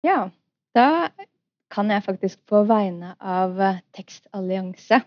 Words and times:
Ja, 0.00 0.30
da 0.72 1.10
kan 1.68 1.90
jeg 1.92 2.06
faktisk 2.06 2.38
på 2.48 2.62
vegne 2.64 3.12
av 3.20 3.58
eh, 3.60 3.82
Tekstallianse, 3.92 5.02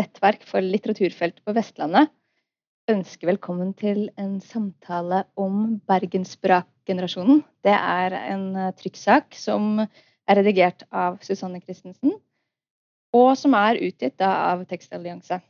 nettverk 0.00 0.46
for 0.48 0.64
litteraturfelt 0.64 1.42
på 1.44 1.52
Vestlandet, 1.58 2.08
ønske 2.88 3.28
velkommen 3.28 3.74
til 3.76 4.06
en 4.16 4.38
samtale 4.40 5.26
om 5.36 5.76
Bergensbrak-generasjonen. 5.90 7.44
Det 7.60 7.76
er 7.76 8.16
en 8.22 8.48
eh, 8.56 8.72
trykksak 8.80 9.36
som 9.36 9.84
er 9.84 10.40
redigert 10.40 10.86
av 10.88 11.20
Susanne 11.20 11.60
Christensen, 11.60 12.16
og 13.12 13.30
som 13.36 13.60
er 13.60 13.84
utgitt 13.84 14.24
av 14.24 14.64
Tekstallianse. 14.72 15.42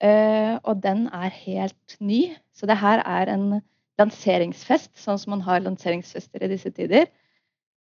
Eh, 0.00 0.56
og 0.64 0.80
den 0.80 1.10
er 1.12 1.40
helt 1.44 2.00
ny, 2.00 2.30
så 2.56 2.64
det 2.64 2.80
her 2.80 3.04
er 3.04 3.36
en 3.36 3.50
lanseringsfest, 4.00 4.94
sånn 4.96 5.20
som 5.20 5.36
man 5.36 5.44
har 5.44 5.60
lanseringsfester 5.60 6.48
i 6.48 6.54
disse 6.56 6.72
tider. 6.72 7.10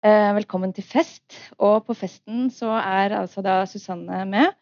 Eh, 0.07 0.33
velkommen 0.37 0.71
til 0.77 0.85
fest. 0.87 1.35
Og 1.59 1.81
på 1.87 1.95
festen 1.97 2.47
så 2.55 2.69
er 2.79 3.15
altså 3.17 3.43
da 3.43 3.65
Susanne 3.67 4.21
med. 4.29 4.53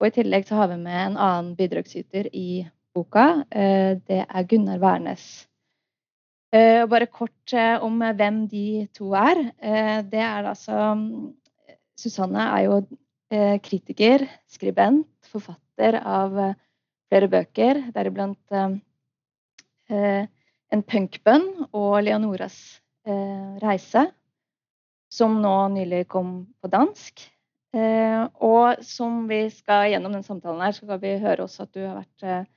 Og 0.00 0.08
i 0.08 0.12
tillegg 0.18 0.44
så 0.48 0.58
har 0.58 0.68
vi 0.72 0.76
med 0.82 0.98
en 0.98 1.16
annen 1.16 1.54
bidragsyter 1.56 2.28
i 2.36 2.66
boka. 2.92 3.46
Eh, 3.48 3.94
det 4.10 4.18
er 4.26 4.48
Gunnar 4.50 4.82
Wærnes. 4.82 5.24
Eh, 6.52 6.84
bare 6.90 7.06
kort 7.06 7.54
om 7.80 8.02
hvem 8.02 8.42
de 8.50 8.88
to 8.92 9.14
er. 9.14 9.40
det 10.10 10.20
er 10.20 10.50
altså 10.50 10.98
Susanne 11.96 12.50
er 12.58 12.66
jo 12.66 12.80
kritiker, 13.62 14.26
skribent, 14.50 15.06
forfatter 15.30 16.00
av 16.02 16.36
flere 17.08 17.28
bøker, 17.30 17.86
deriblant 17.94 18.52
eh, 18.52 20.26
En 20.70 20.82
punkbønn 20.82 21.68
og 21.72 22.02
Leonoras 22.02 22.80
eh, 23.06 23.56
reise, 23.62 24.10
som 25.10 25.40
nå 25.42 25.54
nylig 25.74 26.04
kom 26.10 26.32
på 26.62 26.70
dansk. 26.72 27.26
Eh, 27.74 28.22
og 28.42 28.82
som 28.86 29.24
vi 29.30 29.44
skal 29.54 29.90
gjennom 29.92 30.14
den 30.16 30.26
samtalen 30.26 30.62
her, 30.64 30.74
så 30.74 30.86
skal 30.86 31.02
vi 31.02 31.18
høre 31.22 31.46
også 31.46 31.66
at 31.66 31.74
du 31.76 31.84
har 31.84 32.00
vært 32.00 32.26
eh, 32.26 32.48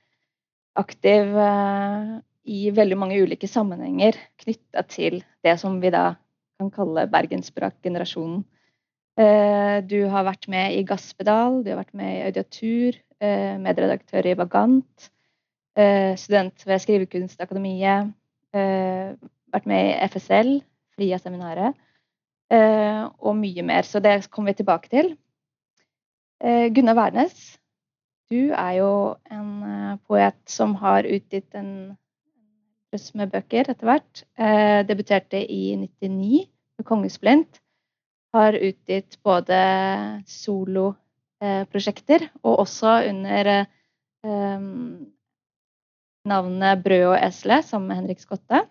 aktiv 0.80 1.36
eh, 1.38 2.08
i 2.50 2.64
veldig 2.74 2.98
mange 2.98 3.20
ulike 3.22 3.48
sammenhenger 3.50 4.18
knytta 4.42 4.82
til 4.90 5.20
det 5.46 5.54
som 5.62 5.78
vi 5.82 5.92
da 5.94 6.16
kan 6.58 6.70
kalle 6.74 7.06
Bergensspråkgenerasjonen. 7.10 8.42
Eh, 9.18 9.78
du 9.86 10.00
har 10.10 10.26
vært 10.26 10.50
med 10.50 10.74
i 10.74 10.82
Gaspedal, 10.86 11.62
du 11.62 11.70
har 11.70 11.84
vært 11.84 11.94
med 11.98 12.10
i 12.16 12.22
Audiatur, 12.26 12.98
Eh, 13.24 13.56
medredaktør 13.62 14.26
i 14.26 14.34
Vagant, 14.36 15.10
eh, 15.76 16.14
student 16.18 16.66
ved 16.66 16.80
Skrivekunstakademiet, 16.82 18.12
eh, 18.52 19.14
vært 19.54 19.66
med 19.66 19.86
i 19.86 20.08
FSL, 20.08 20.62
Fria-seminaret, 20.96 21.74
Eh, 22.54 23.02
og 23.18 23.36
mye 23.40 23.64
mer. 23.66 23.86
Så 23.88 24.02
det 24.04 24.30
kommer 24.30 24.52
vi 24.52 24.62
tilbake 24.62 24.90
til. 24.92 25.12
Eh, 26.44 26.70
Gunnar 26.74 26.98
Wærnes, 26.98 27.58
du 28.30 28.52
er 28.52 28.72
jo 28.78 28.90
en 29.32 29.50
eh, 29.68 29.98
poet 30.08 30.38
som 30.50 30.74
har 30.80 31.08
utgitt 31.08 31.54
en 31.58 31.70
drøss 32.92 33.12
med 33.18 33.32
bøker 33.32 33.70
etter 33.72 33.88
hvert. 33.88 34.24
Debuterte 34.86 35.40
i 35.40 35.74
99 35.76 36.44
med 36.78 36.86
'Kongesplint'. 36.86 37.60
Har 38.34 38.54
utgitt 38.58 39.18
både 39.22 39.58
solo 40.26 40.92
Eh, 41.44 41.66
og 42.42 42.58
også 42.58 43.04
under 43.08 43.46
eh, 44.24 44.60
navnet 46.24 46.84
Brød 46.84 47.06
og 47.06 47.18
esle 47.26 47.62
sammen 47.62 47.88
med 47.88 47.96
Henrik 47.96 48.20
Skotte. 48.20 48.62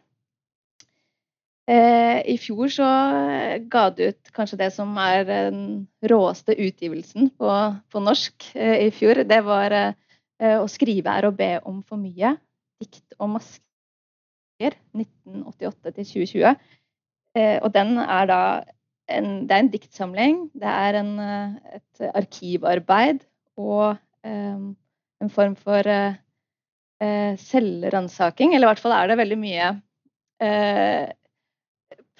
Eh, 1.63 2.19
I 2.27 2.35
fjor 2.43 2.67
så 2.75 2.87
eh, 3.31 3.61
ga 3.71 3.85
du 3.95 4.01
ut 4.09 4.31
kanskje 4.35 4.59
det 4.59 4.69
som 4.75 4.91
er 4.99 5.23
den 5.27 5.59
råeste 6.11 6.57
utgivelsen 6.59 7.29
på, 7.39 7.51
på 7.87 8.01
norsk 8.03 8.49
eh, 8.51 8.81
i 8.83 8.89
fjor. 8.91 9.23
Det 9.29 9.39
var 9.47 9.75
eh, 9.77 10.57
å 10.59 10.67
skrive 10.67 11.13
er 11.13 11.29
å 11.29 11.35
be 11.35 11.53
om 11.63 11.79
for 11.87 12.01
mye. 12.01 12.35
Dikt 12.83 13.15
og 13.15 13.31
masker 13.37 14.75
1988 14.91 15.95
til 15.95 16.09
2020. 16.11 16.71
Og 17.33 17.69
den 17.73 17.95
er 17.97 18.27
da 18.29 18.41
en, 19.09 19.29
det 19.47 19.55
er 19.55 19.61
en 19.63 19.69
diktsamling, 19.73 20.35
det 20.53 20.69
er 20.69 20.97
en, 20.99 21.15
et 21.73 22.03
arkivarbeid 22.13 23.23
og 23.57 23.95
en 24.23 25.31
form 25.33 25.55
for 25.57 25.89
eh, 25.89 27.33
selvransaking. 27.41 28.53
Eller 28.53 28.67
i 28.67 28.71
hvert 28.73 28.83
fall 28.83 28.95
er 28.99 29.09
det 29.09 29.19
veldig 29.23 29.39
mye 29.41 29.71
eh, 30.43 31.09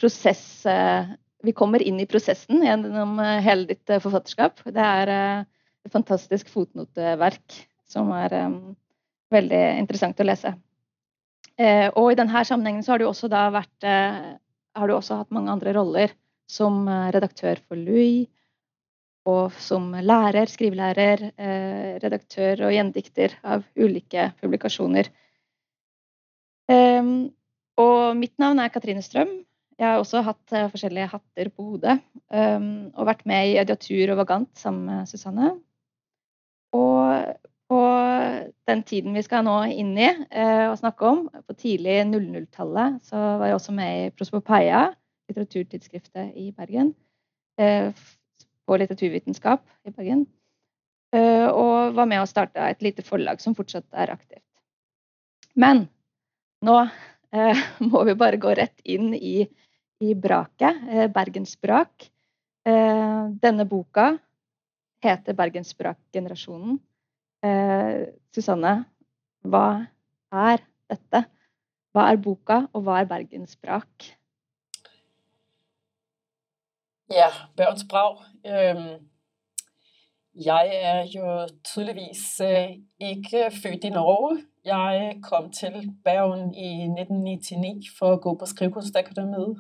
prosess 0.03 0.65
eh, 0.69 1.13
Vi 1.43 1.55
kommer 1.55 1.83
inn 1.83 1.99
i 1.99 2.07
prosessen 2.07 2.63
gjennom 2.63 3.15
eh, 3.23 3.39
hele 3.45 3.67
ditt 3.71 3.89
eh, 3.89 4.01
forfatterskap. 4.03 4.61
Det 4.67 4.83
er 4.83 5.13
et 5.13 5.95
fantastisk 5.95 6.51
fotnoteverk 6.51 7.57
som 7.89 8.11
er 8.15 8.33
um, 8.47 8.53
veldig 9.33 9.63
interessant 9.81 10.21
å 10.23 10.25
lese. 10.25 10.53
og 11.93 12.07
i 12.09 12.15
denne 12.17 12.43
sammenhengen 12.47 12.81
så 12.81 12.93
har 12.93 13.01
du 13.01 13.05
også 13.05 13.27
da 13.29 13.43
vært 13.53 13.85
har 13.85 14.87
du 14.89 14.93
også 14.95 15.19
hatt 15.19 15.35
mange 15.35 15.51
andre 15.51 15.73
roller 15.75 16.15
som 16.49 16.87
redaktør 17.13 17.59
for 17.67 17.77
Louis, 17.77 18.25
og 19.29 19.55
som 19.59 19.91
lærer, 19.93 20.49
skrivelærer, 20.51 21.29
eh, 21.37 21.95
redaktør 22.03 22.65
og 22.67 22.73
gjendikter 22.75 23.37
av 23.43 23.63
ulike 23.79 24.31
publikasjoner. 24.41 25.09
Ehm, 26.71 27.31
og 27.77 28.17
mitt 28.17 28.37
navn 28.39 28.59
er 28.59 28.69
Katrine 28.69 29.01
Strøm. 29.01 29.45
Jeg 29.79 29.87
har 29.87 30.01
også 30.01 30.21
hatt 30.25 30.53
eh, 30.53 30.69
forskjellige 30.71 31.11
hatter 31.13 31.49
på 31.53 31.65
hodet. 31.71 31.97
Ehm, 32.33 32.91
og 32.93 33.07
vært 33.09 33.25
med 33.29 33.51
i 33.51 33.57
Adiatur 33.61 34.13
og 34.13 34.21
Vagant 34.21 34.51
sammen 34.59 34.85
med 34.89 35.09
Susanne. 35.09 35.53
Og 36.73 37.37
på 37.69 37.79
den 38.69 38.83
tiden 38.85 39.15
vi 39.17 39.23
skal 39.25 39.45
nå 39.47 39.55
inn 39.71 39.93
i 39.97 40.09
eh, 40.09 40.65
og 40.69 40.77
snakke 40.81 41.09
om, 41.09 41.23
på 41.47 41.55
tidlig 41.57 42.01
00-tallet, 42.11 42.99
så 43.07 43.21
var 43.41 43.49
jeg 43.49 43.59
også 43.59 43.75
med 43.77 43.93
i 44.01 44.11
Prospopeia 44.13 44.87
litteraturtidsskriftet 45.31 46.35
i 46.37 46.51
Bergen. 46.55 46.93
Eh, 47.61 47.89
på 48.65 48.77
litteraturvitenskap 48.79 49.63
i 49.87 49.91
Bergen. 49.91 50.25
Eh, 51.13 51.47
og 51.47 51.93
var 51.97 52.07
med 52.09 52.23
å 52.23 52.29
starte 52.29 52.63
et 52.71 52.81
lite 52.81 53.05
forlag 53.05 53.41
som 53.43 53.55
fortsatt 53.57 53.85
er 53.91 54.13
aktivt. 54.13 54.45
Men 55.53 55.85
nå 56.65 56.79
eh, 56.81 57.65
må 57.91 58.03
vi 58.07 58.17
bare 58.17 58.41
gå 58.41 58.53
rett 58.57 58.79
inn 58.83 59.13
i, 59.13 59.43
i 60.03 60.13
braket. 60.15 60.83
Eh, 60.89 61.07
Bergensbrak. 61.11 62.09
Eh, 62.65 63.23
denne 63.43 63.65
boka 63.67 64.13
heter 65.03 65.35
Bergensbrak-generasjonen. 65.37 66.79
Eh, 67.43 68.07
Susanne, 68.31 68.73
hva 69.43 69.67
er 70.31 70.63
dette? 70.89 71.25
Hva 71.93 72.09
er 72.09 72.17
boka, 72.17 72.63
og 72.73 72.85
hva 72.85 73.01
er 73.01 73.09
Bergensbrak? 73.09 74.13
Ja, 77.11 77.29
Børns 77.57 77.83
Brag. 77.89 78.23
Øhm, 78.45 79.05
jeg 80.33 80.69
er 80.73 81.03
jo 81.15 81.47
tydeligvis 81.63 82.41
øh, 82.41 82.69
ikke 82.99 83.51
født 83.63 83.83
i 83.83 83.89
Norge. 83.89 84.43
Jeg 84.65 85.19
kom 85.23 85.51
til 85.51 85.91
Bergen 86.03 86.55
i 86.55 86.83
1999 86.83 87.85
for 87.99 88.13
at 88.13 88.21
gå 88.21 88.37
på 88.37 88.45
Skrivekunstakademiet. 88.45 89.57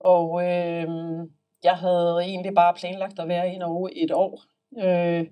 Og 0.00 0.42
øh, 0.42 0.88
jeg 1.64 1.76
havde 1.76 2.18
egentlig 2.20 2.54
bare 2.54 2.74
planlagt 2.74 3.18
at 3.18 3.28
være 3.28 3.52
i 3.54 3.58
Norge 3.58 4.04
et 4.04 4.12
år. 4.12 4.42
Øh, 4.78 5.26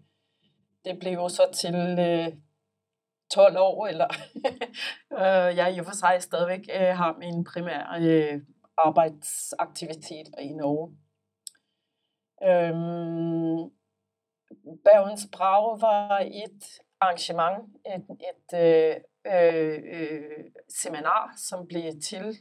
det 0.85 0.99
blev 1.01 1.13
jo 1.13 1.29
så 1.29 1.43
til 1.53 1.75
øh, 1.75 2.33
12 3.31 3.57
år, 3.59 3.87
eller 3.87 4.09
øh, 5.21 5.57
jeg 5.57 5.75
i 5.77 5.79
og 5.79 5.87
for 5.87 5.95
sig 5.95 6.23
stadigvæk 6.23 6.69
øh, 6.75 6.97
har 6.97 7.17
min 7.19 7.45
primære 7.45 8.01
øh, 8.01 8.41
arbejdsaktivitet 8.77 10.29
i 10.43 10.53
Norge. 10.53 10.97
Øhm, 12.43 13.71
Bergens 14.85 15.29
Brag 15.33 15.81
var 15.81 16.19
et 16.19 16.65
arrangement, 17.01 17.77
et, 17.87 18.07
et 18.31 18.59
øh, 18.59 18.97
øh, 19.27 19.83
øh 19.85 20.45
seminar, 20.69 21.35
som 21.37 21.67
blev 21.67 22.01
til 22.01 22.39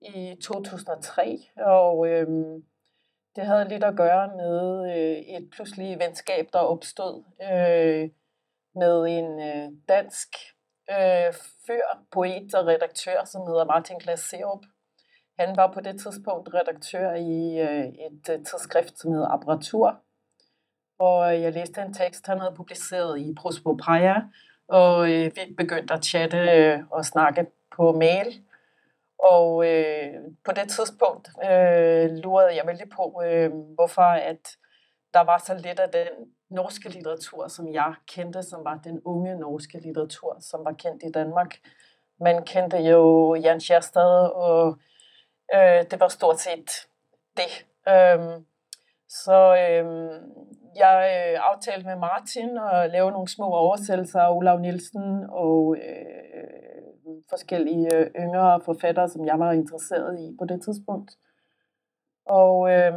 i 0.00 0.36
2003, 0.42 1.38
og 1.56 2.08
øh, 2.08 2.26
det 3.36 3.46
havde 3.46 3.68
lidt 3.68 3.84
at 3.84 3.96
gøre 3.96 4.28
med 4.36 4.90
øh, 4.96 5.18
et 5.36 5.50
pludseligt 5.52 5.98
venskab, 5.98 6.48
der 6.52 6.58
opstod 6.58 7.24
øh, 7.42 8.10
med 8.74 9.06
en 9.06 9.40
øh, 9.40 9.72
dansk 9.88 10.28
øh, 10.90 11.32
fyr, 11.66 11.86
poet 12.12 12.54
og 12.54 12.66
redaktør, 12.66 13.24
som 13.24 13.46
hedder 13.46 13.64
Martin 13.64 13.98
Glaserup. 13.98 14.64
Han 15.38 15.56
var 15.56 15.72
på 15.72 15.80
det 15.80 16.00
tidspunkt 16.00 16.54
redaktør 16.54 17.14
i 17.14 17.60
øh, 17.60 17.86
et 17.88 18.28
øh, 18.30 18.44
tidsskrift, 18.44 18.98
som 18.98 19.12
hedder 19.12 19.28
Apparatur. 19.28 20.00
Og 20.98 21.42
jeg 21.42 21.52
læste 21.52 21.80
en 21.80 21.94
tekst, 21.94 22.26
han 22.26 22.38
havde 22.38 22.54
publiceret 22.56 23.20
i 23.20 23.34
Prospopeia, 23.34 24.14
og 24.68 25.12
øh, 25.12 25.24
vi 25.24 25.54
begyndte 25.56 25.94
at 25.94 26.04
chatte 26.04 26.38
øh, 26.38 26.80
og 26.90 27.04
snakke 27.04 27.46
på 27.76 27.92
mail. 27.92 28.42
Og 29.18 29.66
øh, 29.66 30.14
på 30.44 30.52
det 30.52 30.68
tidspunkt 30.68 31.28
øh, 31.44 32.10
lurede 32.10 32.56
jeg 32.56 32.66
vældig 32.66 32.88
på, 32.90 33.22
øh, 33.24 33.50
hvorfor 33.74 34.02
at 34.02 34.56
der 35.14 35.20
var 35.20 35.38
så 35.38 35.54
lidt 35.54 35.80
af 35.80 35.90
den 35.90 36.08
norske 36.50 36.88
litteratur, 36.88 37.48
som 37.48 37.72
jeg 37.72 37.94
kendte, 38.06 38.42
som 38.42 38.64
var 38.64 38.80
den 38.84 39.00
unge 39.04 39.38
norske 39.38 39.78
litteratur, 39.78 40.36
som 40.40 40.64
var 40.64 40.72
kendt 40.72 41.02
i 41.02 41.10
Danmark. 41.10 41.58
Man 42.20 42.44
kendte 42.44 42.76
jo 42.76 43.34
Jan 43.34 43.60
Kjærstad, 43.60 44.30
og 44.34 44.78
øh, 45.54 45.84
det 45.90 46.00
var 46.00 46.08
stort 46.08 46.40
set 46.40 46.70
det. 47.36 47.66
Øh, 47.88 48.42
så 49.08 49.56
øh, 49.56 50.20
jeg 50.78 50.96
øh, 51.16 51.40
aftalte 51.50 51.86
med 51.86 51.96
Martin 51.96 52.58
at 52.72 52.90
lave 52.90 53.10
nogle 53.10 53.28
små 53.28 53.46
oversættelser 53.46 54.20
af 54.20 54.36
Olav 54.36 54.58
Nielsen 54.60 55.24
og 55.28 55.76
øh, 55.76 56.38
forskellige 57.30 57.96
øh, 57.96 58.06
yngre 58.18 58.60
forfattere, 58.64 59.08
som 59.08 59.26
jeg 59.26 59.38
var 59.38 59.52
interesseret 59.52 60.20
i 60.20 60.36
på 60.38 60.44
det 60.44 60.62
tidspunkt. 60.62 61.10
Og, 62.26 62.70
øh, 62.72 62.92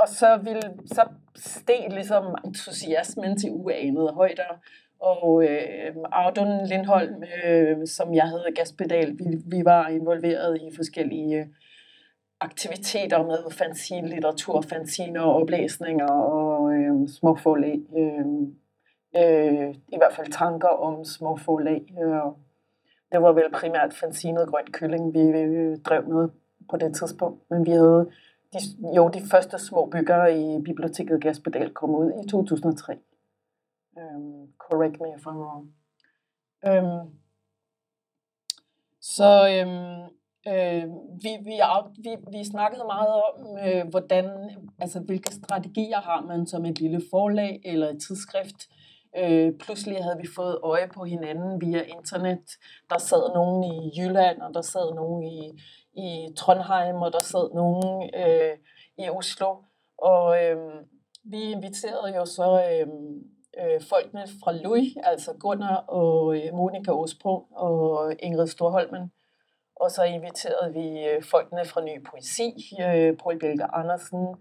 og 0.00 0.08
så, 0.08 0.36
ville, 0.42 0.62
så 0.86 1.08
steg 1.36 1.86
ligesom 1.90 2.24
entusiasmen 2.44 3.38
til 3.38 3.50
uanede 3.52 4.12
højder. 4.14 4.60
Og 5.00 5.44
øh, 5.44 5.96
Audun 6.12 6.66
Lindholm, 6.66 7.24
øh, 7.44 7.86
som 7.86 8.14
jeg 8.14 8.24
havde 8.24 8.54
gaspedal, 8.56 9.18
vi, 9.18 9.24
vi 9.46 9.64
var 9.64 9.88
involveret 9.88 10.58
i 10.62 10.76
forskellige 10.76 11.36
øh, 11.36 11.46
aktiviteter 12.44 13.22
med 13.22 13.50
fanzine 13.50 14.08
litteratur, 14.08 14.60
fanziner 14.60 15.20
og 15.20 15.34
øhm, 15.34 15.42
oplæsninger 15.42 16.10
og 16.10 16.72
øh, 16.72 17.08
små 17.08 17.36
forlag. 17.36 17.80
Øh, 17.96 18.26
øh, 19.16 19.74
I 19.88 19.96
hvert 19.96 20.12
fald 20.16 20.32
tanker 20.32 20.68
om 20.68 21.04
små 21.04 21.36
forlag. 21.36 21.82
Øh, 22.02 22.32
det 23.12 23.22
var 23.22 23.32
vel 23.32 23.52
primært 23.52 23.94
fanzinet 23.94 24.48
Grønt 24.48 24.72
Kylling, 24.72 25.14
vi 25.14 25.20
øh, 25.20 25.78
drev 25.78 26.08
med 26.08 26.28
på 26.70 26.76
det 26.76 26.96
tidspunkt. 26.96 27.50
Men 27.50 27.66
vi 27.66 27.70
havde 27.70 28.10
de, 28.52 28.58
jo 28.96 29.08
de 29.08 29.22
første 29.30 29.58
små 29.58 29.86
bygger 29.86 30.26
i 30.26 30.62
biblioteket 30.62 31.22
Gaspedal 31.22 31.70
kom 31.70 31.94
ud 31.94 32.12
i 32.24 32.28
2003. 32.28 32.92
Øh, 33.98 34.04
correct 34.58 35.00
me 35.00 35.08
if 35.16 35.26
I'm 35.26 35.36
wrong. 35.36 35.74
Øh, 36.66 37.10
så 39.00 39.48
Øh, 39.48 40.08
Øh, 40.48 40.84
vi, 41.22 41.32
vi, 41.44 41.56
vi, 41.98 42.16
vi 42.32 42.44
snakkede 42.44 42.84
meget 42.84 43.14
om, 43.28 43.58
øh, 43.66 43.88
hvordan, 43.90 44.26
altså, 44.78 45.00
hvilke 45.00 45.32
strategier 45.32 46.00
har 46.00 46.20
man 46.20 46.46
som 46.46 46.64
et 46.64 46.80
lille 46.80 47.02
forlag 47.10 47.60
eller 47.64 47.88
et 47.88 48.02
tidsskrift. 48.08 48.56
Øh, 49.16 49.52
pludselig 49.58 50.04
havde 50.04 50.18
vi 50.20 50.28
fået 50.36 50.58
øje 50.62 50.88
på 50.94 51.04
hinanden 51.04 51.60
via 51.60 51.82
internet. 51.82 52.44
Der 52.90 52.98
sad 52.98 53.34
nogen 53.34 53.64
i 53.64 54.00
Jylland, 54.00 54.40
og 54.40 54.54
der 54.54 54.62
sad 54.62 54.94
nogen 54.94 55.22
i, 55.24 55.52
i 55.96 56.34
Trondheim, 56.36 56.96
og 56.96 57.12
der 57.12 57.20
sad 57.20 57.54
nogen 57.54 58.10
øh, 58.14 58.56
i 58.98 59.08
Oslo. 59.08 59.56
Og 59.98 60.44
øh, 60.44 60.56
vi 61.24 61.42
inviterede 61.42 62.16
jo 62.16 62.26
så 62.26 62.62
øh, 62.70 62.86
øh, 63.60 63.80
folkene 63.90 64.24
fra 64.44 64.52
Louis, 64.52 64.96
altså 65.02 65.32
Gunnar 65.40 65.76
og 65.76 66.36
øh, 66.36 66.54
Monika 66.54 66.90
Osbro 66.90 67.46
og 67.50 68.14
Ingrid 68.18 68.46
Storholmen, 68.46 69.10
og 69.84 69.90
så 69.90 70.02
inviterede 70.02 70.72
vi 70.72 71.04
øh, 71.08 71.22
folkene 71.22 71.64
fra 71.64 71.80
Ny 71.80 72.04
Poesi, 72.10 72.50
øh, 72.80 73.16
Paul 73.16 73.38
Bjelke 73.38 73.64
Andersen 73.64 74.36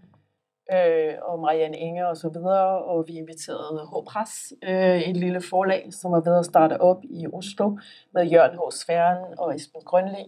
øh, 0.74 1.14
og 1.22 1.40
Marianne 1.40 1.78
Inge 1.78 2.08
og 2.08 2.18
så 2.18 2.30
videre. 2.30 2.84
Og 2.84 3.08
vi 3.08 3.14
inviterede 3.14 3.88
H. 3.92 3.94
Pres, 4.06 4.54
øh, 4.64 5.00
et 5.02 5.18
lille 5.18 5.42
forlag, 5.42 5.94
som 5.94 6.12
var 6.12 6.22
ved 6.22 6.40
at 6.40 6.46
starte 6.46 6.82
op 6.82 7.04
i 7.04 7.28
Oslo 7.34 7.78
med 8.14 8.26
Jørgen 8.26 8.58
H. 8.58 8.62
Sværen 8.72 9.40
og 9.40 9.56
Esben 9.56 9.82
Grønli. 9.82 10.26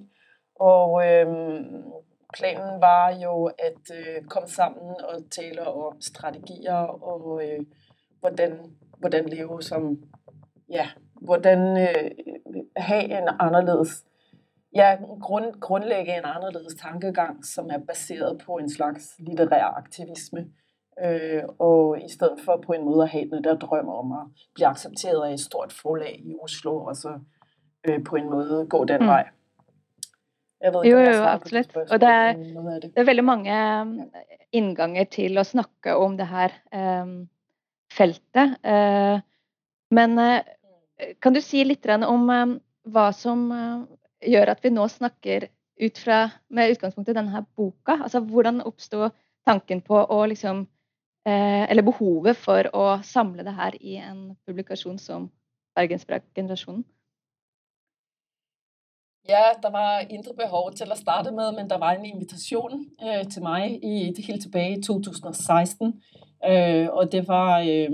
Og 0.56 1.08
øh, 1.08 1.28
planen 2.34 2.82
var 2.82 3.16
jo 3.24 3.46
at 3.46 3.84
øh, 3.94 4.26
komme 4.30 4.50
sammen 4.50 4.96
og 5.10 5.16
tale 5.32 5.68
om 5.68 6.02
strategier 6.02 6.82
og 7.12 7.42
øh, 7.44 7.60
hvordan, 8.20 8.60
hvordan 8.98 9.26
leve 9.26 9.62
som, 9.62 10.04
ja, 10.70 10.88
hvordan 11.22 11.78
øh, 11.78 12.12
have 12.78 13.04
en 13.04 13.30
anderledes 13.40 14.06
ja, 14.76 14.98
grund, 15.22 15.60
grundlægge 15.60 16.18
en 16.18 16.26
anderledes 16.26 16.76
tankegang, 16.82 17.46
som 17.46 17.70
er 17.72 17.78
baseret 17.78 18.42
på 18.46 18.58
en 18.58 18.70
slags 18.70 19.16
litterær 19.20 19.74
aktivisme. 19.78 20.46
Øh, 21.04 21.44
og 21.60 22.02
i 22.06 22.10
stedet 22.10 22.40
for 22.46 22.64
på 22.66 22.74
en 22.74 22.86
måde 22.86 23.04
at 23.04 23.10
have 23.10 23.30
den 23.30 23.44
der 23.44 23.56
drøm 23.56 23.90
om 23.90 24.12
at 24.12 24.26
blive 24.54 24.68
accepteret 24.68 25.28
af 25.28 25.34
et 25.34 25.40
stort 25.40 25.74
forlag 25.74 26.22
i 26.26 26.36
Oslo, 26.42 26.84
og 26.84 26.96
så 26.96 27.20
øh, 27.88 28.04
på 28.04 28.16
en 28.16 28.30
måde 28.30 28.68
gå 28.70 28.86
den 28.86 29.02
mm. 29.02 29.08
vej. 29.08 29.28
Jeg 30.62 30.74
ved 30.74 30.86
ikke, 30.86 30.98
jo, 30.98 31.04
jo, 31.04 31.24
absolutt. 31.24 31.76
Og 31.78 32.02
det 32.02 32.10
er, 32.10 32.34
det 32.82 32.98
er 32.98 33.04
veldig 33.04 33.24
mange 33.24 33.82
um, 33.82 34.12
innganger 34.52 35.04
til 35.04 35.38
å 35.38 35.44
snakke 35.44 35.96
om 36.00 36.16
det 36.18 36.28
her 36.28 36.56
um, 36.72 37.28
feltet. 37.94 38.56
Uh, 38.64 39.20
men 39.92 40.16
uh, 40.20 40.40
kan 41.22 41.36
du 41.36 41.42
si 41.44 41.64
litt 41.68 41.86
om 42.08 42.30
um, 42.30 42.56
hva 42.88 43.10
som 43.14 43.44
uh, 43.52 43.84
gjør 44.24 44.54
at 44.54 44.64
vi 44.64 44.72
nå 44.74 44.88
snakker 44.92 45.50
ut 45.82 46.00
fra, 46.00 46.30
med 46.50 46.72
utgangspunkt 46.72 47.10
i 47.10 47.18
denne 47.18 47.44
boka. 47.56 48.00
Altså 48.04 48.22
hvordan 48.24 48.64
oppsto 48.66 49.10
tanken 49.46 49.82
på 49.86 50.00
å 50.00 50.26
liksom 50.26 50.66
eh, 51.28 51.64
Eller 51.70 51.86
behovet 51.86 52.38
for 52.38 52.70
å 52.74 52.86
samle 53.04 53.44
det 53.44 53.56
her 53.58 53.76
i 53.82 53.98
en 54.00 54.36
publikasjon 54.48 55.00
som 55.02 55.30
Bergensbrak-generasjonen? 55.76 56.86
Ja, 59.28 59.54
der 59.62 59.72
var 59.72 60.06
indre 60.10 60.34
behov 60.38 60.74
til 60.74 60.92
at 60.92 60.98
starte 60.98 61.32
med, 61.32 61.52
men 61.58 61.70
der 61.70 61.78
var 61.78 61.92
en 61.92 62.06
invitation 62.06 62.86
øh, 63.02 63.28
til 63.28 63.42
mig 63.42 63.84
i, 63.84 64.14
helt 64.28 64.42
tilbage 64.42 64.78
i 64.78 64.82
2016. 64.82 66.02
Øh, 66.46 66.88
og 66.92 67.12
det 67.12 67.28
var 67.28 67.60
øh, 67.60 67.92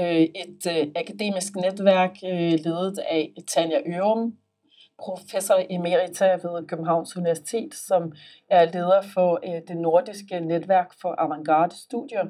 øh, 0.00 0.26
et 0.42 0.66
øh, 0.70 0.86
akademisk 0.96 1.56
netværk 1.56 2.16
øh, 2.24 2.52
ledet 2.64 2.98
af 2.98 3.34
Tanja 3.48 3.78
Ørum, 3.86 4.36
professor 4.98 5.62
emerita 5.70 6.32
ved 6.32 6.66
Københavns 6.66 7.16
Universitet, 7.16 7.74
som 7.74 8.12
er 8.50 8.64
leder 8.64 9.02
for 9.14 9.40
øh, 9.44 9.62
det 9.68 9.76
nordiske 9.76 10.40
netværk 10.40 10.92
for 11.00 11.14
avantgarde 11.18 11.76
studier. 11.76 12.24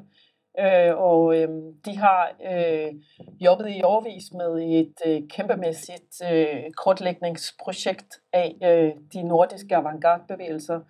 Øh, 0.61 0.96
og 0.96 1.37
øh, 1.37 1.49
de 1.84 1.96
har 1.96 2.32
øh, 2.52 2.93
jobbet 3.40 3.69
i 3.70 3.82
årvis 3.82 4.32
med 4.32 4.81
et 4.81 4.94
øh, 5.06 5.22
kæmpemæssigt 5.28 6.22
øh, 6.32 6.70
kortlægningsprojekt 6.76 8.20
af 8.32 8.56
øh, 8.64 8.93
de 9.12 9.22
nordiske 9.22 9.76
avantgarde-bevægelser. 9.76 10.81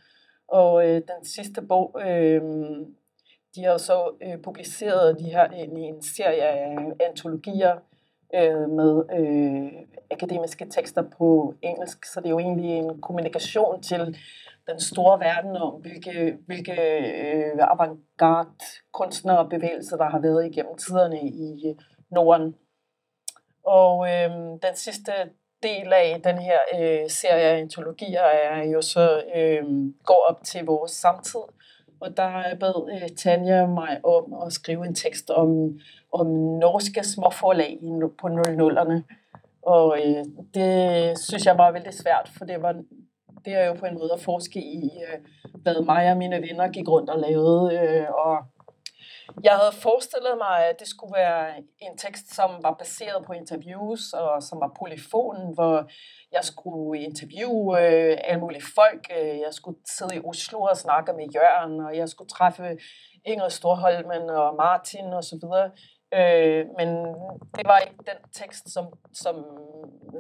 Og 0.49 0.88
øh, 0.88 0.94
den 0.94 1.25
sidste 1.25 1.62
bog, 1.62 2.00
øh, 2.06 2.43
de 3.55 3.65
har 3.65 3.79
så 3.79 4.10
øh, 4.22 4.43
publiceret 4.43 5.19
de 5.19 5.25
her 5.25 5.53
i 5.53 5.81
en 5.81 6.03
serie 6.03 6.43
af 6.43 6.77
antologier, 7.08 7.79
øh, 8.34 8.70
med 8.70 9.03
øh, 9.19 9.72
akademiske 10.10 10.67
tekster 10.70 11.03
på 11.19 11.55
engelsk, 11.62 12.05
så 12.05 12.20
det 12.20 12.26
er 12.26 12.31
jo 12.31 12.38
egentlig 12.38 12.70
en 12.70 13.00
kommunikation 13.00 13.82
til 13.82 14.19
den 14.69 14.81
store 14.81 15.20
verden 15.20 15.56
om, 15.56 15.81
hvilke, 15.81 16.38
hvilke 16.46 16.72
øh, 16.72 17.58
avantgarde 17.58 18.50
kunstnere 18.93 19.38
og 19.38 19.48
bevægelser, 19.50 19.96
der 19.96 20.05
har 20.05 20.19
været 20.19 20.46
igennem 20.46 20.76
tiderne 20.76 21.20
i 21.22 21.69
øh, 21.69 21.74
Norden. 22.10 22.55
Og 23.64 24.08
øh, 24.08 24.31
den 24.62 24.74
sidste 24.74 25.12
del 25.62 25.93
af 25.93 26.20
den 26.24 26.38
her 26.38 26.58
øh, 26.74 27.10
serie 27.10 27.43
af 27.43 27.58
antologier 27.58 28.20
er 28.20 28.64
jo 28.64 28.82
så 28.82 29.22
øh, 29.36 29.64
går 30.05 30.26
op 30.29 30.43
til 30.44 30.64
vores 30.64 30.93
samtid, 30.93 31.41
og 32.00 32.17
der 32.17 32.55
bad 32.60 32.88
øh, 32.93 33.08
Tanja 33.17 33.67
mig 33.67 34.00
om 34.05 34.34
at 34.46 34.53
skrive 34.53 34.86
en 34.86 34.94
tekst 34.94 35.31
om, 35.31 35.79
om 36.15 36.27
norske 36.65 37.05
småforlag 37.05 37.79
på 38.21 38.27
00'erne. 38.27 39.03
Og 39.63 39.99
øh, 39.99 40.25
det 40.55 41.19
synes 41.19 41.47
jeg 41.47 41.59
var 41.59 41.73
vældig 41.73 41.94
svært, 41.94 42.31
for 42.39 42.44
det, 42.44 42.63
var, 42.63 42.73
det 43.44 43.53
er 43.53 43.67
jo 43.67 43.75
på 43.75 43.87
en 43.87 43.99
måde 43.99 44.13
at 44.13 44.21
forske 44.21 44.61
i, 44.61 44.91
øh, 45.09 45.19
hvad 45.63 45.85
mig 45.85 46.11
og 46.11 46.17
mine 46.17 46.43
venner 46.43 46.69
gik 46.69 46.89
rundt 46.89 47.11
og 47.11 47.21
lavede. 47.21 47.79
Øh, 47.79 48.06
og 48.11 48.37
jeg 49.43 49.53
havde 49.53 49.73
forestillet 49.83 50.35
mig, 50.39 50.67
at 50.71 50.81
det 50.81 50.89
skulle 50.89 51.15
være 51.17 51.59
en 51.79 51.97
tekst, 51.99 52.35
som 52.35 52.51
var 52.63 52.75
baseret 52.75 53.25
på 53.27 53.33
interviews, 53.33 54.13
og 54.13 54.43
som 54.43 54.61
var 54.61 54.77
polyfon, 54.79 55.55
hvor 55.55 55.89
jeg 56.33 56.44
skulle 56.44 57.01
interviewe 57.03 57.81
øh, 57.81 58.19
alle 58.25 58.41
mulige 58.41 58.65
folk. 58.75 59.13
Øh, 59.19 59.39
jeg 59.47 59.53
skulle 59.53 59.79
sidde 59.99 60.17
i 60.17 60.21
Oslo 60.25 60.61
og 60.61 60.77
snakke 60.77 61.13
med 61.13 61.27
Jørgen, 61.35 61.81
og 61.81 61.97
jeg 61.97 62.09
skulle 62.09 62.29
træffe 62.29 62.79
Ingrid 63.25 63.51
Storholmen 63.51 64.31
og 64.31 64.56
Martin 64.56 65.13
osv. 65.13 65.44
Og 65.44 65.71
øh, 66.19 66.67
men 66.79 66.89
det 67.56 67.65
var 67.65 67.79
ikke 67.79 67.97
den 67.99 68.31
tekst, 68.33 68.73
som, 68.73 68.87
som, 69.13 69.44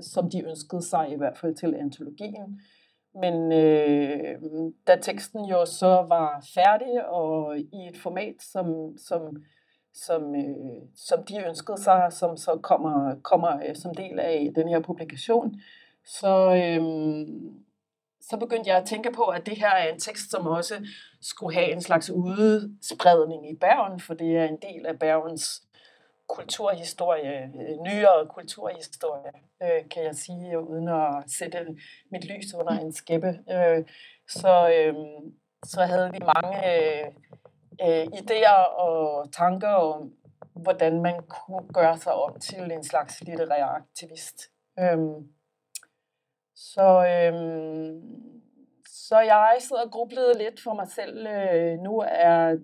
som 0.00 0.30
de 0.30 0.44
ønskede 0.44 0.82
sig, 0.82 1.12
i 1.12 1.16
hvert 1.16 1.38
fald 1.38 1.54
til 1.54 1.74
antologien. 1.74 2.60
Men 3.14 3.52
øh, 3.52 4.38
da 4.86 4.96
teksten 4.96 5.44
jo 5.44 5.64
så 5.66 6.06
var 6.08 6.44
færdig 6.54 7.06
og 7.06 7.58
i 7.58 7.88
et 7.88 7.98
format, 7.98 8.34
som, 8.40 8.98
som, 8.98 9.44
som, 9.94 10.34
øh, 10.34 10.82
som 10.96 11.24
de 11.24 11.46
ønskede 11.46 11.82
sig, 11.82 12.06
som 12.10 12.36
så 12.36 12.58
kommer, 12.62 13.14
kommer 13.22 13.56
øh, 13.68 13.76
som 13.76 13.94
del 13.94 14.18
af 14.18 14.52
den 14.54 14.68
her 14.68 14.80
publikation, 14.80 15.60
så, 16.04 16.54
øh, 16.54 17.26
så 18.20 18.36
begyndte 18.36 18.70
jeg 18.70 18.78
at 18.78 18.86
tænke 18.86 19.12
på, 19.12 19.22
at 19.22 19.46
det 19.46 19.56
her 19.56 19.70
er 19.70 19.92
en 19.92 20.00
tekst, 20.00 20.30
som 20.30 20.46
også 20.46 20.74
skulle 21.20 21.54
have 21.54 21.72
en 21.72 21.80
slags 21.80 22.10
udspredning 22.10 23.50
i 23.50 23.54
Bergen, 23.54 24.00
for 24.00 24.14
det 24.14 24.36
er 24.36 24.44
en 24.44 24.58
del 24.62 24.86
af 24.86 24.98
Bergens 24.98 25.62
kulturhistorie, 26.28 27.42
øh, 27.42 27.78
nyere 27.80 28.26
kulturhistorie, 28.26 29.32
øh, 29.62 29.88
kan 29.90 30.04
jeg 30.04 30.14
sige, 30.14 30.60
uden 30.60 30.88
at 30.88 31.24
sætte 31.38 31.76
mit 32.10 32.24
lys 32.24 32.54
under 32.54 32.72
en 32.72 32.92
skæppe. 32.92 33.38
Øh, 33.50 33.84
så, 34.28 34.70
øh, 34.74 34.94
så 35.64 35.82
havde 35.82 36.10
vi 36.12 36.18
mange 36.18 36.56
øh, 36.74 37.06
øh, 37.82 38.06
idéer 38.06 38.78
og 38.78 39.32
tanker 39.32 39.68
om, 39.68 40.12
hvordan 40.54 41.02
man 41.02 41.20
kunne 41.28 41.68
gøre 41.74 41.98
sig 41.98 42.14
om 42.14 42.40
til 42.40 42.72
en 42.72 42.84
slags 42.84 43.20
litterær 43.20 43.64
aktivist. 43.64 44.50
Øh, 44.78 44.98
så, 46.54 47.06
øh, 47.06 47.34
så 48.86 49.20
jeg 49.20 49.56
sidder 49.60 49.82
og 49.82 49.90
grublede 49.90 50.38
lidt 50.38 50.62
for 50.62 50.74
mig 50.74 50.88
selv. 50.88 51.26
Øh, 51.26 51.78
nu 51.78 52.04
er 52.08 52.58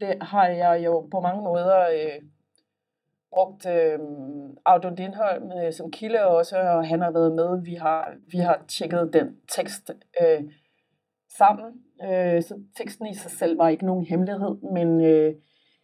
det, 0.00 0.22
har 0.22 0.46
jeg 0.46 0.84
jo 0.84 1.08
på 1.10 1.20
mange 1.20 1.42
måder 1.42 1.88
øh, 1.88 2.22
brugt 3.36 3.66
øh, 3.66 3.98
Audun 4.64 4.94
Lindholm 4.94 5.52
øh, 5.58 5.72
som 5.72 5.90
kilde 5.90 6.26
også, 6.26 6.56
og 6.58 6.88
han 6.88 7.00
har 7.00 7.10
været 7.10 7.32
med. 7.32 7.64
Vi 7.64 7.74
har, 7.74 8.14
vi 8.32 8.38
har 8.38 8.64
tjekket 8.68 9.10
den 9.12 9.28
tekst 9.56 9.90
øh, 10.20 10.42
sammen. 11.38 11.66
Øh, 12.04 12.42
så 12.42 12.54
teksten 12.76 13.06
i 13.06 13.14
sig 13.14 13.30
selv 13.30 13.58
var 13.58 13.68
ikke 13.68 13.86
nogen 13.86 14.06
hemmelighed, 14.06 14.54
men 14.72 15.00
øh, 15.04 15.34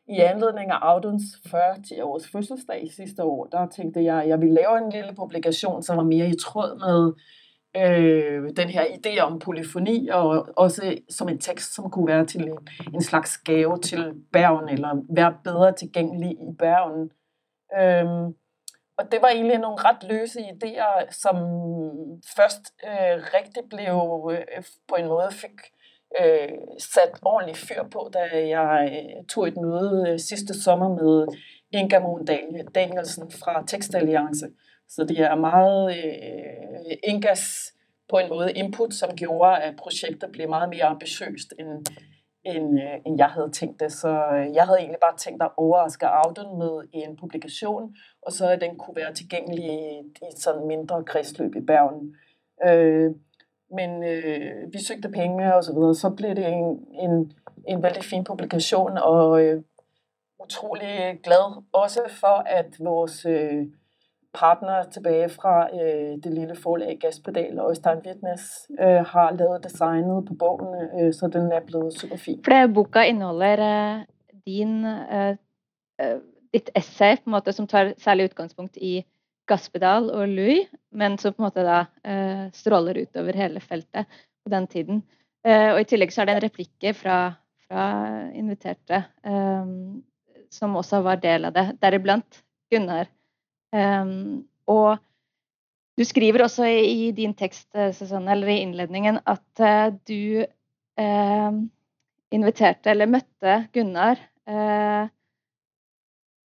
i 0.08 0.18
anledning 0.18 0.70
af 0.70 0.78
Auduns 0.82 1.22
40 1.46 2.04
års 2.04 2.28
fødselsdag 2.32 2.88
sidste 2.96 3.24
år, 3.24 3.46
der 3.46 3.68
tænkte 3.68 4.04
jeg, 4.04 4.22
at 4.22 4.28
jeg 4.28 4.40
ville 4.40 4.54
lave 4.54 4.78
en 4.78 4.92
lille 4.92 5.14
publikation, 5.16 5.82
som 5.82 5.96
var 5.96 6.04
mere 6.04 6.28
i 6.28 6.36
tråd 6.40 6.70
med 6.86 7.12
øh, 7.76 8.50
den 8.56 8.68
her 8.68 8.84
idé 8.84 9.20
om 9.20 9.38
polyfoni, 9.38 10.08
og 10.08 10.48
også 10.56 10.98
som 11.10 11.28
en 11.28 11.38
tekst, 11.38 11.74
som 11.74 11.90
kunne 11.90 12.06
være 12.06 12.26
til 12.26 12.42
en, 12.48 12.58
en 12.94 13.02
slags 13.02 13.38
gave 13.38 13.78
til 13.78 14.12
Bergen, 14.32 14.68
eller 14.68 15.02
være 15.16 15.34
bedre 15.44 15.72
tilgængelig 15.72 16.30
i 16.30 16.56
Bergen. 16.58 17.10
Øhm, 17.80 18.34
og 18.98 19.12
det 19.12 19.22
var 19.22 19.28
egentlig 19.28 19.58
nogle 19.58 19.76
ret 19.78 20.02
løse 20.02 20.40
idéer, 20.40 21.10
som 21.10 21.36
først 22.36 22.64
øh, 22.84 23.16
rigtig 23.36 23.62
blev 23.70 24.30
øh, 24.32 24.64
på 24.88 24.94
en 24.94 25.06
måde 25.06 25.30
fik 25.30 25.58
øh, 26.20 26.48
sat 26.78 27.18
ordentligt 27.22 27.58
fyr 27.58 27.82
på, 27.92 28.10
da 28.12 28.48
jeg 28.48 28.90
øh, 28.92 29.24
tog 29.26 29.48
et 29.48 29.56
møde 29.56 30.04
øh, 30.08 30.18
sidste 30.18 30.62
sommer 30.62 30.88
med 30.88 31.26
Inga 31.72 31.98
Moon 31.98 32.24
Danielsen 32.74 33.30
fra 33.30 33.64
Tekstalliance. 33.66 34.46
Så 34.88 35.04
det 35.04 35.18
er 35.18 35.34
meget 35.34 35.96
øh, 35.96 36.96
Ingas 37.04 37.72
på 38.10 38.18
en 38.18 38.28
måde 38.28 38.52
input, 38.52 38.94
som 38.94 39.16
gjorde, 39.16 39.62
at 39.62 39.76
projektet 39.76 40.32
blev 40.32 40.48
meget 40.48 40.68
mere 40.68 40.84
ambitiøst, 40.84 41.54
end, 41.58 41.86
end, 42.44 42.80
øh, 42.80 43.00
end 43.06 43.18
jeg 43.18 43.26
havde 43.26 43.50
tænkt 43.50 43.80
det. 43.80 43.92
Så 43.92 44.08
øh, 44.08 44.54
jeg 44.54 44.64
havde 44.64 44.78
egentlig 44.78 44.98
bare 45.02 45.16
tænkt 45.16 45.42
at 45.42 45.50
overraske 45.56 46.06
Auden 46.06 46.58
med 46.58 46.88
en 46.92 47.16
publikation, 47.16 47.96
og 48.22 48.32
så 48.32 48.48
at 48.48 48.60
den 48.60 48.78
kunne 48.78 48.96
være 48.96 49.14
tilgængelig 49.14 49.64
i, 49.64 49.98
i 49.98 50.26
et 50.32 50.38
sådan 50.38 50.66
mindre 50.66 51.04
kredsløb 51.04 51.54
i 51.56 51.60
Bergen. 51.60 52.16
Øh, 52.66 53.10
men 53.74 54.04
øh, 54.04 54.72
vi 54.72 54.78
søgte 54.78 55.08
penge 55.08 55.54
og 55.54 55.64
så 55.64 55.72
videre, 55.72 55.94
så 55.94 56.10
blev 56.10 56.30
det 56.30 56.48
en, 56.48 56.86
en, 56.92 57.32
en 57.68 57.82
vældig 57.82 58.04
fin 58.04 58.24
publikation, 58.24 58.98
og 58.98 59.42
øh, 59.42 59.62
utrolig 60.44 61.20
glad 61.22 61.62
også 61.72 62.00
for, 62.20 62.42
at 62.46 62.76
vores 62.80 63.26
øh, 63.26 63.66
partner 64.34 64.82
tilbage 64.94 65.28
fra 65.28 65.68
øh, 65.74 66.12
det 66.24 66.34
lille 66.34 66.56
forlag 66.56 66.98
Gaspedal 67.00 67.60
og 67.60 67.70
Øystein 67.70 67.98
Wittnes 68.06 68.70
øh, 68.80 69.02
har 69.12 69.32
lavet 69.32 69.64
designet 69.64 70.24
på 70.28 70.34
bogen, 70.34 70.74
øh, 70.98 71.12
så 71.14 71.28
den 71.28 71.52
er 71.52 71.60
blevet 71.60 71.94
super 71.94 72.16
fin. 72.16 72.44
For 72.44 72.52
det 72.52 72.74
boka 72.74 73.02
indeholder 73.02 73.52
øh, 73.72 74.04
din, 74.46 74.84
øh, 74.84 75.36
øh 76.00 76.20
dit 76.54 76.70
essay 76.76 77.16
på 77.16 77.22
en 77.26 77.30
måte, 77.30 77.52
som 77.52 77.66
tar 77.66 77.92
særlig 77.98 78.24
udgangspunkt 78.24 78.76
i 78.76 79.04
Gaspedal 79.46 80.10
og 80.10 80.28
Louis, 80.28 80.68
men 80.92 81.18
som 81.18 81.32
på 81.32 81.42
en 81.42 81.44
måte 81.44 81.64
da 81.64 81.84
øh, 82.06 82.50
stråler 82.52 83.02
utover 83.02 83.32
hele 83.36 83.60
feltet 83.60 84.06
på 84.44 84.50
den 84.50 84.66
tiden. 84.66 85.02
Øh, 85.46 85.72
og 85.72 85.80
i 85.80 85.84
tillegg 85.84 86.12
så 86.12 86.20
er 86.20 86.24
det 86.24 86.36
en 86.36 86.42
replikke 86.42 86.94
fra, 86.94 87.32
fra 87.68 87.82
inviterte 88.34 89.04
øh, 89.26 89.66
som 90.52 90.76
også 90.76 91.00
var 91.00 91.16
del 91.16 91.48
av 91.48 91.56
det, 91.56 91.66
deriblant 91.82 92.42
Gunnar. 92.72 93.08
Um, 93.72 94.44
og 94.70 94.98
du 95.98 96.04
skriver 96.08 96.44
også 96.44 96.66
i, 96.68 97.08
i 97.08 97.12
din 97.16 97.34
tekst, 97.36 97.68
Susanne, 97.96 98.32
eller 98.32 98.52
i 98.52 98.60
innledningen, 98.64 99.20
at 99.28 99.60
uh, 99.60 99.92
du 100.08 100.44
ehm, 101.00 101.64
inviterte, 102.32 102.92
eller 102.92 103.10
møtte 103.10 103.56
Gunnar 103.74 104.20
eh, 104.48 105.10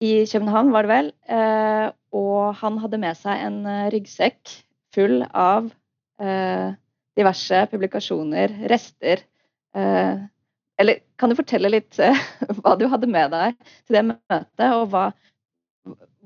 i 0.05 0.13
København, 0.29 0.73
var 0.75 0.87
det 0.87 0.93
vel, 0.93 1.11
eh, 1.31 1.89
og 2.15 2.55
han 2.61 2.79
hadde 2.83 3.01
med 3.03 3.19
seg 3.19 3.45
en 3.47 3.61
eh, 3.71 3.89
ryggsekk 3.95 4.55
full 4.95 5.23
av 5.31 5.71
eh, 6.23 6.75
diverse 7.19 7.65
publikasjoner, 7.71 8.57
rester. 8.71 9.23
Eh, 9.77 10.25
eller 10.81 11.05
kan 11.21 11.31
du 11.31 11.39
fortelle 11.39 11.71
litt 11.71 12.01
eh, 12.03 12.25
hva 12.59 12.75
du 12.79 12.89
hadde 12.91 13.11
med 13.11 13.35
deg 13.35 13.59
til 13.87 13.99
det 13.99 14.07
møtet, 14.13 14.69
og 14.71 14.89
hva, 14.93 15.09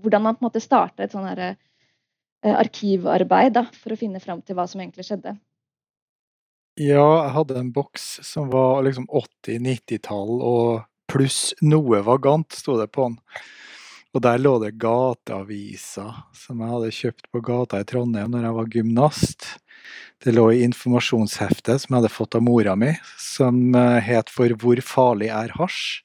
hvordan 0.02 0.24
man 0.24 0.36
på 0.36 0.44
en 0.44 0.48
måte 0.48 0.62
starter 0.62 1.06
et 1.06 1.14
sånn 1.14 1.28
eh, 1.28 1.56
arkivarbeid 2.54 3.56
da, 3.58 3.66
for 3.74 3.94
å 3.94 4.00
finne 4.00 4.22
fram 4.22 4.42
til 4.42 4.58
hva 4.58 4.66
som 4.70 4.82
egentlig 4.82 5.06
skjedde? 5.08 5.36
Ja, 6.78 7.06
jeg 7.24 7.34
hadde 7.34 7.58
en 7.58 7.72
boks 7.74 8.20
som 8.22 8.52
var 8.52 8.84
liksom 8.86 9.08
80-90-tall, 9.10 10.36
og 10.46 10.84
pluss 11.10 11.56
noe 11.64 12.04
vagant, 12.06 12.54
sto 12.54 12.76
det 12.78 12.90
på 12.94 13.08
den. 13.08 13.16
Og 14.16 14.22
der 14.24 14.38
lå 14.40 14.54
det 14.62 14.76
gateaviser 14.80 16.12
som 16.36 16.62
jeg 16.62 16.72
hadde 16.72 16.94
kjøpt 16.94 17.26
på 17.32 17.42
gata 17.44 17.82
i 17.82 17.86
Trondheim 17.88 18.30
når 18.32 18.46
jeg 18.46 18.56
var 18.56 18.70
gymnast. 18.76 19.48
Det 20.22 20.32
lå 20.34 20.46
i 20.54 20.62
informasjonsheftet 20.66 21.82
som 21.82 21.92
jeg 21.92 22.00
hadde 22.00 22.14
fått 22.14 22.38
av 22.38 22.44
mora 22.46 22.74
mi, 22.78 22.94
som 23.20 23.74
eh, 23.76 23.98
het 24.02 24.32
For 24.32 24.54
hvor 24.58 24.80
farlig 24.82 25.28
er 25.34 25.54
hasj? 25.58 26.04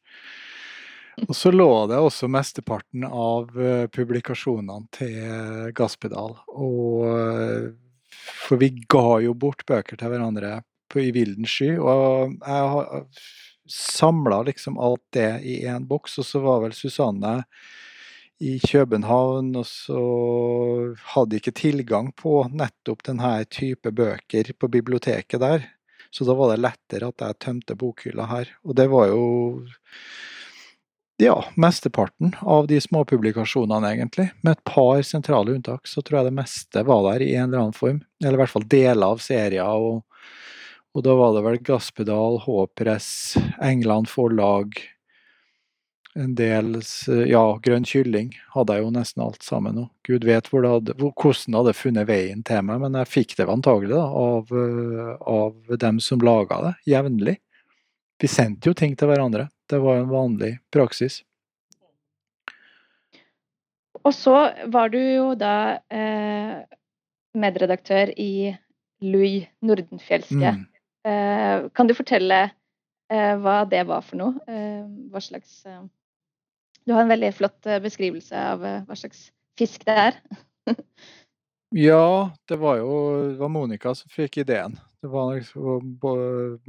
Og 1.27 1.35
så 1.37 1.51
lå 1.53 1.69
det 1.91 1.99
også 2.01 2.29
mesteparten 2.31 3.05
av 3.05 3.53
eh, 3.59 3.85
publikasjonene 3.93 4.87
til 4.95 5.71
Gaspedal. 5.77 6.35
Og 6.49 7.05
eh, 7.11 7.69
For 8.47 8.61
vi 8.61 8.71
ga 8.89 9.19
jo 9.25 9.35
bort 9.37 9.65
bøker 9.69 9.99
til 9.99 10.13
hverandre 10.13 10.61
på, 10.89 11.03
i 11.03 11.13
vilden 11.15 11.47
sky. 11.49 11.75
Og 11.77 12.35
jeg 12.39 12.73
har 12.73 12.89
eh, 12.97 13.23
samla 13.69 14.41
liksom 14.49 14.79
alt 14.81 15.03
det 15.15 15.29
i 15.47 15.61
én 15.69 15.87
boks, 15.87 16.19
og 16.19 16.27
så 16.27 16.43
var 16.43 16.65
vel 16.65 16.75
Susanne 16.77 17.37
i 18.43 18.57
København, 18.59 19.53
og 19.55 19.67
så 19.69 20.01
hadde 21.13 21.37
ikke 21.39 21.53
tilgang 21.55 22.09
på 22.17 22.41
nettopp 22.51 23.05
denne 23.07 23.37
type 23.47 23.93
bøker 23.95 24.51
på 24.59 24.67
biblioteket 24.73 25.39
der. 25.39 25.69
Så 26.13 26.27
da 26.27 26.35
var 26.37 26.51
det 26.51 26.61
lettere 26.61 27.09
at 27.09 27.23
jeg 27.23 27.39
tømte 27.41 27.77
bokhylla 27.79 28.27
her. 28.29 28.51
Og 28.67 28.75
det 28.77 28.89
var 28.91 29.07
jo 29.09 29.23
ja, 31.17 31.35
mesteparten 31.55 32.33
av 32.41 32.67
de 32.67 32.79
småpublikasjonene, 32.81 33.91
egentlig. 33.93 34.29
Med 34.41 34.57
et 34.57 34.63
par 34.63 35.01
sentrale 35.05 35.53
unntak, 35.55 35.87
så 35.87 36.01
tror 36.01 36.19
jeg 36.19 36.31
det 36.31 36.39
meste 36.39 36.83
var 36.87 37.05
der 37.11 37.25
i 37.25 37.33
en 37.35 37.49
eller 37.49 37.65
annen 37.65 37.77
form. 37.77 38.01
Eller 38.23 38.37
i 38.37 38.41
hvert 38.43 38.53
fall 38.53 38.67
deler 38.69 39.13
av 39.13 39.21
serier. 39.23 39.63
Og, 39.63 40.01
og 40.93 41.05
da 41.05 41.15
var 41.19 41.35
det 41.35 41.45
vel 41.45 41.61
Gasspedal, 41.69 42.41
H-press, 42.47 43.11
England 43.61 44.09
Forlag, 44.11 44.79
en 46.15 46.35
del 46.37 46.75
Ja, 47.25 47.57
grønn 47.63 47.85
kylling 47.89 48.33
hadde 48.53 48.75
jeg 48.75 48.85
jo 48.85 48.91
nesten 48.93 49.23
alt 49.25 49.45
sammen 49.45 49.77
nå. 49.79 49.87
Gud 50.05 50.27
vet 50.27 50.49
hvor 50.51 50.65
hadde, 50.67 50.93
hvordan 50.99 51.55
det 51.55 51.59
hadde 51.59 51.73
funnet 51.77 52.09
veien 52.09 52.43
til 52.45 52.61
meg, 52.67 52.83
men 52.83 52.99
jeg 53.01 53.09
fikk 53.09 53.33
det 53.39 53.47
antagelig 53.49 53.95
da, 53.95 54.03
av, 54.05 54.53
eh, 54.53 55.15
av 55.33 55.79
dem 55.81 55.99
som 56.03 56.21
laga 56.21 56.61
det, 56.67 56.73
jevnlig. 56.93 57.39
Vi 58.23 58.29
sendte 58.31 58.71
jo 58.71 58.75
ting 58.77 58.93
til 58.95 59.09
hverandre. 59.11 59.49
Det 59.67 59.81
var 59.83 59.97
en 59.99 60.07
vanlig 60.07 60.53
praksis. 60.71 61.19
Og 63.99 64.13
så 64.15 64.35
var 64.71 64.93
du 64.93 64.99
jo 64.99 65.25
da 65.39 65.55
eh, 65.91 66.61
medredaktør 67.35 68.13
i 68.15 68.53
Louis 69.03 69.49
Nordenfjelske. 69.59 70.53
Mm. 70.55 70.63
Eh, 71.03 71.67
kan 71.75 71.91
du 71.91 71.95
fortelle 71.97 72.39
eh, 73.11 73.35
hva 73.43 73.57
det 73.67 73.83
var 73.91 74.07
for 74.07 74.21
noe? 74.21 74.39
Eh, 74.47 74.87
hva 75.11 75.23
slags 75.23 75.59
eh, 75.67 75.83
du 76.87 76.95
har 76.95 77.03
en 77.03 77.11
veldig 77.11 77.33
flott 77.35 77.67
eh, 77.67 77.83
beskrivelse 77.83 78.39
av 78.53 78.63
hva 78.63 78.99
slags 78.99 79.33
fisk 79.59 79.83
det 79.87 79.99
er. 80.07 80.23
ja, 81.73 82.31
det 82.47 82.59
var 82.61 82.77
jo 82.77 82.95
det 83.31 83.37
var 83.39 83.49
Monica 83.49 83.95
som 83.97 84.11
fikk 84.13 84.37
ideen. 84.43 84.75
Det 85.01 85.09
var 85.09 85.35
liksom 85.35 85.99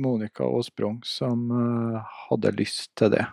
Monica 0.00 0.48
Sprung 0.64 1.00
som 1.04 1.50
eh, 1.52 2.14
hadde 2.28 2.54
lyst 2.56 2.94
til 2.96 3.12
det. 3.12 3.26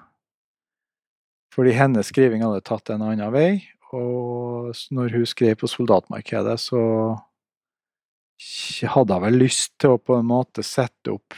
Fordi 1.55 1.71
hennes 1.75 2.11
skriving 2.11 2.43
hadde 2.43 2.63
tatt 2.67 2.91
en 2.91 3.03
annen 3.03 3.31
vei, 3.33 3.63
og 3.91 4.71
når 4.91 5.15
hun 5.15 5.25
skrev 5.27 5.57
på 5.59 5.67
soldatmarkedet, 5.67 6.57
så 6.59 6.81
hadde 8.91 9.17
hun 9.17 9.25
vel 9.25 9.41
lyst 9.41 9.73
til 9.81 9.95
å 9.95 9.99
på 9.99 10.19
en 10.19 10.29
måte 10.29 10.63
sette 10.63 11.11
opp 11.15 11.35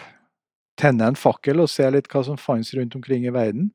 tenne 0.80 1.06
en 1.06 1.18
fakkel 1.18 1.62
og 1.62 1.70
se 1.70 1.86
litt 1.94 2.08
hva 2.12 2.24
som 2.26 2.38
fantes 2.40 2.74
rundt 2.78 2.96
omkring 2.98 3.28
i 3.28 3.34
verden. 3.34 3.70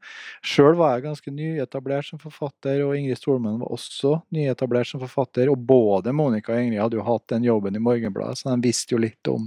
Sjøl 0.46 0.74
var 0.78 0.96
jeg 0.96 1.04
ganske 1.06 1.32
nyetablert 1.34 2.08
som 2.08 2.20
forfatter, 2.22 2.80
og 2.84 2.96
Ingrid 2.96 3.20
Stolmen 3.20 3.60
var 3.62 3.74
også 3.74 4.16
nyetablert 4.34 4.90
som 4.90 5.02
forfatter. 5.02 5.50
Og 5.52 5.62
både 5.68 6.14
Monica 6.16 6.54
og 6.54 6.64
Ingrid 6.64 6.82
hadde 6.82 6.98
jo 6.98 7.06
hatt 7.06 7.26
den 7.30 7.46
jobben 7.46 7.78
i 7.78 7.82
Morgenbladet, 7.82 8.40
så 8.40 8.50
de 8.50 8.66
visste 8.66 8.96
jo 8.96 9.02
litt 9.02 9.30
om 9.30 9.46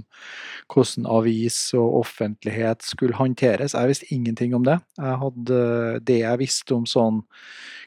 hvordan 0.72 1.08
avis 1.18 1.60
og 1.76 2.00
offentlighet 2.00 2.86
skulle 2.86 3.18
håndteres. 3.18 3.76
Jeg 3.76 3.92
visste 3.92 4.10
ingenting 4.14 4.56
om 4.56 4.64
det. 4.68 4.78
Jeg 4.96 5.20
hadde, 5.26 5.60
det 6.08 6.22
jeg 6.22 6.42
visste 6.42 6.78
om 6.78 6.88
sånn 6.88 7.22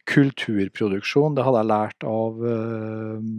kulturproduksjon, 0.05 1.33
det 1.33 1.45
hadde 1.45 1.63
jeg 1.63 1.71
lært 1.71 2.05
av 2.05 2.43
eh, 2.45 3.29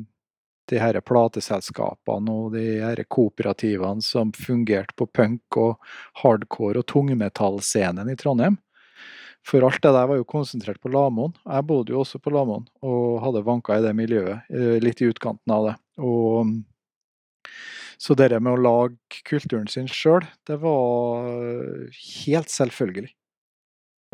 de 0.71 0.81
her 0.83 0.99
plateselskapene 1.07 2.33
og 2.33 2.55
de 2.57 2.65
her 2.83 3.03
kooperativene 3.09 4.05
som 4.05 4.33
fungerte 4.35 4.97
på 4.99 5.07
punk 5.07 5.59
og 5.63 5.77
hardcore 6.23 6.83
og 6.83 6.89
tungmetallscenen 6.91 8.11
i 8.13 8.17
Trondheim. 8.19 8.59
For 9.47 9.63
alt 9.63 9.79
det 9.83 9.93
der 9.95 10.09
var 10.11 10.19
jo 10.19 10.27
konsentrert 10.27 10.81
på 10.83 10.91
Lamoen. 10.91 11.37
Jeg 11.45 11.67
bodde 11.69 11.95
jo 11.95 12.01
også 12.03 12.19
på 12.19 12.33
Lamoen 12.35 12.67
og 12.83 13.21
hadde 13.23 13.45
vanka 13.47 13.77
i 13.77 13.85
det 13.85 13.93
miljøet, 13.95 14.49
eh, 14.51 14.79
litt 14.83 15.03
i 15.03 15.11
utkanten 15.13 15.55
av 15.55 15.69
det. 15.69 15.77
Og 16.03 16.51
så 17.97 18.17
det 18.19 18.41
med 18.43 18.57
å 18.57 18.61
lage 18.61 19.23
kulturen 19.25 19.71
sin 19.71 19.87
sjøl, 19.89 20.27
det 20.49 20.59
var 20.65 21.31
eh, 21.31 22.03
helt 22.27 22.51
selvfølgelig. 22.53 23.13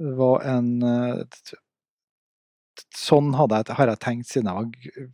Det 0.02 0.14
var 0.20 0.48
en 0.56 0.72
eh, 0.82 1.24
Sånn 2.96 3.34
hadde 3.36 3.58
jeg, 3.60 3.74
har 3.76 3.90
jeg 3.90 4.00
tenkt 4.00 4.28
siden 4.30 4.48
jeg 4.48 4.56
var 4.56 5.10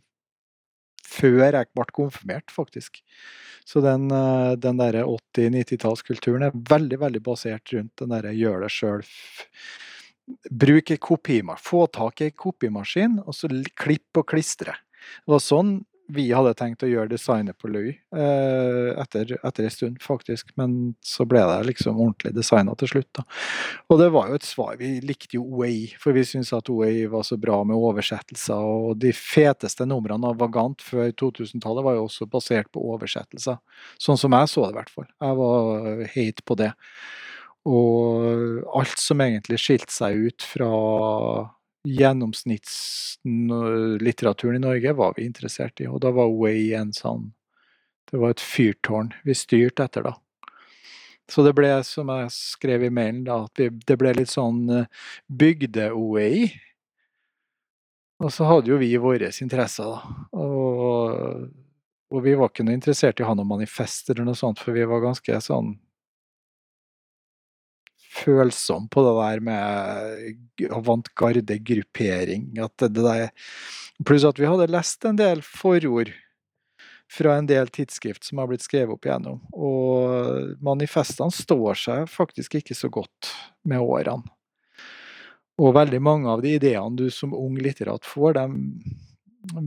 før 1.09 1.43
jeg 1.47 1.69
ble 1.75 1.85
konfirmert, 1.95 2.53
faktisk. 2.53 3.01
Så 3.67 3.83
den, 3.85 4.09
eh, 4.11 4.55
den 4.61 4.79
derre 4.81 5.05
80-90-tallskulturen 5.05 6.47
er 6.47 6.57
veldig, 6.71 6.99
veldig 7.03 7.21
basert 7.25 7.73
rundt 7.75 7.95
den 8.01 8.13
derre 8.15 8.33
gjør 8.33 8.65
det 8.65 8.71
sjøl. 8.73 9.05
Bruk 10.49 10.91
ei 10.93 10.97
kopimaskin. 11.01 11.65
Få 11.65 11.85
tak 11.91 12.21
i 12.21 12.29
ei 12.29 12.35
kopimaskin, 12.35 13.19
og 13.25 13.35
så 13.35 13.49
klipp 13.77 14.21
og 14.21 14.29
klistre. 14.29 14.77
Det 15.25 15.33
var 15.33 15.41
sånn 15.43 15.79
vi 16.09 16.25
hadde 16.33 16.55
tenkt 16.57 16.83
å 16.85 16.89
gjøre 16.89 17.11
designet 17.11 17.57
på 17.61 17.69
Louis 17.69 17.97
eh, 18.15 18.89
etter, 18.97 19.35
etter 19.45 19.67
en 19.67 19.73
stund, 19.73 19.99
faktisk. 20.01 20.51
Men 20.57 20.95
så 21.05 21.25
ble 21.29 21.43
det 21.45 21.59
liksom 21.67 21.99
ordentlig 21.99 22.33
designa 22.37 22.73
til 22.79 22.89
slutt. 22.93 23.09
da. 23.19 23.25
Og 23.93 24.01
det 24.01 24.09
var 24.15 24.31
jo 24.31 24.39
et 24.39 24.47
svar. 24.47 24.73
Vi 24.79 24.95
likte 25.05 25.37
jo 25.37 25.45
OAI, 25.45 25.91
for 26.01 26.17
vi 26.17 26.25
syntes 26.25 26.51
at 26.57 26.71
OAI 26.73 27.05
var 27.13 27.27
så 27.27 27.37
bra 27.41 27.61
med 27.67 27.77
oversettelser. 27.77 28.57
Og 28.57 28.97
de 29.03 29.13
feteste 29.13 29.85
numrene 29.89 30.33
av 30.33 30.41
Vagant 30.41 30.81
før 30.81 31.13
2000-tallet 31.21 31.85
var 31.85 31.99
jo 31.99 32.07
også 32.07 32.29
basert 32.31 32.71
på 32.73 32.83
oversettelser. 32.95 33.61
Sånn 34.01 34.19
som 34.19 34.33
jeg 34.33 34.49
så 34.49 34.65
det, 34.65 34.73
i 34.73 34.79
hvert 34.79 34.93
fall. 34.95 35.09
Jeg 35.13 35.39
var 35.43 36.03
hate 36.15 36.47
på 36.49 36.59
det. 36.59 36.73
Og 37.69 38.65
alt 38.81 38.97
som 38.97 39.21
egentlig 39.21 39.61
skilte 39.61 39.93
seg 39.93 40.29
ut 40.29 40.49
fra 40.55 40.73
gjennomsnittslitteraturen 41.87 44.55
i 44.55 44.59
Norge 44.59 44.93
var 44.93 45.13
vi 45.17 45.25
interessert 45.25 45.81
i, 45.81 45.87
og 45.87 46.01
da 46.03 46.11
var 46.15 46.33
Way 46.33 46.73
en 46.75 46.93
sånn 46.93 47.33
Det 48.09 48.17
var 48.17 48.29
et 48.33 48.41
fyrtårn 48.41 49.13
vi 49.23 49.33
styrte 49.37 49.83
etter, 49.85 50.03
da. 50.09 50.13
Så 51.29 51.43
det 51.45 51.53
ble, 51.53 51.83
som 51.85 52.09
jeg 52.09 52.31
skrev 52.33 52.83
i 52.87 52.89
mailen, 52.89 53.21
da, 53.27 53.45
at 53.45 53.59
vi, 53.61 53.69
det 53.69 53.97
ble 54.01 54.13
litt 54.17 54.31
sånn 54.31 54.69
eh, 54.73 54.87
bygde-OA. 55.29 56.49
Og 58.25 58.33
så 58.33 58.47
hadde 58.49 58.71
jo 58.71 58.81
vi 58.81 58.97
våre 58.97 59.29
interesser, 59.29 59.85
da. 59.85 59.99
Og, 60.41 61.45
og 62.09 62.17
vi 62.25 62.33
var 62.33 62.49
ikke 62.49 62.65
noe 62.65 62.73
interessert 62.79 63.21
i 63.21 63.23
å 63.27 63.29
ha 63.29 63.37
noe 63.37 63.51
manifest 63.51 64.09
eller 64.09 64.25
noe 64.25 64.41
sånt, 64.41 64.57
for 64.63 64.73
vi 64.73 64.89
var 64.89 65.05
ganske 65.05 65.37
sånn 65.45 65.69
følsom 68.23 68.87
på 68.91 69.03
det 69.05 69.13
der 69.19 69.43
med 69.45 70.71
avantgarde-gruppering. 70.79 72.49
Pluss 74.07 74.25
at 74.27 74.39
vi 74.39 74.49
hadde 74.49 74.71
lest 74.71 75.05
en 75.05 75.19
del 75.19 75.43
forord 75.45 76.11
fra 77.09 77.35
en 77.39 77.47
del 77.49 77.71
tidsskrift 77.73 78.23
som 78.27 78.37
har 78.41 78.49
blitt 78.51 78.65
skrevet 78.65 78.93
opp 78.93 79.07
igjennom. 79.07 79.41
Og 79.53 80.55
manifestene 80.63 81.33
står 81.33 81.79
seg 81.81 82.09
faktisk 82.11 82.59
ikke 82.59 82.77
så 82.77 82.91
godt 82.93 83.31
med 83.67 83.81
årene. 83.81 84.29
Og 85.59 85.73
veldig 85.75 85.99
mange 85.99 86.29
av 86.31 86.43
de 86.43 86.53
ideene 86.55 86.95
du 86.95 87.09
som 87.11 87.33
ung 87.35 87.57
litterat 87.59 88.05
får, 88.07 88.37
dem 88.37 88.53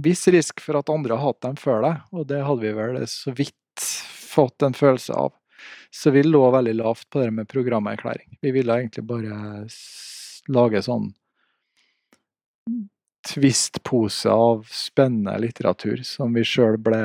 viss 0.04 0.24
risk 0.28 0.60
for 0.62 0.78
at 0.78 0.90
andre 0.92 1.16
har 1.16 1.32
hatt 1.32 1.42
dem 1.44 1.58
før 1.60 1.82
deg, 1.84 2.00
og 2.12 2.26
det 2.30 2.40
hadde 2.46 2.64
vi 2.64 2.72
vel 2.76 2.98
så 3.10 3.32
vidt 3.36 3.86
fått 4.32 4.64
en 4.64 4.76
følelse 4.76 5.16
av. 5.16 5.34
Så 5.92 6.10
vi 6.10 6.22
lå 6.24 6.40
veldig 6.50 6.74
lavt 6.78 7.10
på 7.10 7.20
det 7.20 7.30
med 7.30 7.48
programerklæring. 7.48 8.38
Vi 8.40 8.50
ville 8.50 8.78
egentlig 8.80 9.04
bare 9.04 9.66
lage 10.48 10.80
sånn 10.82 11.10
tvistpose 13.28 14.32
av 14.32 14.64
spennende 14.72 15.36
litteratur 15.44 16.00
som 16.06 16.32
vi 16.34 16.44
sjøl 16.48 16.78
ble 16.80 17.02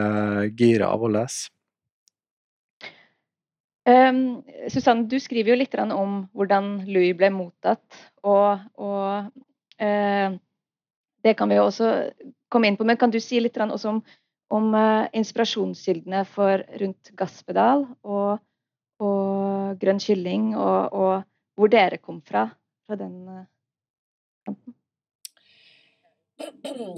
gira 0.57 0.87
av 0.93 1.03
å 1.03 1.11
lese. 1.11 1.51
Um, 3.87 4.41
Susanne, 4.67 5.05
du 5.07 5.15
skriver 5.23 5.53
jo 5.53 5.59
litt 5.61 5.75
om 5.79 6.25
hvordan 6.35 6.87
Louis 6.89 7.13
ble 7.15 7.29
mottatt. 7.31 7.85
Og, 8.23 8.65
og 8.79 9.29
uh, 9.83 10.39
det 11.23 11.35
kan 11.39 11.51
vi 11.51 11.59
jo 11.59 11.67
også 11.69 11.91
komme 12.51 12.71
inn 12.71 12.79
på. 12.79 12.87
Men 12.87 12.99
kan 12.99 13.13
du 13.13 13.19
si 13.23 13.39
litt 13.39 13.59
også 13.59 13.93
om, 13.93 14.01
om 14.51 14.73
uh, 14.75 15.07
inspirasjonskildene 15.15 16.25
for 16.31 16.65
rundt 16.81 17.13
Gaspedal? 17.19 17.87
og 18.03 18.43
og 18.99 19.77
grønn 19.79 19.99
kylling, 19.99 20.57
og, 20.57 20.93
og 20.93 21.21
hvor 21.55 21.67
dere 21.67 21.97
kom 21.97 22.21
fra, 22.21 22.49
fra 22.87 22.95
den 22.95 23.27
eh, 23.27 23.45
kanten? 24.45 24.73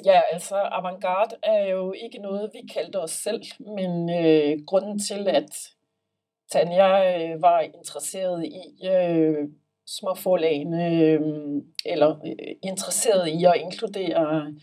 Ja, 0.05 0.21
altså 0.31 0.55
avantgarde 0.55 1.35
er 1.43 1.67
jo 1.67 1.91
ikke 1.91 2.19
noget, 2.19 2.51
vi 2.53 2.67
kaldte 2.73 3.01
os 3.01 3.11
selv, 3.11 3.43
men 3.59 4.09
øh, 4.09 4.65
grunden 4.65 4.99
til, 4.99 5.27
at 5.27 5.51
Tanja 6.51 6.91
øh, 7.17 7.41
var 7.41 7.59
interesseret 7.59 8.45
i 8.45 8.87
øh, 8.87 9.49
småforlagene, 9.87 10.85
øh, 10.85 11.21
eller 11.85 12.19
øh, 12.25 12.55
interesseret 12.63 13.27
i 13.27 13.45
at 13.45 13.61
inkludere 13.61 14.53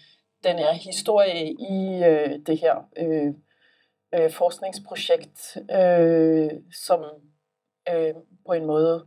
den 0.45 0.59
her 0.59 0.73
historie 0.73 1.53
i 1.53 2.05
øh, 2.05 2.39
det 2.47 2.59
her 2.59 2.89
øh, 2.97 3.35
øh, 4.15 4.31
forskningsprojekt, 4.31 5.57
øh, 5.57 6.51
som 6.85 7.05
øh, 7.95 8.15
på 8.47 8.53
en 8.53 8.67
måde 8.67 9.07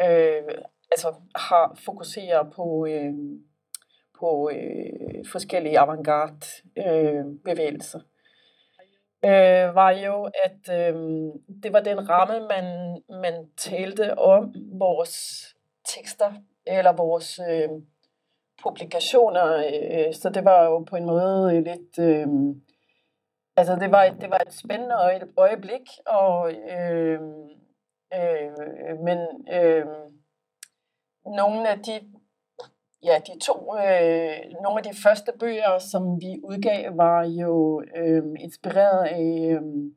øh, 0.00 0.54
altså 0.90 1.14
har 1.34 1.78
fokuseret 1.84 2.52
på, 2.56 2.86
øh, 2.90 3.14
på 4.20 4.50
øh, 4.52 5.24
forskellige 5.32 5.78
avantgarde 5.78 6.46
øh, 6.78 7.24
bevægelser. 7.44 8.00
Øh, 9.24 9.74
var 9.74 9.90
jo, 9.90 10.30
at 10.44 10.60
øh, 10.70 10.94
det 11.62 11.72
var 11.72 11.80
den 11.80 12.08
ramme, 12.08 12.48
man, 12.48 12.98
man 13.22 13.50
talte 13.56 14.18
om 14.18 14.54
vores 14.78 15.44
tekster, 15.94 16.32
eller 16.66 16.92
vores 16.92 17.40
øh, 17.50 17.68
publikationer, 18.62 19.56
øh, 19.56 20.14
så 20.14 20.30
det 20.30 20.44
var 20.44 20.64
jo 20.64 20.78
på 20.78 20.96
en 20.96 21.04
måde 21.04 21.60
lidt... 21.60 21.98
Øh, 21.98 22.26
altså 23.56 23.76
det 23.76 23.90
var, 23.90 24.08
det 24.20 24.30
var 24.30 24.38
et 24.46 24.52
spændende 24.52 24.94
øjeblik, 25.36 25.88
og 26.06 26.52
øh, 26.52 27.20
Øh, 28.14 28.98
men 29.04 29.18
øh, 29.52 29.86
nogle 31.26 31.68
af 31.70 31.78
de 31.78 32.00
ja, 33.02 33.20
de 33.26 33.40
to, 33.40 33.76
øh, 33.76 34.62
nogle 34.62 34.78
af 34.78 34.82
de 34.82 34.96
første 35.02 35.32
bøger, 35.40 35.78
som 35.78 36.20
vi 36.20 36.40
udgav, 36.44 36.96
var 36.96 37.24
jo 37.24 37.82
øh, 37.96 38.22
inspireret 38.40 39.04
af 39.06 39.54
øhm, 39.54 39.94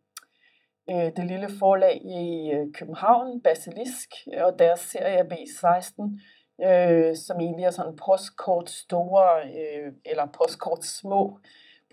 øh, 0.90 1.16
det 1.16 1.26
lille 1.28 1.50
forlag 1.60 2.02
i 2.06 2.52
øh, 2.52 2.74
København, 2.74 3.42
Basilisk, 3.42 4.10
og 4.38 4.60
deres 4.60 4.80
serie 4.80 5.24
B16, 5.32 5.94
øh, 6.68 7.16
som 7.16 7.40
egentlig 7.40 7.66
er 7.66 7.72
sådan 7.72 7.96
postkort 7.96 8.70
store, 8.70 9.42
øh, 9.44 9.94
eller 10.06 10.26
postkort 10.26 10.86
små 10.86 11.40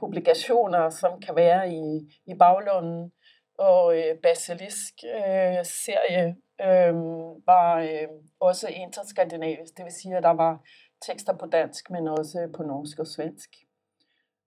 publikationer, 0.01 0.91
som 0.91 1.21
kan 1.21 1.37
være 1.37 1.73
i, 1.73 2.15
i 2.27 2.35
baglunden 2.39 3.13
og 3.59 3.99
øh, 3.99 4.19
Basilisk 4.23 4.95
øh, 5.05 5.65
serie 5.65 6.37
øh, 6.61 6.95
var 7.47 7.81
øh, 7.81 8.09
også 8.41 8.69
interskandinavisk, 8.69 9.77
det 9.77 9.85
vil 9.85 9.93
sige, 9.93 10.17
at 10.17 10.23
der 10.23 10.31
var 10.31 10.65
tekster 11.07 11.37
på 11.37 11.47
dansk, 11.47 11.91
men 11.91 12.09
også 12.09 12.49
på 12.57 12.63
norsk 12.63 12.99
og 12.99 13.07
svensk. 13.07 13.51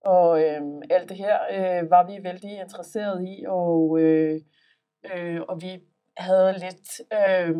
Og 0.04 0.42
øh, 0.42 0.62
alt 0.90 1.08
det 1.08 1.16
her 1.16 1.38
øh, 1.50 1.90
var 1.90 2.06
vi 2.06 2.24
vældig 2.24 2.50
interesseret 2.60 3.24
i, 3.28 3.44
og, 3.48 3.98
øh, 4.00 4.40
øh, 5.14 5.40
og 5.48 5.62
vi 5.62 5.82
havde 6.16 6.52
lidt... 6.52 7.00
Øh, 7.12 7.56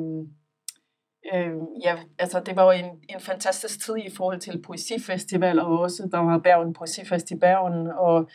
øh, 1.33 1.53
ja, 1.85 1.97
altså 2.19 2.41
det 2.41 2.57
var 2.57 2.65
jo 2.65 2.71
en, 2.71 2.91
en 3.09 3.21
fantastisk 3.21 3.85
tid 3.85 3.97
i 3.97 4.11
forhold 4.17 4.41
til 4.41 4.63
poesifestival, 4.63 5.59
og 5.61 5.79
også 5.79 6.09
der 6.13 6.19
var 6.19 6.39
Bergen 6.39 6.73
Poesifest 6.73 7.31
i 7.31 7.37
Bergen, 7.37 7.87
og 7.87 8.31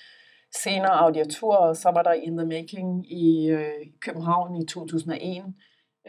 senere 0.56 1.00
audiatur, 1.00 1.56
og 1.56 1.76
så 1.76 1.92
var 1.92 2.04
der 2.04 2.14
In 2.14 2.38
the 2.38 2.48
Making 2.48 3.12
i 3.12 3.50
øh, 3.50 3.88
København 4.02 4.56
i 4.56 4.66
2001. 4.66 5.44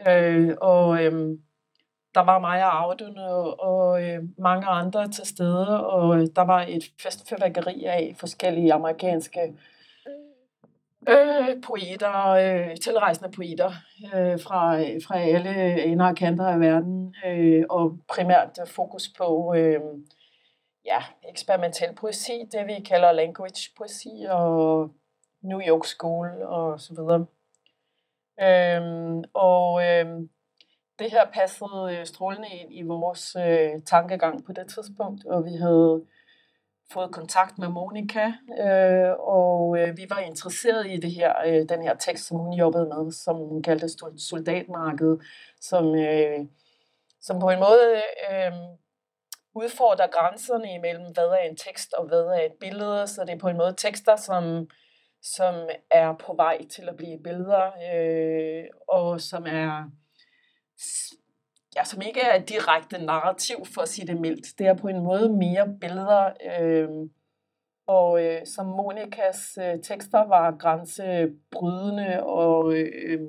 Øh, 0.07 0.55
og 0.61 1.03
øh, 1.03 1.37
der 2.15 2.21
var 2.21 2.39
mig 2.39 2.65
og 2.65 2.83
Audun 2.83 3.17
og, 3.17 3.59
og 3.59 4.03
øh, 4.03 4.23
mange 4.37 4.67
andre 4.67 5.11
til 5.11 5.25
stede, 5.25 5.85
og 5.85 6.17
øh, 6.17 6.27
der 6.35 6.41
var 6.41 6.65
et 6.67 6.83
festfyrværkeri 7.03 7.83
af 7.85 8.15
forskellige 8.19 8.73
amerikanske 8.73 9.39
øh, 9.41 9.53
Øh, 11.09 11.61
poeter, 11.61 12.27
øh, 12.29 12.77
tilrejsende 12.77 13.31
poeter 13.31 13.71
øh, 14.15 14.39
fra, 14.39 14.81
fra 15.05 15.19
alle 15.19 15.83
ender 15.83 16.07
og 16.07 16.15
kanter 16.15 16.47
af 16.47 16.59
verden, 16.59 17.15
øh, 17.25 17.63
og 17.69 17.97
primært 18.07 18.59
fokus 18.65 19.09
på 19.17 19.53
øh, 19.57 19.79
ja, 20.85 21.03
eksperimentel 21.29 21.95
poesi, 21.95 22.49
det 22.51 22.67
vi 22.67 22.83
kalder 22.85 23.11
language 23.11 23.71
poesi 23.77 24.25
og 24.29 24.91
New 25.41 25.61
York 25.61 25.85
School 25.85 26.27
og 26.43 26.79
så 26.79 26.93
videre. 26.93 27.25
Øhm, 28.41 29.23
og 29.33 29.83
øhm, 29.87 30.29
det 30.99 31.11
her 31.11 31.25
passede 31.33 31.97
øh, 31.97 32.05
strålende 32.05 32.47
ind 32.47 32.73
i 32.73 32.81
vores 32.81 33.35
øh, 33.35 33.81
tankegang 33.85 34.45
på 34.45 34.53
det 34.53 34.67
tidspunkt, 34.67 35.25
og 35.25 35.45
vi 35.45 35.55
havde 35.55 36.05
fået 36.93 37.11
kontakt 37.11 37.57
med 37.57 37.67
Monika, 37.67 38.25
øh, 38.59 39.11
og 39.19 39.79
øh, 39.79 39.97
vi 39.97 40.05
var 40.09 40.19
interesseret 40.19 40.87
i 40.87 40.97
det 40.97 41.11
her, 41.11 41.33
øh, 41.45 41.69
den 41.69 41.81
her 41.81 41.95
tekst, 41.95 42.27
som 42.27 42.37
hun 42.37 42.53
jobbede 42.53 42.85
med, 42.85 43.11
som 43.11 43.35
hun 43.35 43.63
kaldte 43.63 43.89
soldatmarkedet, 44.17 45.21
som, 45.61 45.95
øh, 45.95 46.39
som 47.21 47.39
på 47.39 47.49
en 47.49 47.59
måde 47.59 48.01
øh, 48.31 48.51
udfordrer 49.55 50.07
grænserne 50.07 50.73
imellem, 50.73 51.11
hvad 51.13 51.27
er 51.27 51.49
en 51.49 51.57
tekst 51.57 51.93
og 51.93 52.07
hvad 52.07 52.23
er 52.23 52.41
et 52.41 52.53
billede, 52.59 53.07
så 53.07 53.25
det 53.25 53.33
er 53.33 53.39
på 53.39 53.47
en 53.47 53.57
måde 53.57 53.73
tekster, 53.77 54.15
som, 54.15 54.67
som 55.21 55.55
er 55.91 56.13
på 56.13 56.33
vej 56.33 56.67
til 56.67 56.89
at 56.89 56.97
blive 56.97 57.19
billeder, 57.23 57.71
øh, 57.93 58.63
og 58.87 59.21
som 59.21 59.45
er 59.47 59.91
ja, 61.75 61.83
som 61.83 62.01
ikke 62.01 62.21
er 62.21 62.35
et 62.35 62.49
direkte 62.49 63.05
narrativ, 63.05 63.65
for 63.73 63.81
at 63.81 63.89
sige 63.89 64.07
det 64.07 64.21
mildt. 64.21 64.59
Det 64.59 64.67
er 64.67 64.73
på 64.73 64.87
en 64.87 65.03
måde 65.03 65.29
mere 65.29 65.77
billeder, 65.81 66.31
øh, 66.59 66.89
og 67.87 68.23
øh, 68.23 68.45
som 68.45 68.65
Monikas 68.65 69.57
øh, 69.61 69.81
tekster 69.83 70.27
var 70.27 70.57
grænsebrydende 70.57 72.23
og 72.23 72.73
øh, 72.73 73.19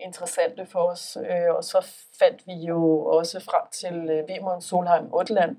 interessante 0.00 0.66
for 0.66 0.78
os. 0.78 1.18
Øh, 1.20 1.54
og 1.56 1.64
så 1.64 1.86
fandt 2.18 2.46
vi 2.46 2.52
jo 2.52 3.04
også 3.04 3.40
frem 3.40 3.62
til 3.72 4.10
øh, 4.10 4.28
Vemund 4.28 4.62
Solheim 4.62 5.08
Otland, 5.12 5.56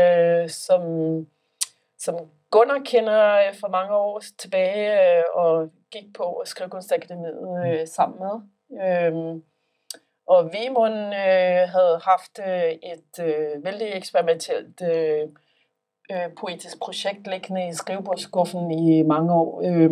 øh, 0.00 0.48
som, 0.48 0.82
som 1.98 2.14
Gunnar 2.50 2.82
kender 2.84 3.48
øh, 3.48 3.54
for 3.60 3.68
mange 3.68 3.94
år 3.94 4.22
tilbage 4.38 5.18
øh, 5.18 5.24
og 5.34 5.70
gik 5.90 6.14
på 6.14 6.42
Skrivekunstakademiet 6.44 7.66
øh, 7.66 7.86
sammen 7.86 8.18
med. 8.18 8.34
Øh, 8.82 9.40
og 10.28 10.52
Vimund 10.52 10.94
øh, 10.94 11.62
havde 11.74 12.00
haft 12.04 12.34
øh, 12.48 12.72
et 12.92 13.24
øh, 13.26 13.64
vældig 13.64 13.88
eksperimentelt 13.94 14.82
øh, 14.82 15.28
øh, 16.12 16.28
poetisk 16.40 16.80
projekt 16.80 17.26
liggende 17.26 17.68
i 17.68 17.72
skrivebordskuffen 17.72 18.70
i 18.70 19.02
mange 19.02 19.32
år. 19.32 19.62
Øh, 19.66 19.90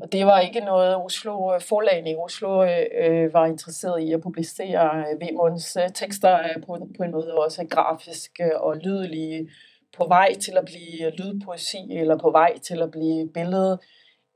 og 0.00 0.12
det 0.12 0.26
var 0.26 0.40
ikke 0.40 0.60
noget, 0.60 0.96
Oslo 0.96 1.54
øh, 1.54 1.60
forlagen 1.60 2.06
i 2.06 2.14
Oslo 2.16 2.64
øh, 2.64 2.86
øh 2.98 3.34
var 3.34 3.46
interesseret 3.46 4.02
i 4.02 4.12
at 4.12 4.20
publicere. 4.20 4.98
Øh, 4.98 5.20
Vimunds 5.20 5.76
øh, 5.76 5.88
tekster 5.94 6.38
øh, 6.38 6.62
på, 6.66 6.88
på 6.96 7.02
en 7.02 7.10
måde 7.10 7.34
også 7.34 7.66
grafiske 7.70 8.60
og 8.60 8.76
lydlige, 8.76 9.50
på 9.96 10.06
vej 10.08 10.34
til 10.34 10.56
at 10.56 10.64
blive 10.64 11.10
lydpoesi, 11.10 11.86
eller 11.90 12.18
på 12.18 12.30
vej 12.30 12.58
til 12.58 12.82
at 12.82 12.90
blive 12.90 13.28
billede. 13.34 13.78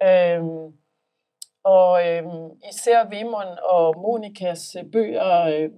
Øh, 0.02 0.42
og 1.64 2.08
øh, 2.08 2.24
især 2.70 3.08
Vimon 3.10 3.58
og 3.62 3.94
Monikas 4.02 4.76
øh, 4.78 4.90
bøger 4.92 5.42
øh, 5.42 5.70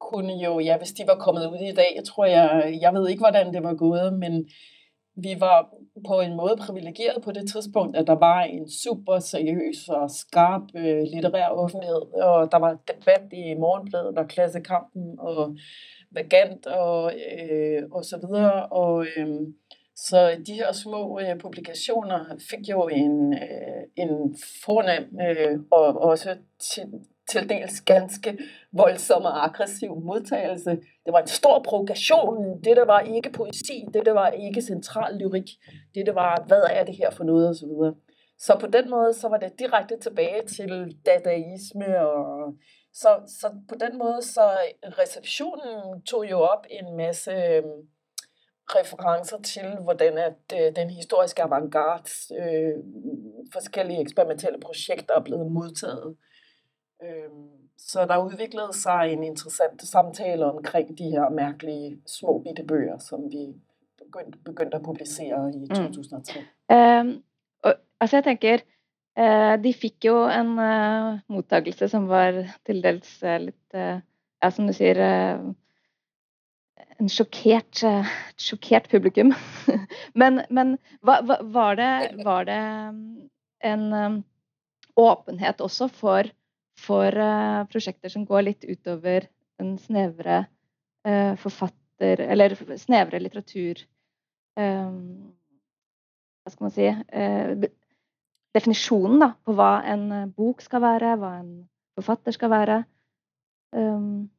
kunne 0.00 0.32
jo, 0.32 0.58
ja, 0.58 0.76
hvis 0.76 0.92
de 0.92 1.04
var 1.06 1.14
kommet 1.14 1.46
ud 1.46 1.68
i 1.72 1.74
dag, 1.74 1.92
jeg 1.96 2.04
tror 2.04 2.24
jeg, 2.24 2.78
jeg 2.80 2.94
ved 2.94 3.08
ikke, 3.08 3.20
hvordan 3.20 3.54
det 3.54 3.62
var 3.62 3.74
gået, 3.74 4.18
men 4.18 4.48
vi 5.22 5.36
var 5.38 5.74
på 6.08 6.20
en 6.20 6.36
måde 6.36 6.56
privilegeret 6.66 7.22
på 7.22 7.32
det 7.32 7.50
tidspunkt, 7.52 7.96
at 7.96 8.06
der 8.06 8.18
var 8.18 8.42
en 8.42 8.70
super 8.70 9.18
seriøs 9.18 9.88
og 9.88 10.10
skarp 10.10 10.62
øh, 10.76 11.02
litterær 11.12 11.48
offentlighed, 11.48 12.02
og 12.22 12.52
der 12.52 12.58
var 12.58 12.78
debat 12.88 13.22
i 13.32 13.54
Morgenbladet 13.54 14.18
og 14.18 14.28
Klassekampen 14.28 15.18
og 15.18 15.56
Vagant 16.10 16.66
og, 16.66 17.12
øh, 17.32 17.82
og 17.90 18.04
så 18.04 18.16
videre, 18.26 18.66
og 18.66 19.06
øh, 19.16 19.40
så 20.06 20.36
de 20.46 20.52
her 20.52 20.72
små 20.72 21.20
øh, 21.20 21.38
publikationer 21.38 22.36
fik 22.50 22.68
jo 22.68 22.88
en, 22.88 23.32
øh, 23.32 23.82
en 23.96 24.36
fornem 24.64 25.18
øh, 25.28 25.58
og 25.70 26.02
også 26.02 26.36
til, 26.58 26.84
til 27.30 27.48
dels 27.48 27.80
ganske 27.80 28.38
voldsom 28.72 29.22
og 29.22 29.44
aggressiv 29.44 30.00
modtagelse. 30.00 30.70
Det 31.04 31.12
var 31.12 31.20
en 31.20 31.26
stor 31.26 31.62
provokation. 31.62 32.62
Det 32.64 32.76
der 32.76 32.84
var 32.84 33.00
ikke 33.00 33.32
poesi, 33.32 33.84
det 33.94 34.06
der 34.06 34.12
var 34.12 34.30
ikke 34.30 34.62
central 34.62 35.16
lyrik. 35.16 35.48
Det 35.94 36.06
der 36.06 36.12
var, 36.12 36.44
hvad 36.46 36.62
er 36.70 36.84
det 36.84 36.96
her 36.96 37.10
for 37.10 37.24
noget 37.24 37.48
osv. 37.48 37.68
Så, 37.68 37.94
så 38.38 38.58
på 38.60 38.66
den 38.66 38.90
måde, 38.90 39.14
så 39.14 39.28
var 39.28 39.36
det 39.36 39.58
direkte 39.58 39.98
tilbage 39.98 40.42
til 40.46 40.96
dadaisme 41.06 41.98
og 42.08 42.54
så, 42.92 43.08
så 43.40 43.46
på 43.68 43.74
den 43.80 43.98
måde, 43.98 44.22
så 44.22 44.58
receptionen 44.84 46.02
tog 46.02 46.30
jo 46.30 46.38
op 46.40 46.66
en 46.70 46.96
masse 46.96 47.30
øh, 47.30 47.62
referencer 48.76 49.38
til, 49.42 49.76
hvordan 49.82 50.18
at 50.18 50.38
øh, 50.54 50.76
den 50.76 50.90
historiske 50.90 51.42
avantgarde, 51.42 52.10
øh, 52.38 52.74
forskellige 53.52 54.00
eksperimentelle 54.00 54.60
projekter 54.60 55.14
er 55.14 55.20
blevet 55.20 55.52
modtaget. 55.52 56.16
Øh, 57.02 57.30
så 57.78 58.06
der 58.06 58.24
udviklede 58.24 58.72
sig 58.72 59.12
en 59.12 59.22
interessant 59.22 59.82
samtale 59.82 60.44
omkring 60.44 60.98
de 60.98 61.04
her 61.04 61.28
mærkelige 61.30 62.00
små 62.06 62.38
bitte 62.38 62.62
bøger, 62.62 62.98
som 62.98 63.20
vi 63.32 63.54
begyndte, 63.98 64.38
begyndte 64.44 64.76
at 64.76 64.82
publicere 64.82 65.52
i 65.56 65.68
2003. 65.68 66.40
Mm. 66.70 66.76
Um, 66.76 67.22
og, 67.62 67.74
altså 68.00 68.16
jeg 68.16 68.24
tænker, 68.24 68.58
uh, 69.20 69.64
de 69.64 69.74
fik 69.74 70.04
jo 70.04 70.28
en 70.28 70.48
uh, 70.58 71.18
modtagelse, 71.28 71.88
som 71.88 72.08
var 72.08 72.44
til 72.66 72.82
dels 72.82 73.22
uh, 73.22 73.36
lidt, 73.36 73.66
uh, 73.74 74.00
ja, 74.42 74.50
som 74.50 74.66
du 74.66 74.72
siger, 74.72 75.38
uh, 75.38 75.54
en 76.98 77.10
sjokkert, 77.12 77.82
eh, 77.86 78.14
et 78.30 78.42
sjokkert 78.42 78.88
publikum. 78.90 79.32
men, 80.20 80.42
men 80.50 80.76
var, 81.00 81.24
var, 81.26 81.78
det, 81.78 82.24
var, 82.24 82.48
det, 82.48 82.58
eh, 82.58 83.70
en 83.72 83.92
eh, 83.92 84.18
åpenhet 84.98 85.60
også 85.62 85.88
for, 85.94 86.26
for 86.78 87.14
uh, 87.14 87.62
prosjekter 87.70 88.10
som 88.10 88.24
går 88.26 88.48
litt 88.48 88.64
utover 88.66 89.28
den 89.60 89.76
snevre 89.78 90.44
uh, 91.06 91.34
forfatter... 91.38 92.22
Eller 92.26 92.54
snevre 92.78 93.18
litteratur 93.22 93.80
um, 94.58 95.30
Hva 96.42 96.52
skal 96.52 96.66
man 96.66 96.74
si 96.74 96.88
uh, 96.90 97.68
Definisjonen 98.58 99.22
da, 99.22 99.30
på 99.46 99.54
hva 99.54 99.84
en 99.86 100.32
bok 100.34 100.62
skal 100.64 100.82
være, 100.82 101.14
hva 101.20 101.32
en 101.44 101.50
forfatter 101.98 102.34
skal 102.34 102.50
være. 102.50 102.78
Um, 103.76 104.30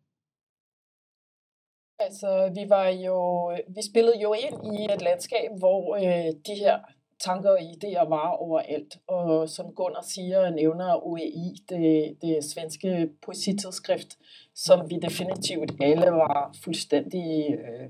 Altså, 2.00 2.52
vi 2.56 2.70
var 2.70 2.88
jo, 2.88 3.46
vi 3.68 3.82
spillede 3.92 4.20
jo 4.22 4.34
ind 4.34 4.80
i 4.80 4.94
et 4.94 5.02
landskab, 5.02 5.50
hvor 5.58 5.96
øh, 5.96 6.34
de 6.48 6.56
her 6.64 6.80
tanker 7.20 7.50
og 7.50 7.60
idéer 7.60 8.10
var 8.10 8.30
overalt. 8.30 8.98
Og 9.08 9.50
som 9.50 9.74
Gunnar 9.76 10.02
siger, 10.02 10.50
nævner 10.50 11.08
OEI, 11.08 11.56
det, 11.70 12.18
det 12.22 12.44
svenske 12.44 13.10
poesitidsskrift, 13.22 14.18
som 14.56 14.90
vi 14.90 14.96
definitivt 15.02 15.72
alle 15.82 16.12
var 16.12 16.56
fuldstændig 16.64 17.54
øh, 17.54 17.90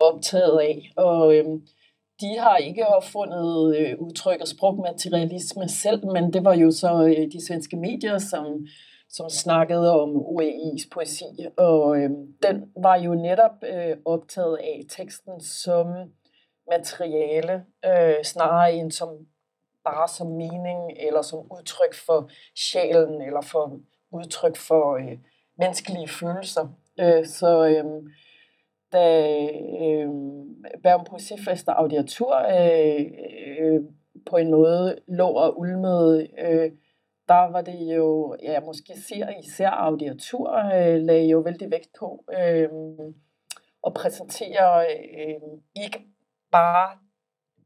optaget 0.00 0.60
af. 0.60 0.90
Og 0.96 1.34
øh, 1.34 1.44
de 2.20 2.38
har 2.38 2.56
ikke 2.56 2.86
opfundet 2.86 3.76
øh, 3.76 3.98
udtryk 3.98 4.40
og 4.40 4.48
sprogmaterialisme 4.48 5.68
selv, 5.68 6.06
men 6.06 6.32
det 6.32 6.44
var 6.44 6.54
jo 6.54 6.70
så 6.70 7.06
øh, 7.06 7.32
de 7.32 7.46
svenske 7.46 7.76
medier, 7.76 8.18
som 8.18 8.66
som 9.08 9.30
snakkede 9.30 10.00
om 10.00 10.16
OEI's 10.16 10.88
poesi, 10.92 11.24
og 11.56 11.96
øh, 11.96 12.10
den 12.42 12.72
var 12.76 12.96
jo 12.96 13.14
netop 13.14 13.52
øh, 13.62 13.96
optaget 14.04 14.56
af 14.56 14.84
teksten 14.88 15.40
som 15.40 15.86
materiale, 16.70 17.64
øh, 17.84 18.24
snarere 18.24 18.74
end 18.74 18.90
som 18.90 19.08
bare 19.84 20.08
som 20.08 20.26
mening, 20.26 20.92
eller 20.96 21.22
som 21.22 21.38
udtryk 21.38 21.94
for 22.06 22.28
sjælen, 22.56 23.22
eller 23.22 23.40
for 23.40 23.80
udtryk 24.12 24.56
for 24.56 24.96
øh, 24.96 25.18
menneskelige 25.58 26.08
følelser. 26.08 26.68
Øh, 27.00 27.26
så 27.26 27.66
øh, 27.66 27.84
da 28.92 29.32
øh, 29.82 30.08
Bergen 30.82 31.06
Poesifest 31.10 31.68
og 31.68 31.80
Audiatur 31.80 32.36
øh, 32.36 33.04
øh, 33.58 33.80
på 34.30 34.36
en 34.36 34.50
måde 34.50 34.98
lå 35.08 35.28
og 35.28 35.58
ulmede 35.58 36.28
øh, 36.38 36.72
der 37.28 37.50
var 37.52 37.60
det 37.60 37.96
jo, 37.96 38.36
ja, 38.42 38.60
måske 38.60 38.92
især, 38.92 39.28
især 39.44 39.70
audiatur 39.70 40.54
øh, 40.54 41.00
lagde 41.02 41.28
jo 41.28 41.38
vældig 41.38 41.70
vægt 41.70 41.90
på 41.98 42.24
øh, 42.38 42.68
at 43.86 43.94
præsentere 43.94 44.86
øh, 44.86 45.40
ikke 45.76 46.04
bare 46.52 46.98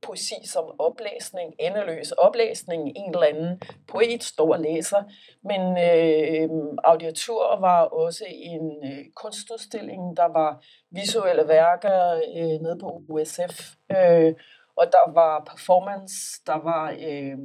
poesi 0.03 0.35
som 0.45 0.65
oplæsning, 0.79 1.55
endeløs 1.59 2.13
oplæsning. 2.13 2.93
En 2.97 3.11
eller 3.15 3.27
anden 3.27 3.61
poet 3.89 4.23
stor 4.23 4.57
læser. 4.57 5.03
Men 5.43 5.61
øh, 5.89 6.49
audiatur 6.85 7.61
var 7.61 7.83
også 7.83 8.25
en 8.29 8.85
øh, 8.85 9.05
kunstudstilling. 9.15 10.17
Der 10.17 10.29
var 10.29 10.65
visuelle 10.91 11.49
værker 11.49 12.15
øh, 12.37 12.61
nede 12.63 12.79
på 12.81 13.03
USF. 13.09 13.75
Øh, 13.91 14.35
og 14.77 14.87
der 14.93 15.13
var 15.13 15.45
performance, 15.51 16.43
der 16.47 16.59
var 16.59 16.91
øh, 16.91 17.39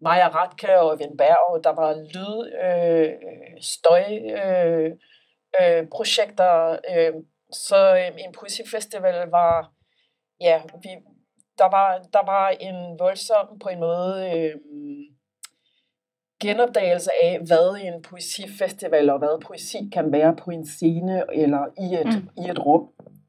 Maja 0.00 0.28
Ratke 0.28 0.80
og 0.80 0.94
Evin 0.94 1.16
Berg, 1.16 1.64
der 1.64 1.72
var 1.72 1.94
lyd, 1.94 2.36
øh, 2.66 3.12
støj, 3.60 4.04
øh, 4.44 4.90
øh, 5.60 5.88
projekter. 5.88 6.78
Øh, 6.96 7.12
så 7.52 7.96
øh, 7.96 8.24
en 8.24 8.32
poesifestival 8.32 9.30
var, 9.30 9.72
ja, 10.40 10.62
vi, 10.82 10.88
der, 11.58 11.70
var, 11.70 11.98
der 12.12 12.26
var 12.26 12.48
en 12.48 12.98
voldsom 12.98 13.58
på 13.62 13.68
en 13.68 13.80
måde 13.80 14.32
øh, 14.34 14.54
genopdagelse 16.40 17.10
af, 17.22 17.40
hvad 17.46 17.80
en 17.82 18.02
poesifestival 18.02 19.10
og 19.10 19.18
hvad 19.18 19.40
poesi 19.46 19.78
kan 19.92 20.12
være 20.12 20.36
på 20.36 20.50
en 20.50 20.66
scene 20.66 21.24
eller 21.34 21.66
i 21.78 21.94
et, 21.94 22.06
mm. 22.06 22.44
i 22.44 22.50
et 22.50 22.66
rum. 22.66 22.88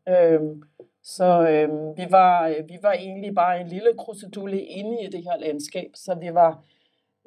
Øh, 0.09 0.39
så 1.15 1.47
øh, 1.49 1.97
vi, 1.97 2.05
var, 2.09 2.47
øh, 2.47 2.69
vi 2.69 2.77
var 2.81 2.91
egentlig 2.91 3.35
bare 3.35 3.61
en 3.61 3.67
lille 3.67 3.91
krusedulle 3.97 4.61
inde 4.61 5.03
i 5.03 5.07
det 5.07 5.23
her 5.23 5.37
landskab, 5.39 5.91
så 5.93 6.15
vi 6.15 6.33
var, 6.33 6.63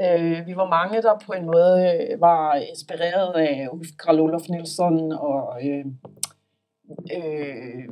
øh, 0.01 0.47
vi 0.47 0.57
var 0.57 0.69
mange, 0.69 1.03
der 1.03 1.19
på 1.27 1.33
en 1.33 1.47
måde 1.47 1.77
øh, 1.93 2.21
var 2.21 2.55
inspireret 2.55 3.33
af 3.35 3.69
Ulf 3.73 3.89
Karl 4.05 4.21
Olof 4.21 4.49
Nilsson 4.49 5.13
og 5.13 5.61
øh, 5.67 5.85
øh, 7.17 7.85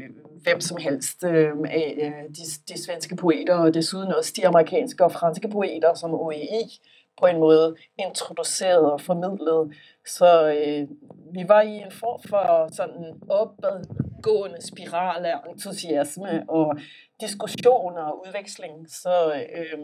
hvem 0.42 0.60
som 0.60 0.76
helst 0.76 1.24
øh, 1.24 1.52
af 1.64 1.94
øh, 2.02 2.28
de, 2.28 2.72
de 2.74 2.84
svenske 2.84 3.16
poeter, 3.16 3.54
og 3.54 3.74
desuden 3.74 4.12
også 4.12 4.32
de 4.36 4.46
amerikanske 4.46 5.04
og 5.04 5.12
franske 5.12 5.48
poeter, 5.48 5.94
som 5.94 6.14
OEI 6.14 6.80
på 7.20 7.26
en 7.26 7.38
måde 7.38 7.76
introduceret 7.98 8.92
og 8.92 9.00
formidlet. 9.00 9.74
Så 10.06 10.52
øh, 10.52 10.88
vi 11.32 11.48
var 11.48 11.60
i 11.60 11.76
en 11.76 11.92
form 11.92 12.20
for 12.28 12.74
sådan 12.74 13.04
opad 13.28 13.84
gående 14.22 14.66
spiral 14.66 15.26
af 15.26 15.36
entusiasme 15.48 16.44
og 16.48 16.78
diskussioner 17.20 18.02
og 18.02 18.26
udveksling. 18.26 18.90
Så, 18.90 19.34
øh, 19.34 19.78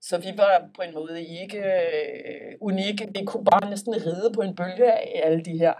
så 0.00 0.18
vi 0.18 0.32
var 0.36 0.70
på 0.76 0.82
en 0.82 0.94
måde 0.94 1.24
ikke 1.24 1.58
øh, 1.58 2.52
unikke. 2.60 3.08
Vi 3.14 3.24
kunne 3.24 3.44
bare 3.44 3.70
næsten 3.70 3.94
ride 3.94 4.32
på 4.34 4.42
en 4.42 4.56
bølge 4.56 4.92
af 4.92 5.20
alle 5.24 5.44
de 5.44 5.58
her 5.58 5.74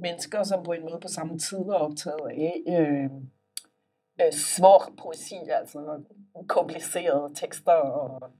mennesker, 0.00 0.42
som 0.42 0.62
på 0.62 0.72
en 0.72 0.82
måde 0.82 1.00
på 1.02 1.08
samme 1.08 1.38
tid 1.38 1.58
var 1.66 1.74
optaget 1.74 2.30
af 2.30 2.62
øhm, 2.68 3.04
øh, 4.20 4.26
øh, 4.26 4.32
svår 4.32 4.92
poesi, 5.02 5.34
altså 5.50 6.02
komplicerede 6.48 7.34
tekster 7.34 7.72
og 7.72 8.30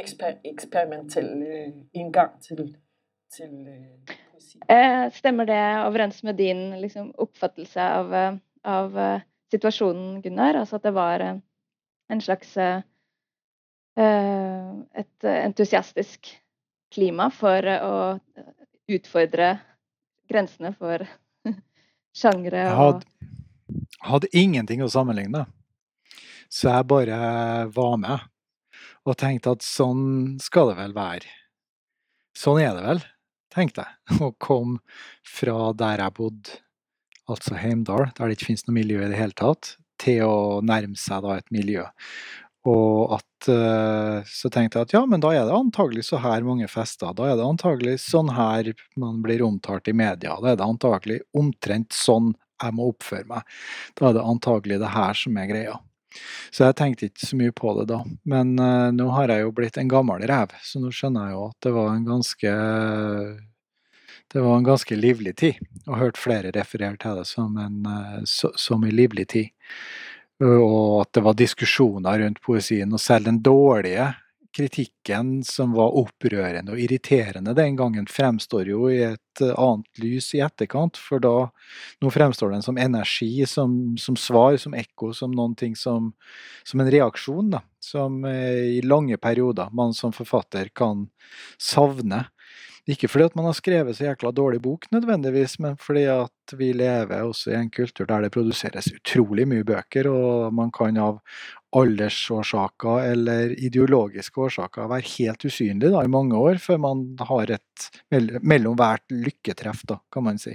eksper- 0.00 0.40
eksperimentel 0.44 1.42
øh, 1.42 1.72
indgang 1.92 2.42
til, 2.42 2.76
til 3.36 3.66
øh, 3.68 4.15
stemmer 5.12 5.46
det 5.46 5.62
overens 5.86 6.22
med 6.22 6.36
din 6.36 6.80
liksom, 6.80 7.12
oppfattelse 7.18 7.82
av, 7.82 8.14
eh, 8.14 8.36
av 8.64 8.98
uh, 8.98 9.20
situasjonen, 9.50 10.20
Gunnar? 10.22 10.54
Altså 10.54 10.76
at 10.76 10.86
det 10.86 10.94
var 10.96 11.24
uh, 11.24 11.38
en 12.12 12.22
slags 12.22 12.56
uh, 12.56 12.82
et 13.96 15.28
entusiastisk 15.30 16.28
klima 16.92 17.30
for 17.32 17.64
å 17.64 17.94
utfordre 18.92 19.54
grensene 20.28 20.74
for 20.76 21.06
sjangre 22.20 22.66
og 22.66 22.68
Jeg 22.68 22.76
hadde, 22.82 23.30
hadde 24.10 24.32
ingenting 24.36 24.84
å 24.84 24.90
sammenligne, 24.92 25.46
så 26.52 26.76
jeg 26.76 26.88
bare 26.92 27.18
var 27.72 27.96
med 28.02 28.28
og 29.06 29.16
tenkte 29.18 29.54
at 29.56 29.64
sånn 29.64 30.36
skal 30.42 30.72
det 30.72 30.80
vel 30.80 30.94
være. 30.96 31.30
Sånn 32.36 32.60
er 32.60 32.74
det 32.76 32.84
vel, 32.84 33.02
tenk 33.56 33.74
deg, 33.78 33.90
Å 34.24 34.32
komme 34.42 34.80
fra 35.26 35.72
der 35.76 36.04
jeg 36.04 36.16
bodde, 36.18 36.62
altså 37.26 37.58
Heimdal, 37.58 38.10
der 38.16 38.28
det 38.28 38.38
ikke 38.38 38.52
finnes 38.52 38.66
noe 38.68 38.78
miljø 38.78 39.02
i 39.02 39.10
det 39.10 39.18
hele 39.18 39.36
tatt, 39.36 39.76
til 40.02 40.26
å 40.26 40.36
nærme 40.64 40.98
seg 41.00 41.24
da 41.24 41.38
et 41.40 41.54
miljø. 41.54 41.86
Og 42.66 43.14
at 43.14 43.48
eh, 43.52 44.26
så 44.26 44.50
tenkte 44.50 44.80
jeg 44.80 44.88
at 44.88 44.94
ja, 44.96 45.02
men 45.06 45.22
da 45.22 45.30
er 45.32 45.46
det 45.46 45.54
antagelig 45.54 46.08
så 46.08 46.18
her 46.22 46.44
mange 46.46 46.66
fester. 46.70 47.14
Da 47.14 47.28
er 47.30 47.38
det 47.38 47.46
antagelig 47.46 48.00
sånn 48.02 48.32
her 48.34 48.72
man 48.98 49.20
blir 49.24 49.44
omtalt 49.46 49.86
i 49.88 49.94
media. 49.96 50.34
Da 50.42 50.52
er 50.52 50.58
det 50.58 50.66
antagelig 50.66 51.20
omtrent 51.36 51.94
sånn 51.94 52.34
jeg 52.62 52.74
må 52.74 52.90
oppføre 52.90 53.28
meg. 53.30 53.46
Da 53.94 54.10
er 54.10 54.16
det 54.16 54.24
antagelig 54.26 54.80
det 54.82 54.90
her 54.96 55.18
som 55.18 55.38
er 55.38 55.50
greia. 55.52 55.76
Så 56.54 56.64
jeg 56.66 56.78
tenkte 56.78 57.10
ikke 57.10 57.26
så 57.26 57.38
mye 57.38 57.54
på 57.56 57.74
det 57.80 57.88
da. 57.90 58.00
Men 58.28 58.54
uh, 58.60 58.88
nå 58.94 59.10
har 59.16 59.32
jeg 59.32 59.44
jo 59.44 59.52
blitt 59.56 59.78
en 59.80 59.90
gammel 59.90 60.24
rev, 60.28 60.54
så 60.64 60.82
nå 60.82 60.92
skjønner 60.94 61.28
jeg 61.28 61.36
jo 61.36 61.44
at 61.50 61.68
det 61.68 61.76
var 61.76 61.92
en 61.92 62.08
ganske 62.08 62.56
det 64.34 64.42
var 64.42 64.56
en 64.58 64.66
ganske 64.66 64.96
livlig 64.98 65.36
tid, 65.38 65.60
og 65.86 66.00
hørt 66.00 66.18
flere 66.18 66.50
referere 66.56 66.98
til 66.98 67.20
det 67.20 67.28
som 67.30 67.56
en, 67.62 67.78
uh, 67.86 68.20
så, 68.26 68.50
som 68.58 68.84
en 68.84 68.94
livlig 68.94 69.28
tid 69.34 69.54
og 70.44 71.00
at 71.00 71.14
det 71.16 71.22
var 71.24 71.36
diskusjoner 71.38 72.18
rundt 72.20 72.42
poesien. 72.44 72.92
Og 72.92 73.00
selv 73.00 73.24
den 73.24 73.40
dårlige 73.40 74.10
kritikken 74.56 75.44
som 75.44 75.74
var 75.76 75.92
opprørende 76.00 76.72
og 76.72 76.80
irriterende 76.80 77.52
den 77.56 77.76
gangen, 77.76 78.06
fremstår 78.08 78.70
jo 78.70 78.86
i 78.88 79.02
et 79.10 79.42
eh, 79.44 79.52
annet 79.52 80.00
lys 80.00 80.30
i 80.36 80.40
etterkant. 80.44 80.96
For 80.96 81.20
da 81.20 81.34
nå 82.00 82.12
fremstår 82.12 82.54
den 82.54 82.64
som 82.64 82.80
energi, 82.80 83.44
som, 83.50 83.96
som 84.00 84.16
svar, 84.16 84.56
som 84.60 84.76
ekko, 84.76 85.12
som 85.16 85.34
noen 85.36 85.56
ting 85.58 85.76
som, 85.76 86.12
som 86.64 86.80
en 86.80 86.90
reaksjon. 86.92 87.52
da, 87.52 87.60
Som 87.84 88.24
eh, 88.24 88.78
i 88.78 88.80
lange 88.84 89.20
perioder 89.20 89.72
man 89.76 89.92
som 89.94 90.14
forfatter 90.16 90.72
kan 90.72 91.06
savne. 91.60 92.24
Ikke 92.86 93.08
fordi 93.10 93.24
at 93.26 93.34
man 93.34 93.48
har 93.48 93.56
skrevet 93.58 93.96
så 93.98 94.04
jækla 94.06 94.30
dårlig 94.30 94.60
bok 94.62 94.84
nødvendigvis, 94.94 95.56
men 95.58 95.74
fordi 95.82 96.04
at 96.12 96.54
vi 96.54 96.68
lever 96.76 97.24
også 97.26 97.50
i 97.50 97.56
en 97.58 97.70
kultur 97.74 98.06
der 98.06 98.22
det 98.22 98.30
produseres 98.36 98.92
utrolig 98.94 99.46
mye 99.50 99.66
bøker, 99.66 100.06
og 100.06 100.54
man 100.54 100.70
kan 100.74 101.00
av 101.02 101.18
aldersårsaker 101.76 103.08
eller 103.10 103.56
ideologiske 103.58 104.38
årsaker 104.46 104.86
være 104.92 105.10
helt 105.16 105.48
usynlig 105.48 105.90
da, 105.90 106.04
i 106.06 106.12
mange 106.12 106.38
år 106.38 106.62
før 106.62 106.78
man 106.84 107.02
har 107.26 107.56
et 107.58 107.88
mellom 108.46 108.78
hvert 108.78 109.04
lykketreff, 109.10 109.82
da, 109.90 109.98
kan 110.12 110.28
man 110.30 110.38
si. 110.38 110.54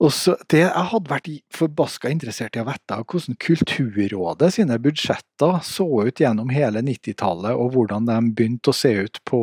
Og 0.00 0.12
så 0.16 0.32
det 0.48 0.62
Jeg 0.62 0.88
hadde 0.92 1.12
vært 1.12 1.28
forbaska 1.52 2.08
interessert 2.12 2.56
i 2.56 2.62
å 2.62 2.68
vite 2.68 2.96
hvordan 3.04 3.36
Kulturrådet 3.44 4.54
sine 4.56 4.78
budsjetter 4.80 5.60
så 5.66 5.86
ut 6.06 6.22
gjennom 6.22 6.52
hele 6.54 6.80
90-tallet, 6.86 7.52
og 7.52 7.74
hvordan 7.74 8.08
de 8.08 8.16
begynte 8.32 8.72
å 8.72 8.76
se 8.76 8.94
ut 9.04 9.20
på 9.28 9.40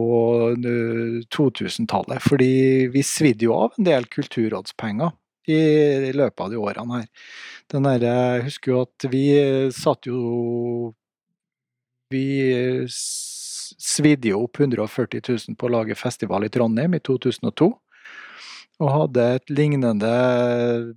eh, 0.56 1.22
2000-tallet. 1.34 2.24
Fordi 2.26 2.52
vi 2.94 3.06
svidde 3.06 3.46
jo 3.46 3.54
av 3.58 3.78
en 3.78 3.88
del 3.88 4.10
kulturrådspenger 4.10 5.14
i, 5.48 6.12
løpet 6.18 6.44
av 6.44 6.52
de 6.52 6.60
årene 6.60 7.02
her. 7.04 7.08
Den 7.72 7.88
der, 7.88 8.08
jeg 8.10 8.48
husker 8.50 8.74
jo 8.74 8.84
at 8.88 9.10
vi 9.14 9.26
eh, 9.38 9.70
satt 9.76 10.10
jo 10.10 10.94
Vi 12.08 12.24
eh, 12.56 12.86
svidde 12.88 14.32
jo 14.32 14.46
opp 14.46 14.62
140 14.64 15.22
000 15.28 15.58
på 15.60 15.68
å 15.68 15.74
lage 15.74 15.98
festival 16.00 16.48
i 16.48 16.50
Trondheim 16.50 16.96
i 16.96 17.04
2002 17.04 17.68
og 18.78 18.94
hadde 18.94 19.26
et 19.38 19.52
lignende 19.54 20.14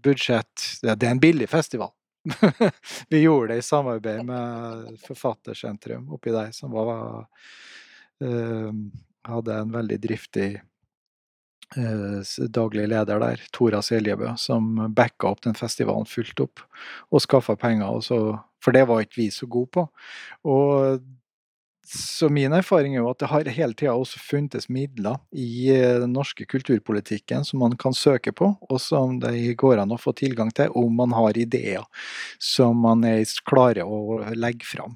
budsjett. 0.04 0.66
Det 0.82 0.92
er 0.94 1.12
en 1.14 1.22
billig 1.22 1.48
festival. 1.48 1.92
vi 3.08 3.22
gjorde 3.22 3.54
det 3.54 3.62
i 3.62 3.64
samarbeid 3.64 4.24
med 4.28 4.98
Forfattersentrum 5.06 6.10
oppi 6.12 6.34
der, 6.34 6.50
som 6.52 6.74
var, 6.74 7.24
uh, 8.24 8.72
hadde 9.28 9.56
en 9.56 9.72
veldig 9.72 9.98
driftig 10.02 10.50
uh, 11.78 12.20
daglig 12.52 12.84
leder 12.92 13.22
der, 13.24 13.46
Tora 13.56 13.80
Seljebø, 13.84 14.34
som 14.36 14.74
backa 14.92 15.32
opp 15.32 15.40
den 15.48 15.56
festivalen 15.56 16.08
fullt 16.08 16.44
opp 16.44 16.66
og 17.08 17.24
skaffa 17.24 17.56
penger. 17.56 17.88
Og 17.88 18.04
så, 18.04 18.20
for 18.60 18.76
det 18.76 18.84
var 18.90 19.06
ikke 19.06 19.22
vi 19.22 19.30
så 19.32 19.48
gode 19.48 19.72
på. 19.78 19.88
Og 20.52 21.00
så 21.90 22.28
min 22.28 22.52
erfaring 22.54 22.94
er 22.94 23.00
jo 23.00 23.10
at 23.10 23.18
det 23.18 23.28
har 23.32 23.48
hele 23.50 23.74
tida 23.74 23.96
også 23.98 24.20
funtes 24.22 24.68
midler 24.70 25.18
i 25.34 25.72
eh, 25.74 25.96
den 25.98 26.12
norske 26.14 26.46
kulturpolitikken 26.46 27.42
som 27.46 27.64
man 27.64 27.74
kan 27.80 27.96
søke 27.96 28.32
på, 28.36 28.52
og 28.62 28.78
som 28.82 29.18
det 29.22 29.56
går 29.58 29.82
an 29.82 29.94
å 29.94 29.98
få 29.98 30.14
tilgang 30.14 30.52
til 30.54 30.70
om 30.78 30.94
man 31.00 31.14
har 31.16 31.38
ideer 31.38 31.82
som 32.38 32.78
man 32.84 33.02
er 33.08 33.24
klarer 33.42 33.90
å 33.90 34.20
legge 34.38 34.68
fram. 34.68 34.94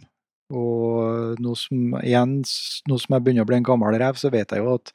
Og 0.54 1.40
nå 1.42 1.56
som, 1.58 1.98
igjen, 2.04 2.38
nå 2.86 3.00
som 3.00 3.16
jeg 3.16 3.26
begynner 3.26 3.46
å 3.46 3.50
bli 3.50 3.58
en 3.58 3.66
gammel 3.66 3.98
rev, 3.98 4.20
så 4.20 4.30
vet 4.30 4.54
jeg 4.54 4.62
jo 4.62 4.76
at 4.76 4.94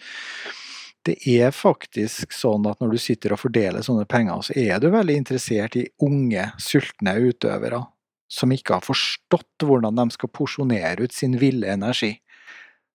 det 1.08 1.18
er 1.32 1.52
faktisk 1.56 2.32
sånn 2.36 2.68
at 2.70 2.80
når 2.80 2.96
du 2.96 3.00
sitter 3.02 3.36
og 3.36 3.42
fordeler 3.44 3.84
sånne 3.84 4.08
penger, 4.08 4.44
så 4.46 4.56
er 4.56 4.80
du 4.80 4.92
veldig 4.94 5.16
interessert 5.20 5.76
i 5.80 5.88
unge, 6.06 6.52
sultne 6.64 7.18
utøvere 7.28 7.84
som 8.30 8.52
ikke 8.54 8.78
har 8.78 8.86
forstått 8.86 9.66
hvordan 9.66 9.98
de 9.98 10.06
skal 10.14 10.30
porsjonere 10.32 11.04
ut 11.04 11.14
sin 11.16 11.40
ville 11.42 11.68
energi. 11.68 12.22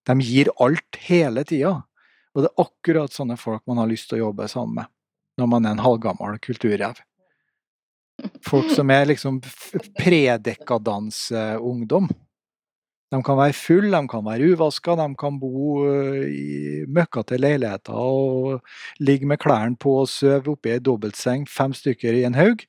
De 0.07 0.15
gir 0.23 0.49
alt 0.63 0.97
hele 1.09 1.45
tida. 1.49 1.83
Og 2.35 2.43
det 2.43 2.51
er 2.51 2.63
akkurat 2.65 3.13
sånne 3.15 3.37
folk 3.39 3.63
man 3.71 3.79
har 3.83 3.91
lyst 3.91 4.09
til 4.11 4.19
å 4.19 4.23
jobbe 4.29 4.45
sammen 4.51 4.75
med 4.83 4.87
når 5.35 5.47
man 5.51 5.65
er 5.67 5.73
en 5.75 5.83
halvgammel 5.83 6.39
kulturrev. 6.43 6.95
Folk 8.47 8.69
som 8.71 8.91
er 8.95 9.05
liksom 9.11 9.41
predekadanseungdom. 9.99 12.07
Eh, 12.07 12.15
de 13.15 13.21
kan 13.23 13.39
være 13.39 13.55
fulle, 13.55 13.95
de 13.95 14.11
kan 14.11 14.25
være 14.27 14.49
uvaska, 14.55 14.97
de 14.99 15.07
kan 15.21 15.37
bo 15.39 15.85
eh, 15.87 16.25
i 16.35 16.55
møkkete 16.91 17.39
leiligheter 17.39 17.95
og 17.95 18.65
ligge 18.99 19.29
med 19.31 19.39
klærne 19.43 19.79
på 19.79 20.01
og 20.01 20.11
sove 20.11 20.57
oppi 20.57 20.73
ei 20.75 20.83
dobbeltseng, 20.83 21.45
fem 21.51 21.75
stykker 21.77 22.17
i 22.19 22.25
en 22.27 22.35
haug. 22.35 22.65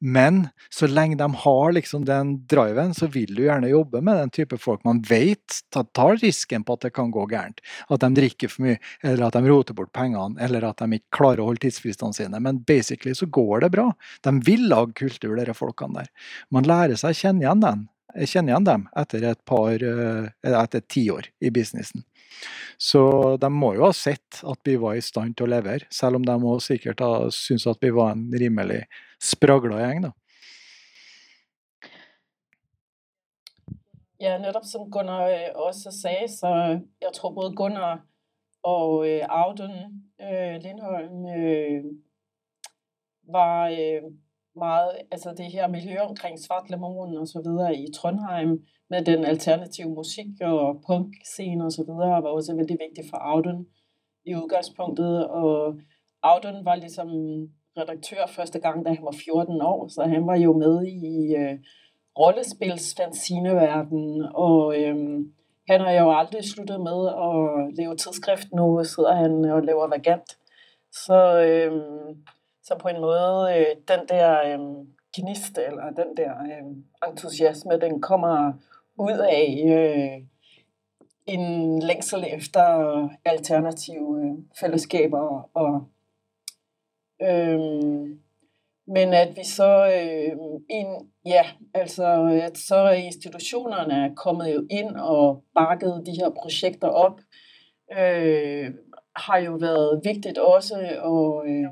Men 0.00 0.46
så 0.72 0.88
lenge 0.88 1.18
de 1.20 1.28
har 1.42 1.76
liksom 1.76 2.06
den 2.08 2.32
driven, 2.48 2.94
så 2.96 3.10
vil 3.12 3.34
du 3.36 3.44
gjerne 3.44 3.72
jobbe 3.74 4.00
med 4.00 4.22
den 4.22 4.34
type 4.40 4.56
folk 4.60 4.86
man 4.88 5.02
vet 5.04 5.60
tar 5.70 6.16
risken 6.22 6.64
på 6.64 6.78
at 6.78 6.88
det 6.88 6.94
kan 6.96 7.12
gå 7.12 7.26
gærent. 7.28 7.60
At 7.92 8.00
de 8.00 8.12
drikker 8.16 8.52
for 8.52 8.64
mye, 8.64 8.80
eller 9.04 9.28
at 9.28 9.36
de 9.36 9.44
roter 9.50 9.76
bort 9.76 9.92
pengene, 9.96 10.40
eller 10.40 10.64
at 10.70 10.80
de 10.80 10.96
ikke 10.96 11.18
klarer 11.20 11.44
å 11.44 11.50
holde 11.50 11.66
tidsfristene 11.66 12.16
sine. 12.16 12.40
Men 12.40 12.64
basically 12.64 13.12
så 13.16 13.28
går 13.28 13.66
det 13.66 13.74
bra. 13.76 13.90
De 14.24 14.36
vil 14.48 14.68
lage 14.72 14.96
kultur, 15.04 15.36
disse 15.36 15.58
folkene 15.58 16.00
der. 16.00 16.12
Man 16.54 16.68
lærer 16.68 16.96
seg 16.96 17.12
å 17.12 17.20
kjenne 17.20 17.44
igjen 17.44 17.66
den. 17.68 17.88
Jeg 18.14 18.30
kjenner 18.32 18.54
igjen 18.54 18.66
dem 18.66 18.86
etter 18.98 19.26
et 19.30 19.42
par, 19.46 19.74
eh, 19.74 20.30
etter 20.42 20.82
et 20.82 20.96
år 21.12 21.28
i 21.40 21.50
businessen. 21.50 22.04
Så 22.78 23.36
de 23.36 23.50
må 23.52 23.74
jo 23.76 23.84
ha 23.84 23.92
sett 23.92 24.40
at 24.48 24.58
vi 24.64 24.76
var 24.80 24.96
i 24.96 25.04
stand 25.04 25.36
til 25.36 25.46
å 25.46 25.52
levere, 25.52 25.86
selv 25.92 26.16
om 26.16 26.24
de 26.24 26.32
òg 26.32 26.62
sikkert 26.64 27.02
ha 27.04 27.28
syntes 27.34 27.68
at 27.68 27.82
vi 27.84 27.92
var 27.92 28.14
en 28.14 28.30
rimelig 28.32 28.84
spragla 29.20 29.82
gjeng. 29.82 30.08
da. 30.08 30.12
Ja, 34.20 34.38
netop 34.38 34.64
som 34.64 34.90
Gunnar 34.92 35.30
øh, 35.30 35.50
også 35.54 35.90
sagde, 35.90 36.28
så 36.28 36.48
jeg 37.00 37.12
tror 37.14 37.32
både 37.32 37.54
Gunnar 37.56 38.02
og 38.62 39.08
øh, 39.08 39.24
Audun 39.28 39.76
øh, 40.20 40.56
Lindholm 40.60 41.24
var 43.32 43.68
meget, 44.56 44.90
altså 45.10 45.34
det 45.36 45.46
her 45.46 45.68
miljø 45.68 46.00
omkring 46.00 46.38
Svartlemoen 46.38 47.16
og 47.16 47.28
så 47.28 47.42
videre 47.46 47.76
i 47.76 47.92
Trondheim 47.92 48.64
med 48.90 49.04
den 49.04 49.24
alternative 49.24 49.88
musik 49.88 50.26
og 50.40 50.82
punk-scene 50.86 51.64
og 51.64 51.72
så 51.72 51.82
videre, 51.82 52.22
var 52.22 52.28
også 52.28 52.54
veldig 52.54 52.78
vigtigt 52.86 53.10
for 53.10 53.16
Auden 53.16 53.66
i 54.24 54.34
udgangspunktet, 54.34 55.28
og 55.28 55.74
Auden 56.22 56.64
var 56.64 56.74
ligesom 56.74 57.08
redaktør 57.78 58.26
første 58.28 58.60
gang, 58.60 58.84
da 58.84 58.90
han 58.90 59.04
var 59.04 59.14
14 59.24 59.62
år, 59.62 59.88
så 59.88 60.02
han 60.02 60.26
var 60.26 60.36
jo 60.36 60.58
med 60.58 60.86
i 60.86 61.34
øh, 61.34 61.58
rollespilsfansineverden, 62.18 64.26
og 64.34 64.80
øh, 64.80 64.96
han 65.68 65.80
har 65.80 65.92
jo 65.92 66.18
aldrig 66.18 66.44
sluttet 66.44 66.80
med 66.80 67.08
at 67.08 67.74
lave 67.78 67.96
tidsskrift. 67.96 68.52
Nu 68.52 68.84
sidder 68.84 69.14
han 69.14 69.44
og 69.44 69.62
laver 69.62 69.86
Vagant. 69.86 70.38
Så, 70.92 71.44
øh, 71.48 71.82
så 72.62 72.78
på 72.78 72.88
en 72.88 73.00
måde, 73.00 73.58
øh, 73.58 73.76
den 73.88 74.08
der 74.08 74.40
øh, 74.46 74.86
gnist, 75.16 75.58
eller 75.58 75.90
den 75.90 76.16
der 76.16 76.30
øh, 76.30 77.08
entusiasme, 77.10 77.80
den 77.80 78.00
kommer 78.00 78.52
ud 78.96 79.18
af 79.18 79.64
øh, 79.68 80.26
en 81.26 81.78
længsel 81.82 82.24
efter 82.32 83.08
alternative 83.24 84.22
øh, 84.24 84.38
fællesskaber 84.60 85.50
og 85.54 85.84
øh, 87.22 87.60
men 88.86 89.14
at 89.14 89.36
vi 89.36 89.44
så 89.44 89.86
øh, 89.86 90.36
ind, 90.70 91.10
ja, 91.26 91.42
altså 91.74 92.40
at 92.42 92.58
så 92.58 92.90
institutionerne 92.90 93.94
er 93.94 94.14
kommet 94.14 94.54
jo 94.54 94.66
ind 94.70 94.96
og 94.96 95.44
bakket 95.54 96.02
de 96.06 96.12
her 96.12 96.30
projekter 96.30 96.88
op, 96.88 97.20
øh, 97.98 98.74
har 99.16 99.38
jo 99.38 99.52
været 99.52 100.00
vigtigt 100.04 100.38
også, 100.38 100.98
og 101.02 101.44
øh, 101.48 101.66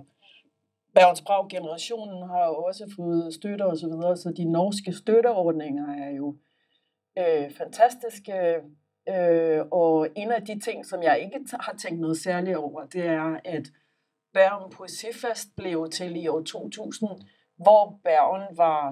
Bergens 0.98 1.22
Brav-generationen 1.22 2.28
har 2.28 2.46
jo 2.46 2.54
også 2.54 2.92
fået 2.96 3.34
støtte 3.34 3.64
og 3.66 3.76
så 3.76 3.86
videre, 3.86 4.16
så 4.16 4.32
de 4.36 4.44
norske 4.44 4.92
støtteordninger 4.92 6.04
er 6.04 6.10
jo 6.10 6.36
øh, 7.18 7.50
fantastiske, 7.50 8.54
øh, 9.08 9.60
og 9.70 10.08
en 10.16 10.30
af 10.30 10.42
de 10.42 10.60
ting, 10.60 10.86
som 10.86 11.02
jeg 11.02 11.20
ikke 11.20 11.40
har 11.60 11.76
tænkt 11.82 12.00
noget 12.00 12.16
særligt 12.16 12.56
over, 12.56 12.86
det 12.86 13.06
er, 13.06 13.40
at 13.44 13.66
Bergen 14.32 14.72
Poesifest 14.72 15.48
blev 15.56 15.88
til 15.90 16.16
i 16.16 16.28
år 16.28 16.42
2000, 16.42 17.08
hvor 17.56 18.00
Bergen 18.04 18.56
var 18.56 18.88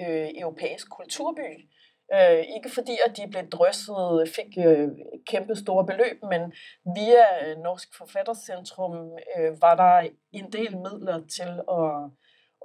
øh, 0.00 0.28
europæisk 0.34 0.90
kulturby. 0.90 1.68
Øh, 2.12 2.44
ikke 2.56 2.70
fordi, 2.74 2.96
at 3.06 3.16
de 3.16 3.26
blev 3.30 3.48
drysset, 3.48 4.28
fik 4.36 4.66
øh, 4.66 4.88
kæmpe 5.26 5.54
store 5.56 5.86
beløb, 5.86 6.22
men 6.22 6.52
via 6.96 7.26
øh, 7.44 7.58
Norsk 7.62 7.88
Forfattercentrum 7.98 8.92
øh, 9.36 9.62
var 9.62 9.74
der 9.74 10.08
en 10.32 10.52
del 10.52 10.76
midler 10.76 11.20
til 11.36 11.52
at, 11.70 12.10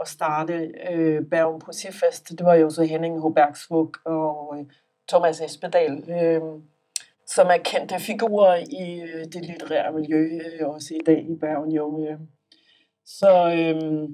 at 0.02 0.08
starte 0.08 0.72
øh, 0.92 1.26
Bergen 1.26 1.62
Poesifest. 1.62 2.30
Det 2.30 2.46
var 2.46 2.56
jo 2.56 2.70
så 2.70 2.84
Henning 2.84 3.20
Hobergsvug 3.20 3.96
og 4.06 4.56
øh, 4.58 4.66
Thomas 5.08 5.42
Espedal. 5.42 6.10
Øh, 6.10 6.42
som 7.28 7.48
er 7.48 7.58
kendte 7.58 8.00
figurer 8.00 8.56
i 8.56 9.02
øh, 9.02 9.26
det 9.26 9.46
litterære 9.46 9.94
miljø, 9.94 10.40
øh, 10.42 10.70
også 10.70 10.94
i 10.94 11.04
dag 11.06 11.26
i 11.30 11.36
Bergen 11.36 11.72
jo. 11.72 12.06
Øh. 12.06 12.20
Så, 13.06 13.54
øh, 13.58 14.10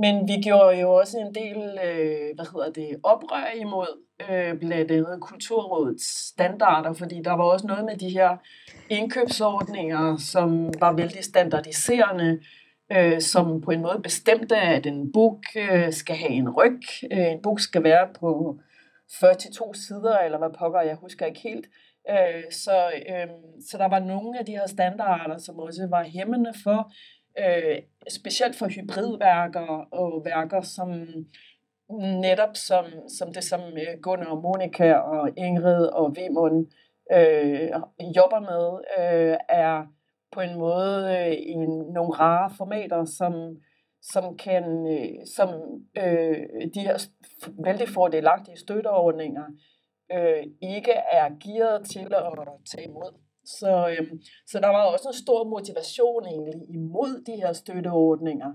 men 0.00 0.28
vi 0.28 0.42
gjorde 0.42 0.80
jo 0.80 0.92
også 0.92 1.18
en 1.18 1.34
del, 1.34 1.58
øh, 1.58 2.34
hvad 2.34 2.52
hedder 2.52 2.72
det, 2.72 3.00
oprør 3.02 3.46
imod 3.56 4.02
øh, 4.30 4.58
blandt 4.58 4.90
andet 4.90 5.18
Kulturrådets 5.20 6.28
standarder, 6.28 6.92
fordi 6.92 7.22
der 7.22 7.32
var 7.32 7.44
også 7.44 7.66
noget 7.66 7.84
med 7.84 7.96
de 7.96 8.10
her 8.10 8.36
indkøbsordninger, 8.88 10.16
som 10.16 10.70
var 10.80 10.92
vældig 10.92 11.24
standardiserende, 11.24 12.40
øh, 12.92 13.20
som 13.20 13.60
på 13.60 13.70
en 13.70 13.82
måde 13.82 14.00
bestemte, 14.02 14.56
at 14.56 14.86
en 14.86 15.12
bog 15.12 15.42
øh, 15.56 15.92
skal 15.92 16.16
have 16.16 16.30
en 16.30 16.50
ryg, 16.50 16.80
øh, 17.12 17.32
en 17.32 17.42
bog 17.42 17.60
skal 17.60 17.82
være 17.82 18.08
på 18.20 18.58
42 19.20 19.74
sider, 19.74 20.18
eller 20.18 20.38
hvad 20.38 20.50
pokker, 20.58 20.80
jeg 20.80 20.96
husker 20.96 21.26
ikke 21.26 21.40
helt, 21.40 21.66
Øh, 22.08 22.44
så, 22.50 22.92
øh, 23.08 23.28
så 23.68 23.78
der 23.78 23.88
var 23.88 23.98
nogle 23.98 24.38
af 24.38 24.46
de 24.46 24.52
her 24.52 24.66
standarder, 24.66 25.38
som 25.38 25.58
også 25.58 25.86
var 25.90 26.02
hæmmende 26.02 26.52
for, 26.62 26.92
øh, 27.38 27.78
specielt 28.08 28.56
for 28.56 28.66
hybridværker 28.66 29.88
og 29.92 30.24
værker, 30.24 30.60
som 30.60 31.06
netop 31.98 32.56
som, 32.56 32.84
som 33.18 33.32
det, 33.32 33.44
som 33.44 33.60
øh, 33.60 34.00
Gunnar 34.02 34.26
og 34.26 34.42
Monika 34.42 34.92
og 34.94 35.30
Ingrid 35.36 35.86
og 35.86 36.16
Vemund 36.16 36.66
øh, 37.12 37.70
jobber 38.16 38.40
med, 38.40 38.66
øh, 38.98 39.36
er 39.48 39.86
på 40.32 40.40
en 40.40 40.58
måde 40.58 41.16
øh, 41.18 41.32
i 41.32 41.54
nogle 41.94 42.14
rare 42.14 42.50
formater, 42.56 43.04
som, 43.04 43.56
som 44.02 44.36
kan, 44.36 44.64
øh, 44.88 45.26
som 45.36 45.48
øh, 45.98 46.38
de 46.74 46.80
her 46.80 47.06
vældig 47.64 47.88
fordelagtige 47.88 48.56
støtteordninger 48.56 49.44
øh, 50.12 50.42
ikke 50.62 50.92
er 50.92 51.28
gearet 51.44 51.86
til 51.90 52.14
at 52.14 52.22
tage 52.70 52.84
imod. 52.84 53.29
Så, 53.58 53.96
øhm, 53.98 54.20
så 54.46 54.60
der 54.60 54.68
var 54.68 54.84
også 54.84 55.08
en 55.08 55.22
stor 55.24 55.44
motivation 55.44 56.26
egentlig 56.26 56.54
imod 56.68 57.24
de 57.26 57.32
her 57.32 57.52
støtteordninger, 57.52 58.52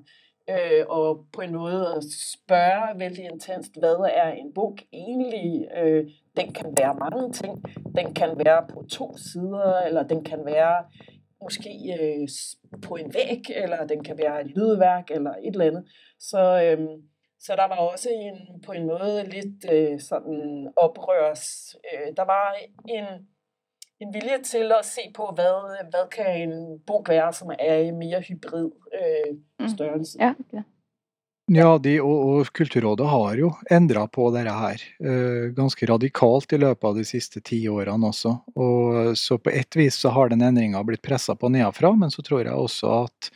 øh, 0.50 0.86
og 0.88 1.26
på 1.34 1.42
en 1.42 1.54
måde 1.54 1.88
at 1.96 2.04
spørge 2.34 3.00
vældig 3.00 3.26
intenst, 3.26 3.80
hvad 3.80 4.10
er 4.14 4.32
en 4.32 4.54
bog 4.54 4.78
egentlig? 4.94 5.68
Øh, 5.78 6.10
den 6.38 6.54
kan 6.54 6.74
være 6.78 6.96
mange 6.96 7.34
ting. 7.34 7.64
Den 7.98 8.14
kan 8.14 8.30
være 8.46 8.66
på 8.74 8.84
to 8.90 9.18
sider, 9.18 9.80
eller 9.88 10.04
den 10.04 10.24
kan 10.24 10.46
være 10.46 10.86
måske 11.44 11.72
øh, 12.02 12.28
på 12.82 12.96
en 12.96 13.14
væg, 13.14 13.42
eller 13.64 13.88
den 13.88 14.04
kan 14.04 14.18
være 14.18 14.42
et 14.42 14.48
lydværk, 14.48 15.12
eller 15.12 15.32
et 15.32 15.52
eller 15.52 15.66
andet. 15.66 15.86
Så, 16.20 16.42
øh, 16.64 16.88
så 17.40 17.56
der 17.56 17.68
var 17.68 17.78
også 17.78 18.10
en, 18.10 18.62
på 18.66 18.72
en 18.72 18.88
måde 18.88 19.24
lidt 19.24 19.72
øh, 19.72 20.00
sådan 20.00 20.68
oprørs. 20.78 21.76
Øh, 21.94 22.16
der 22.18 22.26
var 22.26 22.56
en, 22.90 23.06
en 24.00 24.12
vilje 24.12 24.40
til 24.44 24.72
at 24.76 24.86
se 24.86 25.02
på, 25.16 25.32
hvad, 25.36 25.84
hvad 25.90 26.08
kan 26.12 26.42
en 26.42 26.80
bog 26.88 27.06
være, 27.08 27.34
som 27.34 27.52
er 27.60 27.76
i 27.88 27.92
mere 27.92 28.22
hybrid 28.22 28.72
øh, 28.94 29.36
mm. 29.60 29.70
størrelse. 29.70 30.18
Ja, 30.20 30.34
ja. 30.54 30.64
Ja, 31.54 31.76
de 31.78 32.00
og, 32.02 32.22
og 32.26 32.48
Kulturrådet 32.58 33.06
har 33.06 33.36
jo 33.38 33.52
endra 33.70 34.08
på 34.10 34.32
dette 34.34 34.50
her 34.50 34.82
uh, 35.06 35.52
ganske 35.54 35.86
radikalt 35.86 36.56
i 36.56 36.58
løpet 36.58 36.88
av 36.90 36.96
de 36.98 37.04
siste 37.06 37.42
ti 37.46 37.60
årene 37.70 38.10
også. 38.10 38.32
Og, 38.58 39.12
så 39.14 39.38
på 39.38 39.54
ett 39.54 39.78
vis 39.78 40.00
så 40.02 40.10
har 40.16 40.34
den 40.34 40.42
endringa 40.42 40.82
blitt 40.88 41.04
pressa 41.06 41.36
på 41.38 41.52
nedenfra, 41.54 41.92
men 41.94 42.10
så 42.10 42.26
tror 42.26 42.48
jeg 42.48 42.58
også 42.58 42.96
at 43.04 43.30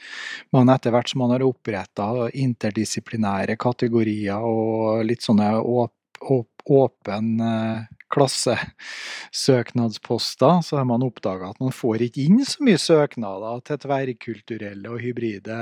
man 0.57 0.73
etter 0.73 0.95
hvert 0.95 1.13
som 1.13 1.21
man 1.21 1.35
har 1.35 1.45
oppretta 1.45 2.09
interdisiplinære 2.33 3.59
kategorier 3.61 4.41
og 4.41 5.05
litt 5.05 5.21
sånne 5.29 5.51
åp, 5.61 5.93
åp, 6.33 6.65
åpen 6.65 7.35
uh, 7.45 7.85
klassesøknadsposter, 8.13 10.55
så 10.65 10.73
har 10.79 10.85
man 10.89 11.05
oppdaga 11.05 11.45
at 11.53 11.59
man 11.61 11.73
får 11.75 11.97
ikke 12.07 12.23
inn 12.25 12.41
så 12.47 12.57
mye 12.65 12.79
søknader 12.81 13.55
til 13.67 13.77
tverrkulturelle 13.85 14.87
og 14.89 14.97
hybride 15.03 15.57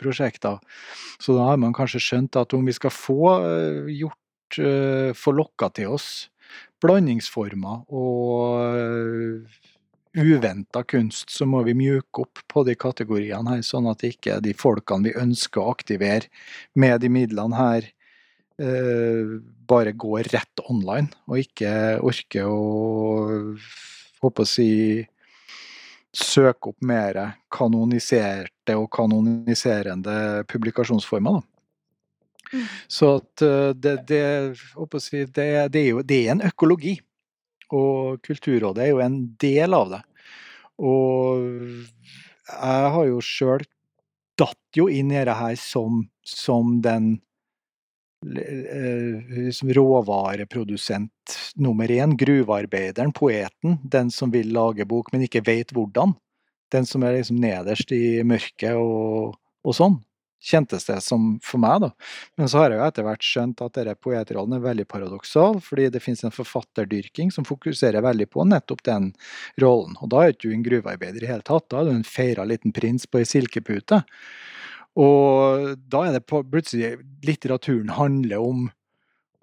prosjekter. 0.00 0.56
Så 1.22 1.28
da 1.38 1.42
har 1.52 1.58
man 1.62 1.76
kanskje 1.76 2.02
skjønt 2.02 2.32
at 2.40 2.54
om 2.56 2.62
vi 2.66 2.74
skal 2.76 2.92
få 2.94 3.22
eh, 3.40 3.84
gjort, 4.02 4.52
eh, 4.58 5.10
få 5.16 5.30
lokka 5.38 5.66
til 5.78 5.88
oss 5.96 6.08
blandingsformer 6.84 7.76
og 7.94 8.58
eh, 8.68 9.34
uventa 10.14 10.84
kunst, 10.86 11.30
så 11.30 11.46
må 11.46 11.62
vi 11.66 11.74
mjuke 11.74 12.22
opp 12.22 12.42
på 12.50 12.62
de 12.68 12.76
kategoriene 12.78 13.56
her, 13.56 13.64
sånn 13.66 13.88
at 13.90 14.04
ikke 14.06 14.38
de 14.44 14.54
folkene 14.54 15.08
vi 15.08 15.14
ønsker 15.18 15.62
å 15.62 15.72
aktivere 15.74 16.30
med 16.78 17.02
de 17.02 17.10
midlene 17.10 17.58
her, 17.58 17.88
bare 18.54 19.92
går 19.98 20.28
rett 20.30 20.60
online, 20.70 21.08
og 21.26 21.40
ikke 21.42 21.70
orker 22.06 22.46
å 22.46 23.56
håper 24.24 24.46
å 24.46 24.48
si 24.48 24.70
søke 26.14 26.70
opp 26.70 26.84
mer 26.86 27.18
kanoniserte 27.52 28.76
og 28.78 28.86
kanoniserende 28.94 30.44
publikasjonsformer. 30.50 31.40
Da. 31.40 31.54
Mm. 32.54 32.68
Så 32.86 33.10
det, 33.74 33.94
det, 34.08 34.22
si, 35.02 35.24
det, 35.24 35.48
det, 35.74 35.80
er 35.80 35.90
jo 35.90 36.04
det 36.06 36.20
er 36.22 36.36
en 36.36 36.46
økologi. 36.46 36.96
Og 37.74 38.20
Kulturrådet 38.22 38.84
er 38.84 38.92
jo 38.92 39.02
en 39.02 39.18
del 39.42 39.74
av 39.74 39.90
det. 39.96 40.02
Og 40.84 41.42
jeg 42.44 42.90
har 42.94 43.06
jo 43.08 43.20
sjøl 43.24 43.64
datt 44.38 44.78
jo 44.78 44.86
inn 44.90 45.10
i 45.10 45.18
dette 45.18 45.34
her 45.38 45.56
som, 45.58 46.04
som 46.26 46.78
den 46.84 47.16
liksom 48.24 49.68
eh, 49.68 49.72
eh, 49.72 49.76
råvareprodusent 49.76 51.36
nummer 51.54 51.90
én, 51.90 52.16
gruvearbeideren, 52.16 53.12
poeten, 53.12 53.78
den 53.82 54.10
som 54.10 54.32
vil 54.34 54.52
lage 54.54 54.86
bok, 54.88 55.12
men 55.12 55.26
ikke 55.26 55.44
vet 55.46 55.74
hvordan. 55.74 56.16
Den 56.72 56.86
som 56.88 57.04
er 57.04 57.18
liksom 57.18 57.38
nederst 57.42 57.92
i 57.94 58.22
mørket 58.26 58.74
og, 58.80 59.36
og 59.64 59.76
sånn 59.76 60.00
kjentes 60.44 60.84
det 60.84 60.98
som 61.00 61.38
for 61.42 61.62
meg, 61.62 61.80
da. 61.86 61.90
Men 62.36 62.50
så 62.50 62.60
har 62.60 62.72
jeg 62.72 62.80
jo 62.80 62.86
etter 62.86 63.06
hvert 63.06 63.26
skjønt 63.26 63.62
at 63.64 63.76
denne 63.78 63.94
poetrollen 63.96 64.56
er 64.56 64.64
veldig 64.64 64.86
paradoksal, 64.90 65.60
fordi 65.64 65.88
det 65.94 66.02
finnes 66.04 66.24
en 66.26 66.34
forfatterdyrking 66.34 67.32
som 67.34 67.46
fokuserer 67.48 68.04
veldig 68.04 68.28
på 68.32 68.44
nettopp 68.48 68.84
den 68.86 69.12
rollen. 69.62 69.96
Og 70.04 70.12
da 70.12 70.24
er 70.24 70.34
ikke 70.34 70.52
en 70.52 70.66
gruvearbeider 70.66 71.24
i 71.24 71.30
hele 71.30 71.46
tatt, 71.46 71.70
da 71.72 71.80
er 71.80 71.88
du 71.88 71.94
en 71.94 72.08
feira 72.08 72.44
liten 72.48 72.76
prins 72.76 73.08
på 73.08 73.22
ei 73.22 73.28
silkepute. 73.28 74.02
Og 75.00 75.74
da 75.90 76.06
er 76.06 76.16
det 76.16 76.26
plutselig 76.28 76.96
litteraturen 77.26 77.94
handler 77.96 78.42
om 78.42 78.66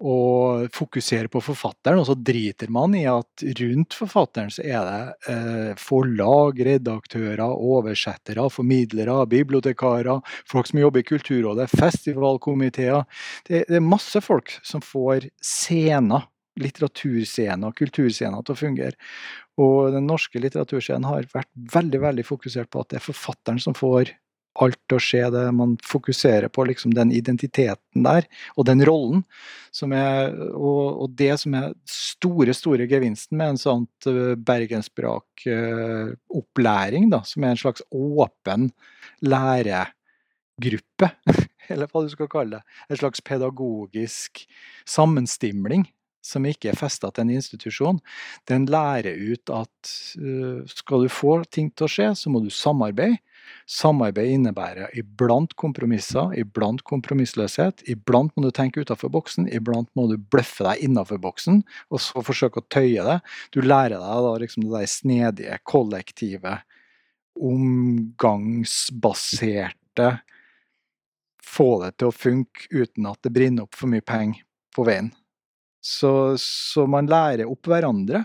å 0.02 0.66
fokusere 0.74 1.30
på 1.30 1.40
forfatteren, 1.44 2.00
og 2.00 2.08
så 2.08 2.16
driter 2.18 2.70
man 2.74 2.94
i 2.98 3.04
at 3.06 3.44
rundt 3.60 3.94
forfatteren 3.94 4.50
så 4.50 4.64
er 4.64 4.88
det 4.88 5.30
eh, 5.30 5.70
forlag, 5.78 6.58
redaktører, 6.66 7.44
oversettere, 7.46 8.48
formidlere, 8.50 9.20
bibliotekarer, 9.30 10.34
folk 10.50 10.70
som 10.70 10.82
jobber 10.82 11.04
i 11.04 11.06
Kulturrådet, 11.06 11.68
festivalkomiteer. 11.70 13.06
Det, 13.46 13.64
det, 13.68 13.78
er 13.78 13.86
masse 13.92 14.22
folk 14.24 14.56
som 14.66 14.82
får 14.82 15.28
scener, 15.38 16.26
litteraturscener, 16.60 17.72
kulturscener 17.78 18.42
til 18.44 18.56
å 18.56 18.58
fungere. 18.58 19.12
Og 19.62 19.94
den 19.94 20.08
norske 20.08 20.40
litteraturscenen 20.42 21.06
har 21.08 21.30
vært 21.32 21.48
veldig 21.72 22.02
veldig 22.02 22.26
fokusert 22.26 22.72
på 22.72 22.82
at 22.82 22.90
det 22.90 22.98
er 22.98 23.06
forfatteren 23.06 23.62
som 23.62 23.76
får 23.78 24.10
alt 24.60 24.94
å 24.94 24.98
skje. 25.00 25.24
Det, 25.32 25.44
man 25.56 25.76
fokuserer 25.86 26.50
på 26.52 26.64
liksom 26.68 26.94
den 26.96 27.12
identiteten 27.14 28.04
der, 28.04 28.26
og 28.56 28.66
den 28.68 28.84
rollen. 28.86 29.24
Som 29.72 29.94
er, 29.96 30.34
og, 30.52 31.04
og, 31.04 31.14
det 31.16 31.32
som 31.40 31.56
er 31.56 31.70
store, 31.88 32.52
store 32.56 32.88
gevinsten 32.90 33.38
med 33.40 33.54
en 33.54 33.62
sånn 33.62 33.86
eh, 34.10 34.34
bergensbrak 34.36 35.46
uh, 35.48 36.12
som 37.24 37.46
er 37.46 37.54
en 37.54 37.62
slags 37.62 37.84
åpen 37.88 38.68
læregruppe, 39.24 41.08
eller 41.72 41.88
hva 41.88 42.04
du 42.04 42.12
skal 42.12 42.28
kalle 42.28 42.60
det. 42.60 42.78
En 42.92 43.00
slags 43.00 43.24
pedagogisk 43.24 44.44
sammenstimling 44.84 45.88
som 46.22 46.44
ikke 46.46 46.70
er 46.70 46.78
festa 46.78 47.08
til 47.10 47.24
en 47.24 47.34
institusjon, 47.34 47.98
den 48.46 48.68
lærer 48.70 49.16
ut 49.18 49.50
at 49.50 49.94
uh, 50.20 50.60
skal 50.70 51.06
du 51.06 51.10
få 51.10 51.40
ting 51.50 51.72
til 51.72 51.88
å 51.88 51.92
skje, 51.96 52.12
så 52.18 52.30
må 52.30 52.44
du 52.44 52.52
samarbeide. 52.52 53.18
Samarbeid 53.68 54.30
innebærer 54.34 54.88
iblant 54.98 55.54
kompromisser, 55.60 56.32
iblant 56.38 56.82
kompromissløshet. 56.88 57.82
Iblant 57.90 58.32
må 58.36 58.40
du 58.44 58.50
tenke 58.54 58.80
utenfor 58.82 59.08
boksen, 59.14 59.44
iblant 59.52 59.90
må 59.98 60.02
du 60.10 60.16
bløffe 60.18 60.64
deg 60.66 60.76
innenfor 60.86 61.18
boksen 61.22 61.56
og 61.90 61.98
så 62.02 62.22
forsøke 62.24 62.58
å 62.60 62.68
tøye 62.72 63.02
det. 63.06 63.18
Du 63.54 63.60
lærer 63.62 63.98
deg 63.98 64.18
da 64.26 64.32
liksom 64.42 64.62
det 64.66 64.74
der 64.74 64.86
snedige, 64.90 65.58
kollektive, 65.68 66.52
omgangsbaserte 67.38 70.08
Få 71.52 71.82
det 71.82 71.90
til 72.00 72.08
å 72.08 72.16
funke 72.16 72.60
uten 72.70 73.06
at 73.10 73.20
det 73.24 73.34
brenner 73.34 73.62
opp 73.66 73.74
for 73.76 73.88
mye 73.92 74.04
penger 74.06 74.40
på 74.72 74.80
veien. 74.88 75.08
Så, 75.82 76.38
så 76.40 76.86
man 76.88 77.10
lærer 77.10 77.50
opp 77.50 77.66
hverandre. 77.68 78.22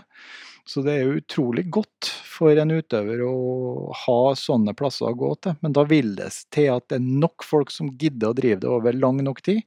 Så 0.68 0.82
det 0.84 0.92
er 0.92 1.06
jo 1.06 1.20
utrolig 1.22 1.62
godt 1.72 2.10
for 2.28 2.58
en 2.60 2.74
utøver 2.76 3.22
å 3.24 3.92
ha 4.04 4.16
sånne 4.36 4.74
plasser 4.76 5.08
å 5.08 5.16
gå 5.16 5.30
til. 5.40 5.54
Men 5.64 5.72
da 5.72 5.84
vil 5.88 6.10
det 6.18 6.26
til 6.52 6.66
at 6.74 6.90
det 6.92 6.98
er 6.98 7.06
nok 7.22 7.44
folk 7.46 7.70
som 7.72 7.88
gidder 7.96 8.34
å 8.34 8.36
drive 8.36 8.60
det 8.60 8.68
over 8.68 8.96
lang 8.96 9.22
nok 9.24 9.40
tid, 9.46 9.62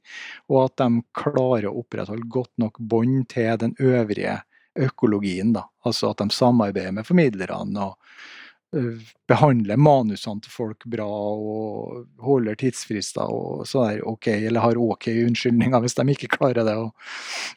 og 0.51 0.67
at 0.67 0.75
de 0.83 1.01
klarer 1.17 1.71
å 1.71 1.79
opprettholde 1.81 2.29
godt 2.29 2.53
nok 2.61 2.77
bånd 2.77 3.23
til 3.33 3.49
den 3.63 3.73
øvrige 3.81 4.43
økologien. 4.77 5.55
Da. 5.55 5.65
Altså 5.89 6.11
at 6.11 6.21
de 6.21 6.29
samarbeider 6.35 6.93
med 6.93 7.07
formidlerne 7.07 7.87
og 7.87 8.77
øh, 8.77 8.99
behandler 9.31 9.81
manusene 9.81 10.45
til 10.45 10.53
folk 10.53 10.85
bra 10.85 11.07
og 11.07 12.03
holder 12.21 12.59
tidsfrister 12.61 13.25
og 13.25 13.65
så 13.69 13.87
ok, 14.05 14.29
eller 14.35 14.67
har 14.67 14.77
ok 14.77 15.09
unnskyldninger 15.15 15.81
hvis 15.81 15.97
de 15.97 16.05
ikke 16.13 16.29
klarer 16.37 16.61
det. 16.69 16.77
Og, 16.77 16.93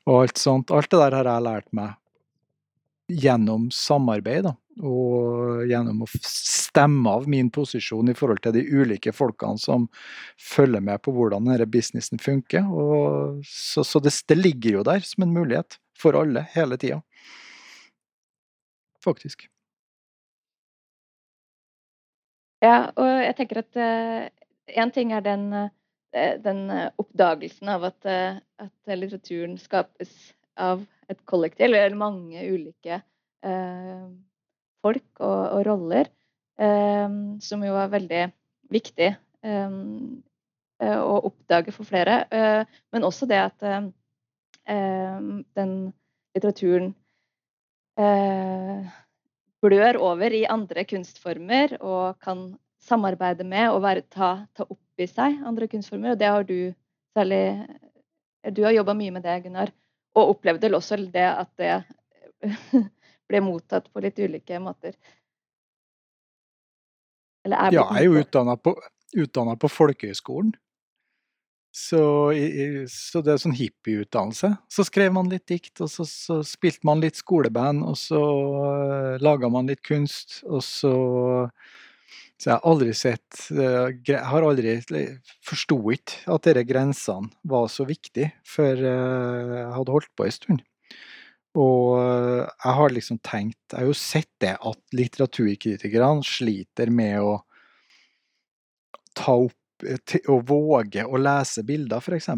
og 0.08 0.22
alt 0.22 0.40
sånt. 0.40 0.72
Alt 0.72 0.88
det 0.96 1.02
der 1.02 1.18
har 1.20 1.28
jeg 1.28 1.46
lært 1.50 1.70
meg 1.76 1.92
gjennom 3.08 3.68
samarbeid, 3.74 4.46
da, 4.46 4.54
og 4.82 5.64
gjennom 5.68 6.02
å 6.04 6.08
stemme 6.24 7.10
av 7.10 7.26
min 7.30 7.50
posisjon 7.52 8.08
i 8.10 8.16
forhold 8.16 8.42
til 8.44 8.56
de 8.56 8.64
ulike 8.64 9.12
folkene 9.14 9.60
som 9.60 9.86
følger 10.40 10.82
med 10.84 11.02
på 11.04 11.12
hvordan 11.14 11.50
denne 11.50 11.68
businessen 11.70 12.22
funker. 12.22 12.66
Og 12.66 13.42
så, 13.48 13.84
så 13.84 14.00
det, 14.02 14.14
det, 14.28 14.38
ligger 14.40 14.80
jo 14.80 14.86
der 14.88 15.04
som 15.06 15.26
en 15.26 15.34
mulighet 15.36 15.78
for 15.98 16.16
alle, 16.18 16.46
hele 16.54 16.78
tida. 16.80 17.02
Faktisk. 19.04 19.46
Ja, 22.64 22.88
og 22.96 23.10
jeg 23.20 23.36
tenker 23.36 23.60
at 23.60 23.76
eh, 23.76 24.30
én 24.72 24.88
uh, 24.88 24.94
ting 24.94 25.12
er 25.12 25.20
den, 25.20 25.50
uh, 25.52 26.36
den 26.40 26.62
eh, 26.72 26.86
oppdagelsen 26.96 27.68
av 27.68 27.84
at, 27.90 27.98
uh, 28.08 28.40
at 28.64 28.96
litteraturen 28.96 29.58
skapes 29.60 30.32
av 30.56 30.86
et 31.10 31.20
kollektiv, 31.28 31.66
eller 31.68 31.96
mange 31.98 32.44
ulike 32.50 33.00
eh, 33.44 34.06
folk 34.84 35.20
og, 35.20 35.40
og 35.58 35.66
roller, 35.68 36.10
eh, 36.60 37.18
som 37.44 37.64
jo 37.66 37.76
er 37.80 37.92
veldig 37.92 38.22
viktig 38.74 39.10
eh, 39.10 39.76
eh 40.84 40.98
å 41.00 41.20
oppdage 41.30 41.72
for 41.74 41.86
flere. 41.88 42.24
Eh, 42.30 42.80
men 42.92 43.06
også 43.06 43.28
det 43.30 43.40
at 43.42 43.62
eh, 43.62 43.88
eh 44.74 45.20
den 45.54 45.74
litteraturen 46.34 46.94
eh, 48.00 48.92
blør 49.64 50.00
over 50.02 50.34
i 50.34 50.44
andre 50.50 50.84
kunstformer 50.88 51.78
og 51.80 52.18
kan 52.24 52.52
samarbeide 52.84 53.46
med 53.48 53.70
og 53.72 53.82
være, 53.84 54.04
ta, 54.12 54.46
ta 54.56 54.66
opp 54.68 55.00
i 55.00 55.08
seg 55.08 55.40
andre 55.46 55.68
kunstformer. 55.70 56.14
Og 56.14 56.20
det 56.20 56.30
har 56.30 56.44
du 56.48 56.58
særlig 57.16 57.44
eh, 58.44 58.52
Du 58.52 58.64
har 58.64 58.74
jobba 58.76 58.92
mye 58.94 59.14
med 59.14 59.24
det, 59.24 59.38
Gunnar. 59.46 59.72
Og 60.14 60.34
opplevde 60.36 60.68
vel 60.68 60.78
også 60.78 60.98
det 61.10 61.26
at 61.26 61.50
det 61.58 61.74
ble 63.28 63.40
mottatt 63.44 63.90
på 63.92 64.02
litt 64.04 64.18
ulike 64.20 64.60
måter. 64.62 64.94
Eller 67.44 67.60
er 67.60 67.76
ja, 67.76 67.86
jeg 67.96 68.04
er 68.04 68.08
jo 68.08 68.20
utdanna 68.22 68.56
på, 68.56 68.76
på 69.60 69.72
folkehøgskolen. 69.72 70.54
Så, 71.74 72.30
så, 72.86 73.20
det 73.26 73.32
er 73.32 73.40
sånn 73.42 73.56
hippieutdannelse. 73.58 74.52
Så 74.70 74.84
skrev 74.86 75.10
man 75.16 75.26
litt 75.32 75.48
dikt, 75.50 75.72
og 75.82 75.90
så, 75.90 76.06
så 76.06 76.36
spilte 76.46 76.86
man 76.86 77.02
litt 77.02 77.18
skoleband, 77.18 77.82
og 77.82 77.96
så 77.98 78.20
uh, 78.22 79.16
laga 79.18 79.50
man 79.50 79.66
litt 79.66 79.82
kunst, 79.82 80.38
og 80.46 80.62
så 80.62 80.94
så 82.34 82.50
jeg 82.50 82.58
har 82.58 82.66
aldri 82.66 82.92
sett 82.98 83.44
eh, 83.54 83.90
Jeg 84.08 84.22
har 84.26 84.44
aldri 84.44 84.74
Forsto 85.46 85.78
ikke 85.94 86.34
at 86.34 86.46
disse 86.48 86.64
grensene 86.66 87.30
var 87.46 87.68
så 87.72 87.86
viktige 87.88 88.32
før 88.48 88.82
eh, 88.90 89.52
jeg 89.60 89.74
hadde 89.76 89.94
holdt 89.94 90.10
på 90.18 90.26
en 90.26 90.34
stund. 90.34 90.64
Og 91.54 91.94
eh, 92.00 92.42
jeg 92.42 92.76
har 92.80 92.96
liksom 92.96 93.20
tenkt 93.22 93.76
Jeg 93.76 93.80
har 93.80 93.90
jo 93.90 93.98
sett 93.98 94.30
det 94.42 94.56
at 94.58 94.98
litteraturkritikerne 94.98 96.26
sliter 96.26 96.90
med 96.90 97.22
å 97.22 97.38
ta 99.14 99.38
opp 99.38 99.84
Å 99.84 100.36
våge 100.46 101.02
å 101.04 101.18
lese 101.18 101.62
bilder, 101.66 102.02
f.eks. 102.02 102.30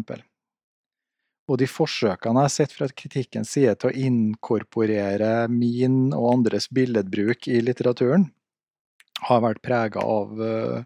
Og 1.47 1.59
de 1.61 1.67
forsøkene 1.69 2.41
jeg 2.41 2.49
har 2.49 2.53
sett 2.53 2.73
fra 2.75 2.87
kritikkens 2.91 3.53
side 3.55 3.75
til 3.79 3.91
å 3.91 4.07
inkorporere 4.07 5.47
min 5.51 6.09
og 6.11 6.31
andres 6.33 6.67
billedbruk 6.73 7.47
i 7.47 7.61
litteraturen, 7.63 8.27
har 9.25 9.43
vært 9.43 9.63
prega 9.65 10.03
av 10.03 10.43
eh, 10.43 10.83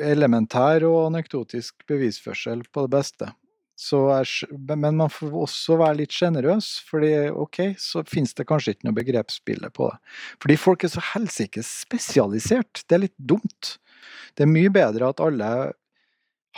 elementær 0.00 0.84
og 0.88 1.10
anekdotisk 1.10 1.84
bevisførsel 1.90 2.64
på 2.72 2.86
det 2.86 2.94
beste. 2.96 3.30
Er, 3.80 4.28
men 4.68 4.98
man 4.98 5.08
får 5.08 5.32
også 5.40 5.78
være 5.80 6.02
litt 6.02 6.12
sjenerøs, 6.12 6.68
fordi 6.84 7.30
ok, 7.32 7.62
så 7.80 8.02
finnes 8.04 8.34
det 8.36 8.44
kanskje 8.48 8.74
ikke 8.74 8.88
noe 8.88 8.98
begrepsbilde 8.98 9.70
på 9.72 9.88
det. 9.88 10.16
Fordi 10.42 10.56
folk 10.60 10.84
er 10.84 10.92
så 10.92 11.04
helsike 11.14 11.64
spesialisert. 11.64 12.82
Det 12.84 12.98
er 12.98 13.06
litt 13.06 13.16
dumt. 13.16 13.78
Det 14.36 14.44
er 14.44 14.52
mye 14.52 14.72
bedre 14.74 15.08
at 15.08 15.22
alle 15.24 15.50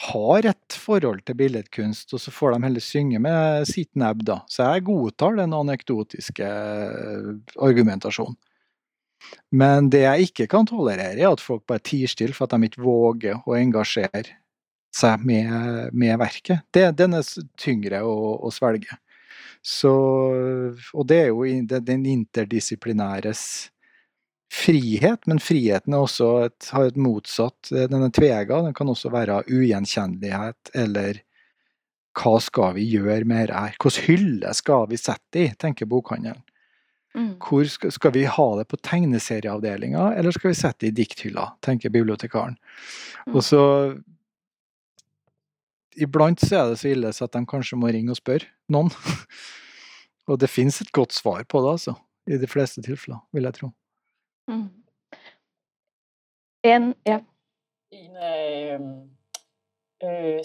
har 0.08 0.48
et 0.48 0.76
forhold 0.82 1.22
til 1.28 1.36
billedkunst, 1.38 2.14
og 2.16 2.22
så 2.24 2.32
får 2.34 2.54
de 2.54 2.66
heller 2.66 2.82
synge 2.82 3.20
med 3.22 3.68
sitt 3.68 3.92
nebb, 3.98 4.24
da. 4.26 4.40
Så 4.50 4.64
jeg 4.64 4.86
godtar 4.88 5.36
den 5.38 5.54
anekdotiske 5.54 6.48
eh, 6.48 7.28
argumentasjonen. 7.62 8.38
Men 9.52 9.90
det 9.92 10.04
jeg 10.04 10.28
ikke 10.28 10.48
kan 10.54 10.68
tolerere, 10.68 11.18
er 11.18 11.28
at 11.30 11.42
folk 11.44 11.66
bare 11.68 11.82
tier 11.84 12.10
stille 12.10 12.36
for 12.36 12.48
at 12.48 12.56
de 12.56 12.70
ikke 12.70 12.84
våger 12.84 13.42
å 13.44 13.56
engasjere 13.58 14.38
seg 14.92 15.24
med, 15.24 15.92
med 15.96 16.18
verket. 16.20 16.64
Det, 16.72 16.86
den 16.98 17.16
er 17.16 17.28
tyngre 17.60 18.02
å, 18.04 18.14
å 18.44 18.52
svelge. 18.52 18.98
Så, 19.62 19.92
og 20.92 21.04
det 21.06 21.20
er 21.22 21.28
jo 21.30 21.44
den 21.70 22.06
interdisiplinæres 22.10 23.44
frihet, 24.52 25.22
men 25.30 25.40
friheten 25.40 25.94
også 25.96 26.30
et, 26.48 26.70
har 26.74 26.90
et 26.90 26.98
motsatt 27.00 27.70
Den 27.70 28.02
er 28.02 28.12
tvega. 28.12 28.60
Den 28.66 28.74
kan 28.76 28.90
også 28.90 29.12
være 29.14 29.44
ugjenkjennelighet, 29.48 30.74
eller 30.76 31.22
hva 32.18 32.36
skal 32.44 32.74
vi 32.76 32.84
gjøre 32.92 33.24
med 33.24 33.48
dette? 33.48 33.78
Hvilken 33.80 34.08
hylle 34.08 34.52
skal 34.56 34.88
vi 34.90 35.00
sette 35.00 35.46
i, 35.46 35.52
tenker 35.56 35.88
bokhandelen. 35.88 36.42
Mm. 37.14 37.34
Hvor 37.44 37.68
skal, 37.68 37.92
skal, 37.92 38.12
vi 38.14 38.24
ha 38.24 38.46
det 38.56 38.64
på 38.70 38.78
tegneserieavdelinga, 38.80 40.12
eller 40.16 40.32
skal 40.32 40.52
vi 40.52 40.56
sette 40.56 40.86
det 40.86 40.92
i 40.92 40.96
dikthylla, 41.02 41.50
tenker 41.60 41.92
bibliotekaren. 41.92 42.56
Mm. 43.26 43.36
Og 43.36 43.44
så 43.44 43.62
Iblant 46.00 46.40
så 46.40 46.56
er 46.56 46.70
det 46.70 46.78
så 46.80 46.88
ille 46.88 47.10
så 47.12 47.26
at 47.26 47.34
de 47.36 47.42
kanskje 47.44 47.76
må 47.76 47.90
ringe 47.92 48.14
og 48.14 48.16
spørre 48.16 48.48
noen. 48.72 48.88
og 50.30 50.40
det 50.40 50.48
fins 50.48 50.80
et 50.80 50.92
godt 50.92 51.12
svar 51.12 51.44
på 51.44 51.60
det, 51.64 51.74
altså. 51.76 51.94
I 52.30 52.38
de 52.38 52.46
fleste 52.46 52.82
tilfeller, 52.82 53.18
vil 53.34 53.44
jeg 53.44 53.54
tro. 53.58 53.68
Mm. 54.48 54.68
En, 56.64 56.94
ja. 57.06 57.18
En 57.92 58.16
af 58.16 58.78
øh, 60.04 60.40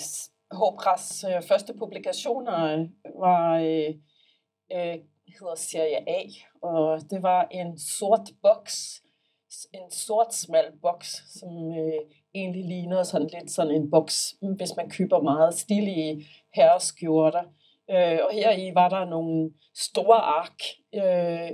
Håbras 0.51 1.23
øh, 1.23 1.43
første 1.47 1.73
publikationer 1.73 2.87
var 3.19 3.57
øh, 3.57 3.93
øh, 4.73 4.97
hedder 5.39 5.55
serie 5.55 6.09
A, 6.09 6.21
og 6.61 7.01
det 7.09 7.23
var 7.23 7.47
en 7.51 7.79
sort 7.79 8.29
boks, 8.41 9.01
en 9.73 9.91
sort 9.91 10.33
smal 10.33 10.71
boks, 10.81 11.23
som 11.39 11.49
øh, 11.49 12.01
egentlig 12.35 12.65
ligner 12.65 13.03
sådan 13.03 13.29
lidt 13.33 13.51
sådan 13.51 13.75
en 13.75 13.91
boks, 13.91 14.35
hvis 14.57 14.75
man 14.77 14.89
køber 14.89 15.21
meget 15.21 15.53
stilige 15.53 16.25
herreskjorter. 16.55 17.43
Øh, 17.89 18.19
og 18.23 18.33
her 18.33 18.51
i 18.51 18.71
var 18.75 18.89
der 18.89 19.05
nogle 19.05 19.51
store 19.75 20.17
ark, 20.17 20.61
øh, 20.95 21.51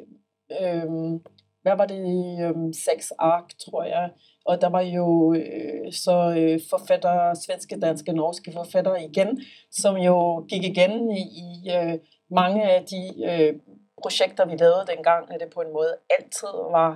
øh, 0.61 1.19
hvad 1.61 1.76
var 1.78 1.86
det, 1.86 2.03
øh, 2.41 2.74
seks 2.74 3.11
ark, 3.19 3.57
tror 3.65 3.84
jeg. 3.84 4.09
Og 4.45 4.61
der 4.61 4.69
var 4.69 4.82
jo 4.82 5.34
øh, 5.34 5.91
så 5.91 6.36
øh, 6.38 6.59
forfattere, 6.69 7.36
svenske, 7.36 7.80
danske, 7.80 8.13
norske 8.13 8.51
forfattere 8.51 9.03
igen, 9.03 9.41
som 9.71 9.95
jo 9.95 10.45
gik 10.49 10.63
igen 10.63 11.11
i, 11.11 11.21
i 11.21 11.71
øh, 11.78 11.99
mange 12.32 12.63
af 12.71 12.86
de 12.86 13.03
øh, 13.30 13.59
projekter, 14.01 14.45
vi 14.45 14.55
lavede 14.55 14.86
dengang, 14.95 15.34
at 15.34 15.39
det 15.39 15.53
på 15.53 15.61
en 15.61 15.74
måde 15.74 15.97
altid 16.19 16.53
var 16.71 16.91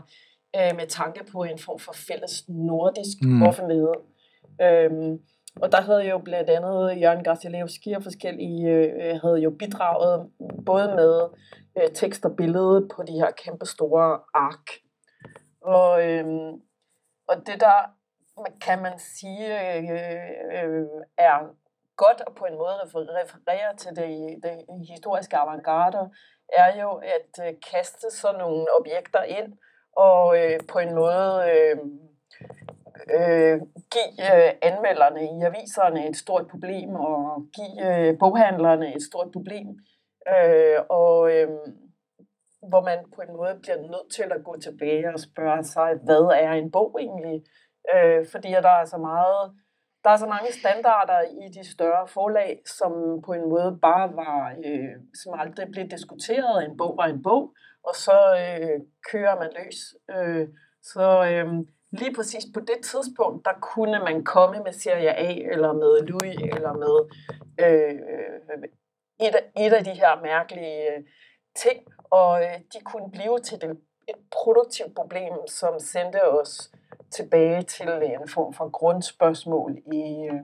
øh, 0.55 0.75
med 0.75 0.87
tanke 0.87 1.23
på 1.31 1.43
en 1.43 1.59
form 1.59 1.79
for 1.79 1.93
fælles 2.07 2.43
nordisk 2.49 3.17
mm. 3.21 3.43
offentlighed. 3.43 3.93
Øhm, 4.61 5.19
og 5.61 5.71
der 5.71 5.81
havde 5.81 6.09
jo 6.09 6.17
blandt 6.17 6.49
andet 6.49 7.01
Jørgen 7.01 7.23
Garcilevski 7.23 7.91
og 7.93 8.03
forskellige 8.03 8.69
øh, 8.69 9.19
havde 9.21 9.37
jo 9.37 9.49
bidraget 9.49 10.29
både 10.65 10.87
med 10.95 11.21
øh, 11.77 11.91
tekst 11.93 12.25
og 12.25 12.35
billede 12.35 12.87
på 12.95 13.03
de 13.03 13.13
her 13.13 13.31
kæmpe 13.31 13.65
store 13.65 14.19
ark. 14.33 14.67
Og, 15.61 16.09
øh, 16.09 16.25
og 17.27 17.35
det 17.47 17.59
der 17.59 17.79
kan 18.61 18.81
man 18.81 18.99
sige 18.99 19.77
øh, 19.77 19.89
øh, 20.53 20.85
er 21.17 21.39
godt 21.97 22.21
og 22.27 22.35
på 22.35 22.45
en 22.45 22.57
måde 22.57 22.75
refererer 23.21 23.75
til 23.75 23.91
det, 23.95 24.43
det 24.43 24.55
historiske 24.87 25.37
avantgarde, 25.37 26.09
er 26.57 26.81
jo 26.81 26.91
at 27.15 27.47
øh, 27.47 27.53
kaste 27.71 28.07
sådan 28.11 28.39
nogle 28.39 28.65
objekter 28.79 29.23
ind 29.23 29.53
og 29.97 30.37
øh, 30.39 30.59
på 30.71 30.79
en 30.79 30.95
måde 30.95 31.29
øh, 31.53 31.77
øh, 33.17 33.57
give 33.93 34.13
øh, 34.29 34.51
anmelderne 34.61 35.21
i 35.23 35.35
aviserne 35.49 36.09
et 36.09 36.15
stort 36.15 36.47
problem 36.47 36.89
og 36.95 37.43
give 37.55 37.77
øh, 37.87 38.19
boghandlerne 38.19 38.95
et 38.95 39.03
stort 39.03 39.31
problem. 39.31 39.67
Øh, 40.35 40.79
og 40.89 41.31
øh, 41.33 41.49
hvor 42.69 42.81
man 42.81 42.99
på 43.15 43.21
en 43.21 43.33
måde 43.37 43.59
bliver 43.61 43.77
nødt 43.77 44.11
til 44.15 44.27
at 44.35 44.43
gå 44.43 44.57
tilbage 44.59 45.13
og 45.13 45.19
spørge 45.19 45.63
sig, 45.63 45.89
hvad 46.03 46.25
er 46.45 46.51
en 46.51 46.71
bog 46.71 46.97
egentlig? 46.99 47.43
Øh, 47.95 48.25
fordi 48.31 48.49
der 48.49 48.75
er 48.81 48.85
så 48.85 48.97
meget 48.97 49.51
der 50.07 50.13
er 50.13 50.17
så 50.17 50.25
mange 50.25 50.51
standarder 50.53 51.21
i 51.21 51.49
de 51.49 51.71
større 51.71 52.07
forlag, 52.07 52.61
som 52.65 53.21
på 53.25 53.33
en 53.33 53.49
måde 53.49 53.79
bare 53.81 54.15
var, 54.15 54.55
øh, 54.65 54.95
som 55.23 55.39
aldrig 55.39 55.67
blev 55.71 55.87
diskuteret. 55.87 56.63
En 56.63 56.77
bog 56.77 56.97
var 56.97 57.05
en 57.05 57.23
bog, 57.23 57.53
og 57.83 57.95
så 57.95 58.17
øh, 58.43 58.79
kører 59.11 59.35
man 59.39 59.49
løs. 59.57 59.79
Øh, 60.15 60.47
så 60.81 61.07
øh, 61.31 61.47
lige 61.99 62.15
præcis 62.15 62.45
på 62.53 62.59
det 62.59 62.79
tidspunkt, 62.83 63.45
der 63.45 63.53
kunne 63.61 63.99
man 63.99 64.23
komme 64.23 64.57
med 64.63 64.73
serie 64.73 65.13
A, 65.13 65.31
eller 65.53 65.73
med 65.73 66.01
Louis, 66.07 66.37
eller 66.55 66.73
med 66.83 66.95
øh, 67.65 67.93
et, 69.27 69.35
et 69.65 69.73
af 69.73 69.83
de 69.83 69.93
her 70.01 70.21
mærkelige 70.21 70.95
øh, 70.95 71.03
ting, 71.55 71.79
og 72.09 72.43
øh, 72.43 72.57
de 72.73 72.79
kunne 72.85 73.11
blive 73.11 73.39
til 73.39 73.61
det, 73.61 73.69
et 74.09 74.19
produktivt 74.31 74.95
problem, 74.95 75.33
som 75.47 75.79
sendte 75.79 76.27
os 76.27 76.71
tilbage 77.11 77.63
til 77.63 77.89
en 77.89 78.29
form 78.29 78.53
for 78.53 78.69
grundspørgsmål 78.69 79.77
i, 79.77 80.27
øh, 80.31 80.43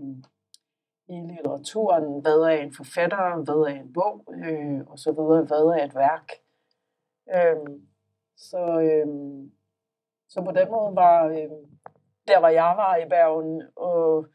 i 1.08 1.34
litteraturen. 1.34 2.22
Hvad 2.22 2.40
er 2.40 2.50
en 2.50 2.74
forfatter? 2.74 3.44
Hvad 3.44 3.74
er 3.74 3.82
en 3.82 3.94
bog? 3.94 4.26
Øh, 4.46 4.82
og 4.88 5.00
så 5.00 5.12
videre. 5.12 5.44
Hvad 5.44 5.80
er 5.80 5.86
et 5.86 5.96
værk? 5.96 6.32
Øh, 7.36 7.80
så, 8.38 8.80
øh, 8.82 9.08
så 10.30 10.42
på 10.42 10.52
den 10.52 10.72
måde 10.72 10.96
var 10.96 11.26
øh, 11.26 11.50
der, 12.28 12.40
hvor 12.40 12.48
jeg 12.48 12.74
var 12.78 12.96
i 12.96 13.10
Bergen, 13.10 13.62
og 13.76 14.28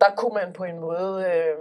der 0.00 0.14
kunne 0.16 0.34
man 0.34 0.52
på 0.52 0.64
en 0.64 0.78
måde 0.78 1.24
øh, 1.32 1.56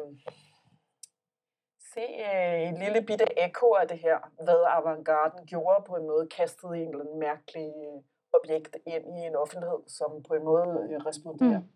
se 1.94 2.06
øh, 2.34 2.62
et 2.70 2.80
lille 2.80 3.02
bitte 3.02 3.40
ekko 3.46 3.74
af 3.74 3.88
det 3.88 4.00
her, 4.00 4.18
hvad 4.44 4.64
avantgarden 4.68 5.46
gjorde 5.46 5.84
på 5.88 5.96
en 5.96 6.08
måde, 6.08 6.28
kastede 6.28 6.78
en 6.78 6.90
eller 6.90 7.00
anden 7.00 7.20
mærkelig 7.20 7.68
øh, 7.68 8.02
objekt 8.42 8.78
ind 8.86 9.06
i 9.18 9.22
en 9.28 9.36
offentlighed, 9.36 9.80
som 9.88 10.24
på 10.28 10.34
en 10.34 10.44
måde 10.44 10.88
øh, 10.90 11.06
responderer. 11.06 11.60
Mm. 11.60 11.68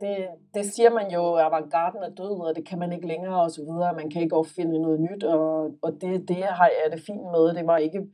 Det, 0.00 0.28
det 0.54 0.72
siger 0.72 0.90
man 0.90 1.10
jo, 1.10 1.34
at 1.34 1.44
avantgarden 1.44 2.02
er 2.02 2.08
død, 2.08 2.40
og 2.40 2.56
det 2.56 2.66
kan 2.68 2.78
man 2.78 2.92
ikke 2.92 3.06
længere, 3.06 3.42
og 3.42 3.50
så 3.50 3.62
videre. 3.62 3.94
Man 3.94 4.10
kan 4.10 4.22
ikke 4.22 4.36
opfinde 4.36 4.82
noget 4.82 5.00
nyt, 5.00 5.24
og, 5.24 5.74
og 5.82 5.92
det, 6.00 6.28
det 6.28 6.44
har 6.44 6.66
jeg 6.68 6.92
det 6.92 7.02
fint 7.06 7.22
med. 7.22 7.54
Det 7.54 7.66
var 7.66 7.76
ikke, 7.76 8.06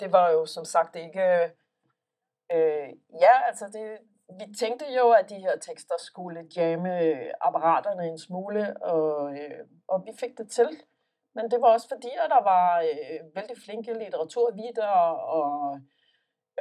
det 0.00 0.12
var 0.12 0.30
jo 0.30 0.46
som 0.46 0.64
sagt 0.64 0.96
ikke, 0.96 1.24
øh, 2.52 2.88
ja, 3.24 3.34
altså 3.48 3.66
det, 3.72 3.98
vi 4.38 4.54
tænkte 4.54 4.84
jo, 4.98 5.10
at 5.10 5.30
de 5.30 5.34
her 5.34 5.58
tekster 5.58 5.94
skulle 5.98 6.46
jamme 6.56 6.90
apparaterne 7.46 8.08
en 8.08 8.18
smule, 8.18 8.82
og, 8.82 9.32
øh, 9.32 9.66
og 9.88 10.02
vi 10.06 10.12
fik 10.20 10.38
det 10.38 10.50
til. 10.50 10.68
Men 11.36 11.50
det 11.50 11.60
var 11.60 11.70
også 11.72 11.88
fordi, 11.88 12.10
at 12.24 12.30
der 12.30 12.42
var 12.42 12.80
øh, 12.80 13.20
vældig 13.34 13.56
flinke 13.64 13.92
litteraturvider 13.92 14.94
og 15.36 15.80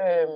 øh, 0.03 0.30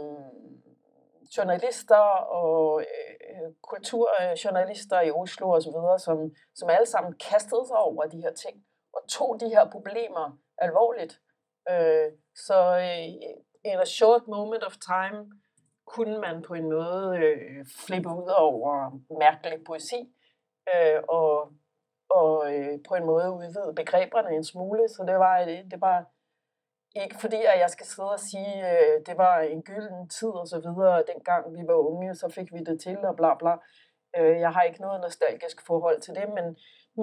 journalister 1.38 2.06
og 2.42 2.82
øh, 2.82 3.50
kulturjournalister 3.62 5.02
i 5.02 5.12
Oslo 5.12 5.50
og 5.50 5.62
så 5.62 5.72
videre, 5.72 6.00
som, 6.00 6.18
som 6.56 6.70
alle 6.70 6.86
sammen 6.86 7.14
kastede 7.30 7.68
sig 7.68 7.78
over 7.78 8.04
de 8.06 8.22
her 8.22 8.34
ting 8.34 8.66
og 8.94 9.02
tog 9.10 9.40
de 9.40 9.50
her 9.50 9.70
problemer 9.70 10.38
alvorligt. 10.58 11.22
Øh, 11.72 12.12
så 12.36 12.60
øh, 12.86 13.06
in 13.72 13.80
a 13.80 13.86
short 13.86 14.28
moment 14.28 14.64
of 14.64 14.76
time 14.78 15.32
kunne 15.86 16.18
man 16.18 16.42
på 16.42 16.54
en 16.54 16.70
måde 16.70 17.18
øh, 17.18 17.66
flippe 17.86 18.10
ud 18.10 18.32
over 18.38 19.00
mærkelig 19.20 19.64
poesi 19.66 20.02
øh, 20.76 21.02
og 21.08 21.52
og 22.10 22.54
øh, 22.54 22.80
på 22.88 22.96
en 22.96 23.06
måde 23.06 23.32
udvide 23.32 23.74
begreberne 23.76 24.36
en 24.36 24.44
smule, 24.44 24.88
så 24.90 25.04
det 25.08 25.16
var, 25.16 25.38
det 25.72 25.82
var 25.82 26.06
ikke 26.96 27.16
fordi, 27.20 27.36
at 27.36 27.60
jeg 27.60 27.70
skal 27.70 27.86
sidde 27.86 28.12
og 28.12 28.20
sige, 28.20 28.72
øh, 28.72 29.06
det 29.06 29.18
var 29.18 29.40
en 29.40 29.62
gylden 29.62 30.10
tid 30.10 30.28
og 30.28 30.48
så 30.48 30.60
videre, 30.60 31.04
dengang 31.14 31.58
vi 31.58 31.68
var 31.68 31.74
unge, 31.74 32.16
så 32.16 32.30
fik 32.30 32.54
vi 32.54 32.60
det 32.60 32.82
til 32.82 32.98
og 32.98 33.16
bla 33.16 33.36
bla. 33.36 33.54
Øh, 34.18 34.40
jeg 34.40 34.52
har 34.52 34.62
ikke 34.62 34.82
noget 34.82 35.02
nostalgisk 35.02 35.66
forhold 35.68 36.02
til 36.02 36.16
det, 36.16 36.30
men, 36.38 36.58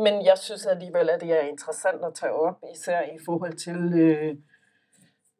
men 0.04 0.24
jeg 0.24 0.38
synes 0.38 0.66
alligevel, 0.66 1.10
at 1.10 1.20
det 1.20 1.32
er 1.32 1.40
interessant 1.40 2.04
at 2.04 2.14
tage 2.14 2.32
op, 2.32 2.58
især 2.74 3.00
i 3.02 3.18
forhold 3.26 3.56
til 3.66 4.00
øh, 4.00 4.36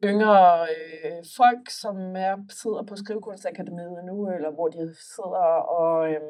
yngre 0.03 0.67
øh, 0.69 1.23
folk, 1.37 1.69
som 1.69 2.15
er, 2.15 2.35
sidder 2.49 2.83
på 2.83 2.95
Skrivekunstakademiet 2.95 4.05
nu, 4.05 4.31
eller 4.31 4.51
hvor 4.51 4.67
de 4.67 4.95
sidder 5.15 5.47
og... 5.81 6.09
Øh, 6.09 6.21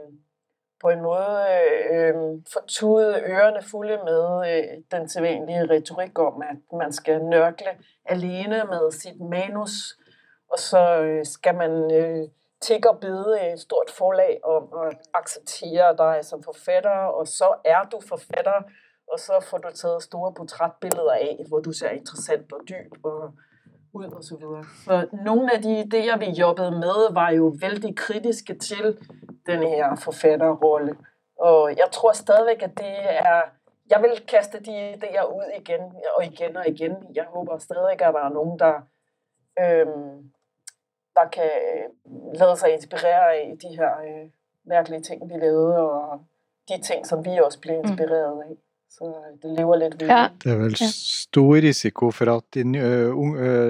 på 0.81 0.89
en 0.89 1.01
måde 1.01 1.45
øh, 1.91 2.13
fortude 2.53 3.21
ørerne 3.25 3.61
fulde 3.71 3.99
med 4.05 4.23
øh, 4.51 4.63
den 4.91 5.09
sædvanlige 5.09 5.69
retorik 5.69 6.19
om, 6.19 6.41
at 6.41 6.77
man 6.77 6.93
skal 6.93 7.23
nørkle 7.23 7.71
alene 8.05 8.63
med 8.69 8.91
sit 8.91 9.19
manus, 9.19 9.97
og 10.51 10.59
så 10.59 11.01
øh, 11.01 11.25
skal 11.25 11.55
man 11.55 11.91
øh, 11.93 12.27
og 12.85 12.99
bede 12.99 13.53
et 13.53 13.59
stort 13.59 13.91
forlag 13.97 14.39
om 14.43 14.63
at 14.85 14.97
acceptere 15.13 15.97
dig 15.97 16.25
som 16.25 16.43
forfatter, 16.43 16.99
og 17.19 17.27
så 17.27 17.55
er 17.65 17.83
du 17.91 17.99
forfatter, 18.07 18.63
og 19.11 19.19
så 19.19 19.45
får 19.49 19.57
du 19.57 19.69
taget 19.75 20.03
store 20.03 20.33
portrætbilleder 20.33 21.11
af, 21.11 21.45
hvor 21.47 21.59
du 21.59 21.71
ser 21.71 21.89
interessant 21.89 22.53
og 22.53 22.59
dyb 22.69 23.05
og 23.05 23.31
ud 23.93 24.05
og 24.05 24.23
så 24.23 24.35
videre. 24.37 24.63
Så 24.85 25.07
nogle 25.25 25.53
af 25.55 25.61
de 25.61 25.81
idéer, 25.81 26.17
vi 26.17 26.25
jobbede 26.25 26.71
med, 26.71 27.13
var 27.13 27.29
jo 27.29 27.55
vældig 27.61 27.95
kritiske 27.95 28.53
til 28.57 28.97
den 29.47 29.63
her 29.63 29.95
forfatterrolle. 29.95 30.97
Og 31.39 31.69
jeg 31.69 31.87
tror 31.91 32.11
stadigvæk, 32.11 32.63
at 32.63 32.77
det 32.77 32.95
er... 33.09 33.41
Jeg 33.89 34.01
vil 34.01 34.25
kaste 34.27 34.59
de 34.59 34.93
idéer 34.93 35.25
ud 35.35 35.51
igen 35.59 35.81
og 36.15 36.25
igen 36.25 36.57
og 36.57 36.67
igen. 36.67 36.95
Jeg 37.15 37.23
håber 37.23 37.57
stadigvæk, 37.57 38.01
at 38.01 38.13
der 38.13 38.19
er 38.19 38.29
nogen, 38.29 38.59
der, 38.59 38.73
øhm, 39.59 40.31
der 41.15 41.27
kan 41.31 41.49
lade 42.33 42.55
sig 42.55 42.73
inspirere 42.73 43.35
af 43.35 43.57
de 43.61 43.67
her 43.67 43.91
øh, 43.99 44.29
mærkelige 44.63 45.01
ting, 45.01 45.29
vi 45.29 45.33
lavede, 45.33 45.91
og 45.91 46.19
de 46.69 46.81
ting, 46.81 47.07
som 47.07 47.25
vi 47.25 47.39
også 47.43 47.61
blev 47.61 47.75
mm. 47.75 47.89
inspireret 47.89 48.41
af. 48.41 48.55
Så 48.89 49.09
det 49.41 49.51
lever 49.51 49.79
litt 49.81 49.95
videre. 49.99 50.15
Ja. 50.15 50.29
Det 50.41 50.49
er 50.49 50.61
vel 50.61 50.75
stor 50.79 51.57
risiko 51.61 52.07
for 52.15 52.31
at 52.31 52.55
de, 52.55 52.63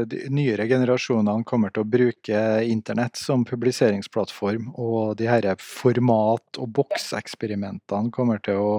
de, 0.07 0.19
nyere 0.31 0.67
generasjonene 0.69 1.43
kommer 1.47 1.73
til 1.73 1.83
å 1.83 1.89
bruke 1.89 2.43
internett 2.63 3.19
som 3.19 3.43
publiseringsplattform, 3.47 4.69
og 4.77 5.17
de 5.19 5.27
her 5.27 5.49
format- 5.59 6.61
og 6.61 6.69
bokseksperimentene 6.77 8.13
kommer 8.13 8.39
til 8.45 8.61
å 8.61 8.71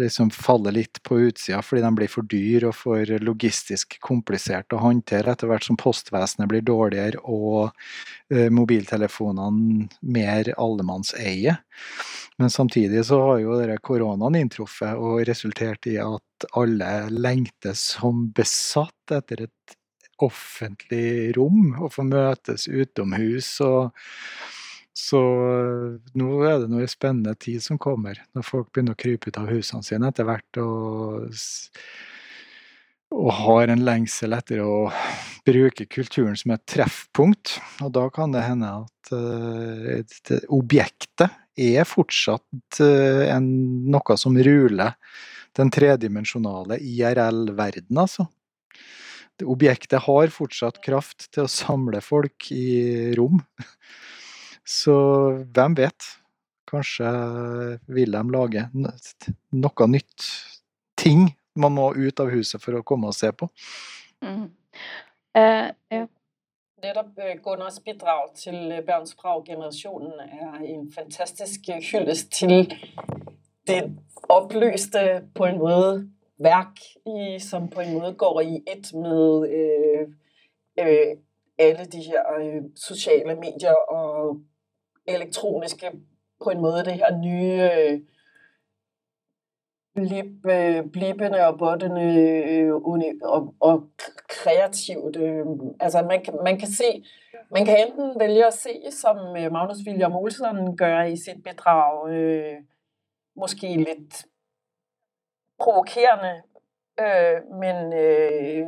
liksom 0.00 0.30
falle 0.32 0.72
litt 0.72 1.02
på 1.04 1.18
utsida 1.28 1.58
fordi 1.60 1.82
de 1.84 1.90
blir 1.98 2.08
for 2.08 2.24
dyr 2.24 2.64
og 2.70 2.76
for 2.78 3.10
logistisk 3.20 3.98
komplisert 4.00 4.72
å 4.72 4.80
håndtere 4.80 5.34
etter 5.34 5.50
hvert 5.50 5.66
som 5.68 5.76
postvesenet 5.76 6.48
blir 6.48 6.64
dårligere 6.64 7.20
og 7.28 7.76
mobiltelefonene 8.32 9.90
mer 10.00 10.48
allemannseie. 10.56 11.58
Men 12.40 12.50
samtidig 12.50 13.04
så 13.06 13.20
har 13.26 13.42
jo 13.42 13.58
denne 13.60 13.76
koronaen 13.84 14.38
inntruffet 14.40 14.96
og 14.96 15.22
resultert 15.28 15.86
i 15.90 15.98
at 16.00 16.46
alle 16.58 16.90
lengter 17.12 17.76
som 17.78 18.26
besatt 18.34 19.14
etter 19.14 19.46
et 19.46 19.76
offentlig 20.22 21.32
rom 21.36 21.74
og 21.82 21.92
få 21.94 22.06
møtes 22.08 22.68
utomhus. 22.70 23.54
og 23.60 23.92
så 24.92 25.20
nå 26.20 26.30
er 26.44 26.62
det 26.62 26.70
noe 26.70 26.86
spennende 26.90 27.34
tid 27.40 27.62
som 27.64 27.78
kommer, 27.80 28.18
når 28.36 28.44
folk 28.44 28.72
begynner 28.72 28.96
å 28.96 29.00
krype 29.00 29.32
ut 29.32 29.38
av 29.40 29.48
husene 29.48 29.86
sine 29.86 30.10
etter 30.12 30.28
hvert 30.28 30.60
og, 30.60 31.38
og 33.16 33.30
har 33.38 33.72
en 33.72 33.84
lengsel 33.88 34.36
etter 34.36 34.60
å 34.60 34.90
bruke 35.48 35.88
kulturen 35.90 36.36
som 36.38 36.52
et 36.54 36.64
treffpunkt. 36.68 37.56
Og 37.82 37.92
da 37.96 38.04
kan 38.12 38.36
det 38.36 38.44
hende 38.44 38.74
at 38.84 39.14
uh, 39.16 40.44
objektet 40.52 41.40
er 41.58 41.86
fortsatt 41.88 42.80
eh, 42.80 43.28
en, 43.32 43.48
noe 43.92 44.16
som 44.20 44.36
ruler 44.36 44.96
den 45.56 45.72
tredimensjonale 45.72 46.78
IRL-verden, 46.80 47.98
altså. 47.98 48.28
Objektet 49.42 50.04
har 50.04 50.30
fortsatt 50.30 50.78
kraft 50.84 51.26
til 51.34 51.46
å 51.46 51.50
samle 51.50 51.98
folk 52.04 52.46
i 52.54 53.10
rom. 53.18 53.40
Så 54.62 54.94
hvem 55.50 55.74
vet? 55.80 56.08
Kanskje 56.70 57.08
vil 57.90 58.14
de 58.14 58.22
lage 58.32 58.62
noe 58.72 59.88
nytt. 59.90 60.28
Ting 61.00 61.26
man 61.58 61.74
må 61.74 61.90
ut 61.96 62.22
av 62.22 62.30
huset 62.32 62.62
for 62.62 62.78
å 62.78 62.84
komme 62.86 63.10
og 63.10 63.16
se 63.18 63.32
på. 63.34 63.50
Mm. 64.22 64.46
Uh, 65.36 65.68
ja 65.90 66.06
netop 66.82 67.06
Gunners 67.16 67.42
Gunnars 67.42 67.80
bidrag 67.80 68.34
til 68.34 68.68
Børns 68.68 68.86
Berns 68.86 69.14
Brag-generationen 69.14 70.12
er 70.20 70.52
en 70.64 70.92
fantastisk 70.92 71.60
øh, 71.70 71.82
hyldest 71.82 72.32
til 72.32 72.72
det 73.66 73.96
opløste 74.28 74.98
på 75.34 75.44
en 75.44 75.58
måde 75.58 76.08
værk, 76.38 76.76
i, 77.06 77.38
som 77.38 77.68
på 77.68 77.80
en 77.80 77.92
måde 77.98 78.14
går 78.14 78.40
i 78.40 78.54
et 78.54 78.94
med 78.94 79.48
øh, 79.58 80.08
øh, 80.80 81.16
alle 81.58 81.84
de 81.84 81.98
her 81.98 82.22
øh, 82.40 82.62
sociale 82.76 83.34
medier 83.34 83.74
og 83.88 84.40
elektroniske, 85.06 85.90
på 86.44 86.50
en 86.50 86.60
måde 86.60 86.84
det 86.84 86.92
her 86.92 87.18
nye 87.18 87.70
øh, 87.72 88.00
blip, 89.94 90.46
øh, 90.46 90.84
blippende 90.92 91.46
og 91.46 91.58
bottende 91.58 92.02
øh, 92.50 92.74
og, 93.22 93.54
og 93.60 93.88
kreativt. 94.28 95.16
Øh, 95.16 95.46
altså 95.80 96.02
man 96.02 96.24
kan, 96.24 96.34
man 96.44 96.58
kan 96.58 96.68
se, 96.68 97.04
man 97.50 97.64
kan 97.64 97.76
enten 97.86 98.20
vælge 98.20 98.46
at 98.46 98.54
se, 98.54 98.82
som 98.90 99.16
øh, 99.36 99.52
Magnus 99.52 99.86
William 99.86 100.16
Olsen 100.16 100.76
gør 100.76 101.02
i 101.02 101.16
sit 101.16 101.42
bidrag, 101.44 102.10
øh, 102.10 102.56
måske 103.36 103.76
lidt 103.76 104.26
provokerende, 105.60 106.42
øh, 107.00 107.58
men 107.60 107.92
øh, 107.92 108.66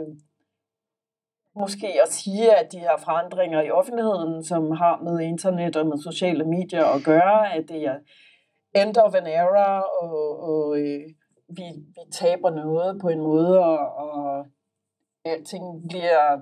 måske 1.57 1.89
at 2.03 2.12
sige, 2.12 2.57
at 2.57 2.72
de 2.72 2.79
her 2.79 2.97
forandringer 3.05 3.62
i 3.62 3.70
offentligheden, 3.70 4.45
som 4.45 4.70
har 4.70 5.01
med 5.03 5.20
internet 5.20 5.77
og 5.77 5.87
med 5.87 5.99
sociale 5.99 6.45
medier 6.45 6.85
at 6.85 7.05
gøre, 7.05 7.55
at 7.55 7.68
det 7.68 7.85
er 7.87 7.97
end 8.75 8.97
of 8.97 9.14
an 9.14 9.27
era, 9.27 9.83
og, 9.83 10.41
og 10.41 10.79
øh, 10.79 11.03
vi, 11.49 11.64
vi 11.95 12.03
taber 12.12 12.51
noget 12.51 13.01
på 13.01 13.09
en 13.09 13.20
måde, 13.20 13.59
og, 13.59 13.79
og 13.97 14.47
alting 15.25 15.89
bliver 15.89 16.41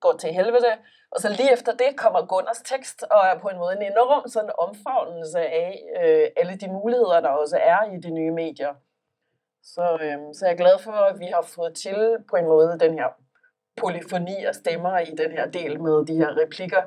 går 0.00 0.12
til 0.12 0.32
helvede. 0.32 0.72
Og 1.10 1.20
så 1.20 1.28
lige 1.28 1.52
efter 1.52 1.72
det 1.72 1.96
kommer 1.96 2.26
Gunners 2.26 2.62
tekst, 2.64 3.02
og 3.02 3.20
er 3.26 3.38
på 3.38 3.48
en 3.48 3.58
måde 3.58 3.76
en 3.76 3.92
enorm 3.92 4.28
sådan 4.28 4.50
omfavnelse 4.58 5.40
af 5.40 5.82
øh, 6.02 6.26
alle 6.36 6.56
de 6.56 6.68
muligheder, 6.68 7.20
der 7.20 7.28
også 7.28 7.58
er 7.62 7.92
i 7.94 7.96
de 8.00 8.10
nye 8.10 8.30
medier. 8.30 8.74
Så, 9.62 9.98
øh, 10.02 10.18
så 10.34 10.46
jeg 10.46 10.52
er 10.52 10.56
glad 10.56 10.78
for, 10.78 10.92
at 10.92 11.20
vi 11.20 11.24
har 11.26 11.42
fået 11.42 11.74
til 11.74 12.16
på 12.30 12.36
en 12.36 12.44
måde 12.44 12.78
den 12.80 12.98
her 12.98 13.08
polyfoni 13.76 14.44
og 14.44 14.54
stemmer 14.54 14.98
i 14.98 15.10
den 15.10 15.30
her 15.30 15.50
del 15.50 15.82
med 15.82 16.06
de 16.06 16.16
her 16.16 16.36
replikker. 16.42 16.82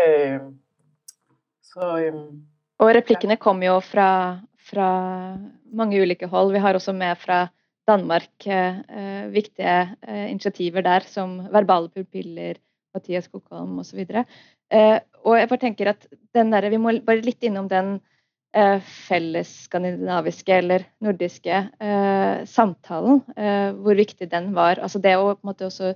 Øh, 0.00 0.40
så, 1.62 1.98
øh, 1.98 2.14
og 2.82 2.94
replikkene 2.96 3.36
kom 3.40 3.62
jo 3.64 3.76
fra, 3.84 4.08
fra 4.58 4.88
mange 5.74 6.00
ulike 6.02 6.28
hold. 6.30 6.52
Vi 6.54 6.62
har 6.62 6.76
også 6.78 6.94
med 6.96 7.18
fra 7.20 7.44
Danmark 7.88 8.46
eh, 8.48 9.26
viktige 9.32 9.76
eh, 10.08 10.30
initiativer 10.30 10.84
der, 10.84 11.04
som 11.06 11.42
verbale 11.52 11.90
pupiller, 11.92 12.58
Mathias 12.94 13.28
Skogholm 13.28 13.78
osv. 13.82 14.00
Eh, 14.14 14.98
og 15.24 15.38
jeg 15.38 15.50
bare 15.50 15.62
tenker 15.62 15.92
at 15.92 16.08
den 16.34 16.52
der, 16.52 16.70
Vi 16.70 16.80
må 16.80 16.94
bare 17.04 17.24
litt 17.24 17.42
innom 17.44 17.68
den 17.68 17.98
eh, 18.54 18.80
felles 18.80 19.50
skandinaviske 19.66 20.58
eller 20.62 20.86
nordiske 21.04 21.60
eh, 21.80 22.44
samtalen. 22.48 23.20
Eh, 23.36 23.70
hvor 23.76 23.98
viktig 23.98 24.30
den 24.30 24.52
var. 24.56 24.80
Altså 24.80 25.02
det 25.02 25.16
å 25.18 25.34
på 25.34 25.44
en 25.44 25.52
måte 25.52 25.68
også 25.68 25.94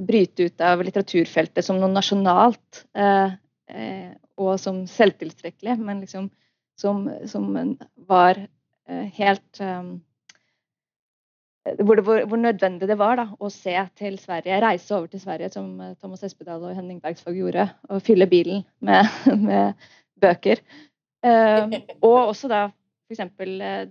bryte 0.00 0.48
ut 0.48 0.60
av 0.64 0.82
litteraturfeltet 0.82 1.64
som 1.64 1.78
noe 1.80 1.92
nasjonalt 1.92 2.84
eh, 2.98 3.34
eh, 3.34 3.40
Eh, 3.70 4.12
og 4.36 4.58
som 4.60 4.82
selvtilstrekkelig, 4.90 5.78
men 5.80 6.02
liksom 6.04 6.28
som, 6.76 7.06
som 7.30 7.46
var 8.08 8.36
eh, 8.88 9.06
helt 9.16 9.60
um, 9.60 9.94
hvor, 11.78 11.96
det, 11.96 12.04
hvor, 12.04 12.24
hvor, 12.28 12.36
nødvendig 12.36 12.88
det 12.90 12.98
var 13.00 13.16
da, 13.16 13.28
å 13.40 13.48
se 13.48 13.76
til 13.96 14.18
Sverige, 14.20 14.58
reise 14.60 14.96
over 14.96 15.08
til 15.08 15.22
Sverige, 15.22 15.48
som 15.54 15.78
eh, 15.80 15.94
Thomas 16.02 16.26
Espedal 16.26 16.66
og 16.66 16.74
Henning 16.76 17.00
Bergsvåg 17.00 17.38
gjorde, 17.40 17.68
og 17.88 18.02
fylle 18.04 18.28
bilen 18.28 18.66
med, 18.84 19.08
med 19.48 19.88
bøker. 20.20 20.60
Um, 21.24 21.72
og 22.02 22.18
også 22.34 22.50
da 22.52 22.66
f.eks. 23.08 23.22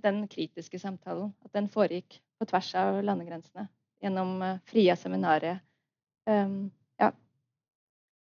den 0.03 0.21
kritiske 0.29 0.77
samtalen. 0.77 1.31
At 1.45 1.57
den 1.57 1.71
foregikk 1.73 2.19
på 2.37 2.45
tvers 2.45 2.69
av 2.77 2.99
landegrensene 3.01 3.65
gjennom 4.03 4.37
fria 4.69 4.93
seminarier. 4.99 5.57
Um. 6.29 6.69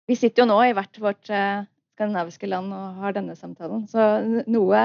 Vi 0.08 0.16
sitter 0.18 0.42
jo 0.42 0.50
nå 0.50 0.58
i 0.64 0.74
hvert 0.76 1.00
vårt 1.02 1.30
uh, 1.32 1.66
skandinaviske 1.94 2.48
land 2.48 2.72
og 2.72 3.00
har 3.02 3.12
denne 3.16 3.36
samtalen. 3.36 3.86
Så 3.90 4.00
noe 4.48 4.80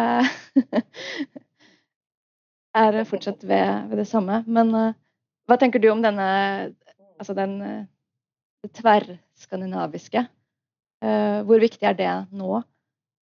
er 2.84 3.03
fortsatt 3.07 3.45
ved, 3.47 3.88
ved, 3.89 3.97
det 4.01 4.07
samme. 4.09 4.41
Men 4.47 4.74
uh, 4.76 4.95
hva 5.47 5.55
tenker 5.61 5.80
du 5.80 5.91
om 5.93 6.03
denne 6.03 6.28
Altså 7.16 7.32
den 7.32 7.61
eh, 7.63 7.86
det 8.59 8.74
tverrskandinaviske? 8.76 10.26
Uh, 10.99 11.47
hvor 11.47 11.61
viktig 11.63 11.88
er 11.88 11.95
det 11.95 12.09
nå, 12.36 12.59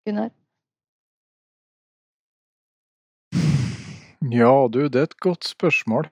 Gunnar? 0.02 0.32
Ja, 4.34 4.66
du, 4.66 4.88
det 4.88 4.98
er 4.98 5.06
et 5.12 5.20
godt 5.22 5.46
spørsmål. 5.46 6.10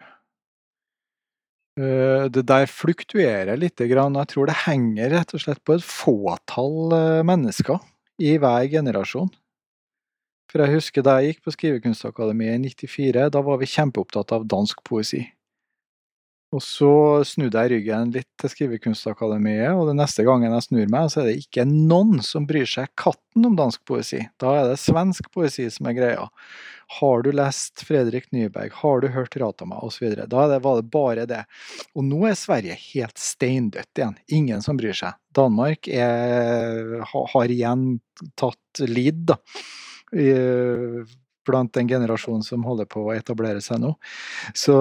Eh, 1.80 2.26
det 2.28 2.44
der 2.50 2.68
fluktuerer 2.68 3.56
litt. 3.60 3.80
Jeg 3.80 4.28
tror 4.34 4.50
det 4.50 4.64
henger 4.66 5.14
rett 5.16 5.34
og 5.34 5.44
slett 5.44 5.62
på 5.64 5.78
et 5.78 5.86
fåtall 5.86 6.96
eh, 6.98 7.22
mennesker 7.24 7.80
i 8.22 8.36
hver 8.38 8.68
generasjon. 8.72 9.32
For 10.52 10.66
jeg 10.66 10.76
husker 10.76 11.06
da 11.06 11.20
jeg 11.20 11.32
gikk 11.32 11.46
på 11.46 11.54
Skrivekunstakademiet 11.56 12.60
i 12.60 12.74
94, 12.76 13.30
da 13.32 13.44
var 13.46 13.62
vi 13.62 13.70
kjempeopptatt 13.72 14.34
av 14.36 14.50
dansk 14.52 14.84
poesi. 14.84 15.24
Og 16.52 16.60
så 16.60 16.92
snudde 17.24 17.62
jeg 17.64 17.72
ryggen 17.72 18.10
litt 18.12 18.28
til 18.42 18.52
Skrivekunstakademiet, 18.52 19.72
og 19.72 19.88
den 19.88 20.02
neste 20.02 20.26
gangen 20.28 20.52
jeg 20.52 20.66
snur 20.66 20.90
meg, 20.92 21.08
så 21.08 21.22
er 21.22 21.30
det 21.30 21.46
ikke 21.46 21.64
noen 21.70 22.20
som 22.28 22.44
bryr 22.50 22.68
seg 22.68 22.92
katten 23.00 23.48
om 23.48 23.56
dansk 23.56 23.86
poesi. 23.88 24.20
Da 24.42 24.58
er 24.58 24.68
det 24.74 24.82
svensk 24.84 25.30
poesi 25.32 25.70
som 25.72 25.88
er 25.88 25.96
greia. 25.96 26.26
Har 26.98 27.24
du 27.24 27.32
lest 27.32 27.86
Fredrik 27.88 28.28
Nyberg, 28.36 28.76
har 28.82 29.00
du 29.00 29.08
hørt 29.16 29.38
Ratama 29.40 29.80
osv. 29.88 30.10
Da 30.20 30.44
det, 30.52 30.60
var 30.66 30.82
det 30.82 30.92
bare 30.92 31.26
det. 31.30 31.46
Og 31.96 32.04
nå 32.10 32.26
er 32.28 32.36
Sverige 32.36 32.76
helt 32.90 33.24
steindødt 33.24 34.04
igjen. 34.04 34.20
Ingen 34.36 34.68
som 34.68 34.76
bryr 34.80 34.98
seg. 34.98 35.16
Danmark 35.32 35.88
er, 35.88 36.98
har 37.08 37.56
igjen 37.56 38.02
tatt 38.36 38.84
lead, 38.92 39.24
da. 39.32 39.40
Blant 41.48 41.74
den 41.80 41.88
generasjonen 41.88 42.44
som 42.44 42.68
holder 42.68 42.92
på 42.92 43.08
å 43.08 43.14
etablere 43.16 43.64
seg 43.64 43.80
nå. 43.88 43.96
Så 44.52 44.76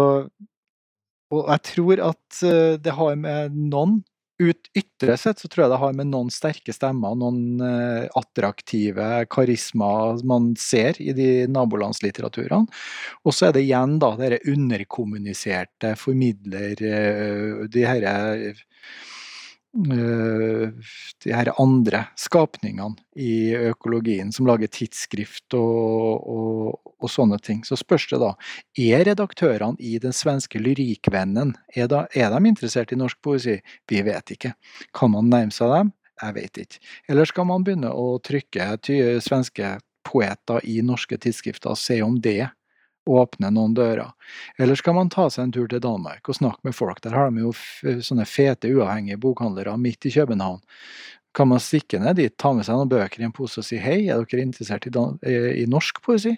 og 1.30 1.50
jeg 1.52 1.66
tror 1.74 2.06
at 2.10 2.40
eh, 2.46 2.78
det 2.82 2.96
har 2.96 3.18
med 3.20 3.58
noen 3.70 4.00
ut 4.40 4.70
ytre 4.76 5.16
sett 5.20 5.42
så 5.42 5.48
tror 5.50 5.66
jeg 5.66 5.72
det 5.74 5.80
har 5.82 5.96
med 5.98 6.08
noen 6.08 6.30
sterke 6.32 6.72
stemmer, 6.72 7.16
noen 7.18 7.60
eh, 7.64 8.06
attraktive 8.16 9.08
karisma 9.32 9.90
man 10.26 10.54
ser 10.58 10.96
i 11.02 11.12
de 11.16 11.28
nabolandslitteraturene. 11.52 12.64
Og 13.24 13.36
så 13.36 13.50
er 13.50 13.56
det 13.56 13.66
igjen 13.66 13.98
da 14.00 14.14
dette 14.20 14.40
underkommuniserte 14.50 15.92
formidler, 16.00 16.80
eh, 16.80 17.66
de 17.68 17.86
herre 17.86 18.14
Eh, 19.70 20.68
de 21.22 21.30
her 21.30 21.52
andre 21.62 22.00
skapningene 22.18 22.98
i 23.14 23.54
økologien 23.70 24.32
som 24.34 24.48
lager 24.48 24.66
tidsskrift 24.66 25.54
og, 25.54 26.26
og, 26.26 26.90
og, 26.98 27.06
sånne 27.10 27.38
ting. 27.38 27.60
Så 27.62 27.78
spørs 27.78 28.08
det 28.10 28.18
da, 28.18 28.32
er 28.74 29.04
redaktørene 29.06 29.78
i 29.78 30.00
den 30.02 30.16
svenske 30.16 30.58
Lyrikvennen 30.58 31.54
er, 31.70 31.86
da, 31.86 32.08
er 32.10 32.34
de 32.34 32.50
interessert 32.50 32.90
i 32.90 32.98
norsk 32.98 33.20
poesi? 33.22 33.60
Vi 33.86 34.02
vet 34.06 34.34
ikke. 34.34 34.56
Kan 34.96 35.14
man 35.14 35.30
nærme 35.30 35.54
seg 35.54 35.70
dem? 35.76 35.94
Jeg 36.20 36.36
vet 36.36 36.62
ikke. 36.64 36.82
Eller 37.08 37.30
skal 37.30 37.46
man 37.48 37.62
begynne 37.64 37.94
å 37.94 38.16
trykke 38.26 38.72
svenske 39.22 39.76
poeter 40.04 40.66
i 40.66 40.80
norske 40.82 41.14
tidsskrifter 41.20 41.70
og 41.72 41.78
se 41.78 42.00
om 42.02 42.18
det 42.18 42.50
åpne 43.08 43.48
noen 43.54 43.72
dører. 43.74 44.10
Eller 44.60 44.76
skal 44.78 44.96
man 44.98 45.08
ta 45.12 45.28
seg 45.32 45.46
en 45.46 45.54
tur 45.54 45.70
til 45.70 45.80
Danmark 45.82 46.28
og 46.28 46.36
snakke 46.36 46.66
med 46.68 46.76
folk? 46.76 47.00
Der 47.04 47.16
har 47.16 47.30
de 47.30 47.46
jo 47.46 47.54
sånne 48.04 48.26
fete, 48.28 48.68
uavhengige 48.68 49.20
bokhandlere 49.22 49.78
midt 49.80 50.10
i 50.10 50.14
København 50.14 50.60
kan 51.34 51.48
man 51.48 51.62
stikke 51.62 52.00
ned 52.02 52.18
dit, 52.18 52.34
ta 52.38 52.52
med 52.54 52.66
seg 52.66 52.78
noen 52.78 52.90
bøker 52.90 53.22
i 53.22 53.28
en 53.28 53.34
pose 53.34 53.60
og 53.62 53.66
si 53.66 53.78
hei, 53.80 54.08
er 54.10 54.24
dere 54.26 54.46
interessert 54.46 54.88
i, 54.88 54.92
eh, 55.22 55.52
i, 55.62 55.66
norsk 55.70 56.02
poesi? 56.02 56.34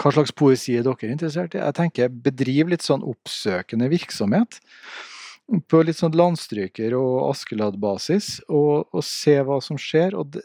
Hva 0.00 0.12
slags 0.12 0.34
poesi 0.36 0.76
er 0.76 0.84
dere 0.84 1.12
interessert 1.14 1.56
i? 1.56 1.62
Jeg 1.62 1.78
tenker 1.78 2.12
bedriv 2.26 2.72
litt 2.72 2.84
sånn 2.84 3.04
oppsøkende 3.06 3.88
virksomhet 3.92 4.60
på 5.70 5.82
litt 5.84 6.00
sånn 6.00 6.16
landstryker- 6.16 6.96
og 6.98 7.30
Askeladd-basis, 7.30 8.40
og, 8.48 8.88
og, 8.92 9.02
se 9.04 9.36
hva 9.44 9.60
som 9.64 9.80
skjer. 9.80 10.16
og 10.16 10.40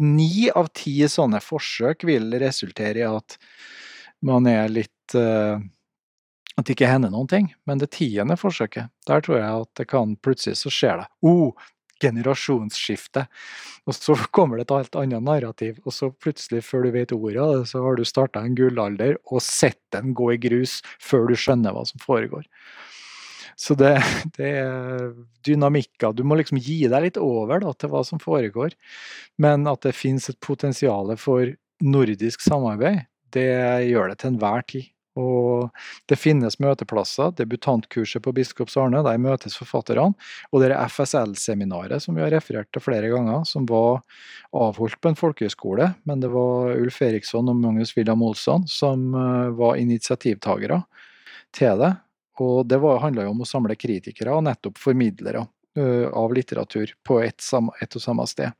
Ni 0.00 0.48
av 0.54 0.70
ti 0.76 0.94
sånne 1.08 1.42
forsøk 1.44 2.06
vil 2.08 2.32
resultere 2.40 3.02
i 3.02 3.08
at 3.08 3.36
man 4.24 4.46
er 4.46 4.70
litt 4.70 5.16
uh, 5.18 5.58
At 6.56 6.68
det 6.68 6.76
ikke 6.76 6.90
hender 6.90 7.12
noen 7.12 7.28
ting. 7.28 7.52
Men 7.66 7.80
det 7.80 7.92
tiende 7.96 8.36
forsøket, 8.38 8.92
der 9.08 9.24
tror 9.24 9.38
jeg 9.40 9.66
at 9.66 9.70
det 9.80 9.88
kan 9.90 10.16
plutselig 10.20 10.60
så 10.60 10.72
skjer 10.72 11.02
det. 11.02 11.06
Oh, 11.24 11.52
generasjonsskifte. 12.02 13.26
Og 13.86 13.96
så 13.96 14.16
kommer 14.34 14.58
det 14.58 14.66
et 14.66 14.76
helt 14.76 14.98
annet 14.98 15.24
narrativ, 15.26 15.80
og 15.86 15.94
så 15.96 16.10
plutselig, 16.12 16.64
før 16.66 16.86
du 16.86 16.92
vet 16.96 17.14
ordet 17.16 17.42
av 17.42 17.54
det, 17.56 17.66
så 17.70 17.82
har 17.84 17.98
du 17.98 18.04
starta 18.06 18.42
en 18.42 18.56
gullalder 18.58 19.18
og 19.24 19.42
sett 19.44 19.80
den 19.94 20.14
gå 20.18 20.32
i 20.34 20.40
grus 20.42 20.80
før 21.02 21.30
du 21.30 21.36
skjønner 21.38 21.74
hva 21.74 21.84
som 21.88 22.02
foregår. 22.02 22.46
Så 23.56 23.76
det, 23.78 23.94
det 24.38 24.52
er 24.62 25.10
dynamikker. 25.46 26.14
Du 26.16 26.24
må 26.26 26.38
liksom 26.38 26.60
gi 26.62 26.82
deg 26.88 27.08
litt 27.08 27.20
over 27.20 27.62
da, 27.64 27.74
til 27.76 27.92
hva 27.92 28.04
som 28.06 28.22
foregår. 28.22 28.76
Men 29.42 29.66
at 29.70 29.84
det 29.86 29.96
fins 29.96 30.30
et 30.32 30.40
potensial 30.44 31.14
for 31.20 31.54
nordisk 31.82 32.44
samarbeid, 32.44 33.06
det 33.32 33.48
gjør 33.88 34.12
det 34.12 34.20
til 34.20 34.34
enhver 34.34 34.66
tid. 34.68 34.88
Og 35.18 35.68
det 36.08 36.16
finnes 36.16 36.56
møteplasser. 36.62 37.34
Debutantkurset 37.36 38.22
på 38.24 38.32
Biskops 38.36 38.78
Arne, 38.80 39.02
der 39.04 39.20
møtes 39.20 39.58
forfatterne. 39.60 40.14
Og 40.52 40.62
det 40.62 40.70
er 40.72 40.88
FSL-seminaret 40.88 42.04
som 42.04 42.16
vi 42.16 42.24
har 42.24 42.32
referert 42.32 42.70
til 42.72 42.84
flere 42.84 43.10
ganger, 43.12 43.44
som 43.48 43.66
var 43.68 44.00
avholdt 44.56 45.00
på 45.02 45.12
en 45.12 45.18
folkehøyskole. 45.18 45.90
Men 46.08 46.24
det 46.24 46.32
var 46.32 46.72
Ulf 46.78 47.02
Eriksson 47.04 47.50
og 47.52 47.60
Magnus 47.60 47.92
William 47.98 48.24
Olsson 48.24 48.64
som 48.70 49.12
eh, 49.12 49.52
var 49.58 49.76
initiativtagere 49.80 50.80
til 51.52 51.84
det. 51.84 51.92
Og 52.40 52.66
det 52.68 52.80
handla 52.80 53.26
jo 53.26 53.34
om 53.34 53.42
å 53.44 53.48
samle 53.48 53.76
kritikere 53.76 54.32
og 54.32 54.46
nettopp 54.46 54.80
formidlere 54.80 55.44
eh, 55.76 56.06
av 56.08 56.32
litteratur 56.32 56.94
på 57.04 57.20
ett, 57.24 57.44
et 57.82 57.96
og 57.98 58.04
samme 58.04 58.26
sted. 58.30 58.52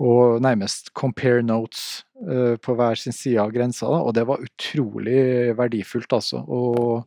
Og 0.00 0.40
nærmest 0.44 0.92
compare 0.96 1.44
notes 1.44 2.04
eh, 2.24 2.54
på 2.56 2.76
hver 2.78 3.00
sin 3.00 3.16
side 3.16 3.42
av 3.42 3.52
grensa. 3.52 3.90
Da. 3.92 4.00
Og 4.00 4.14
det 4.16 4.24
var 4.28 4.44
utrolig 4.44 5.52
verdifullt, 5.58 6.16
altså. 6.16 6.44
Og 6.48 7.04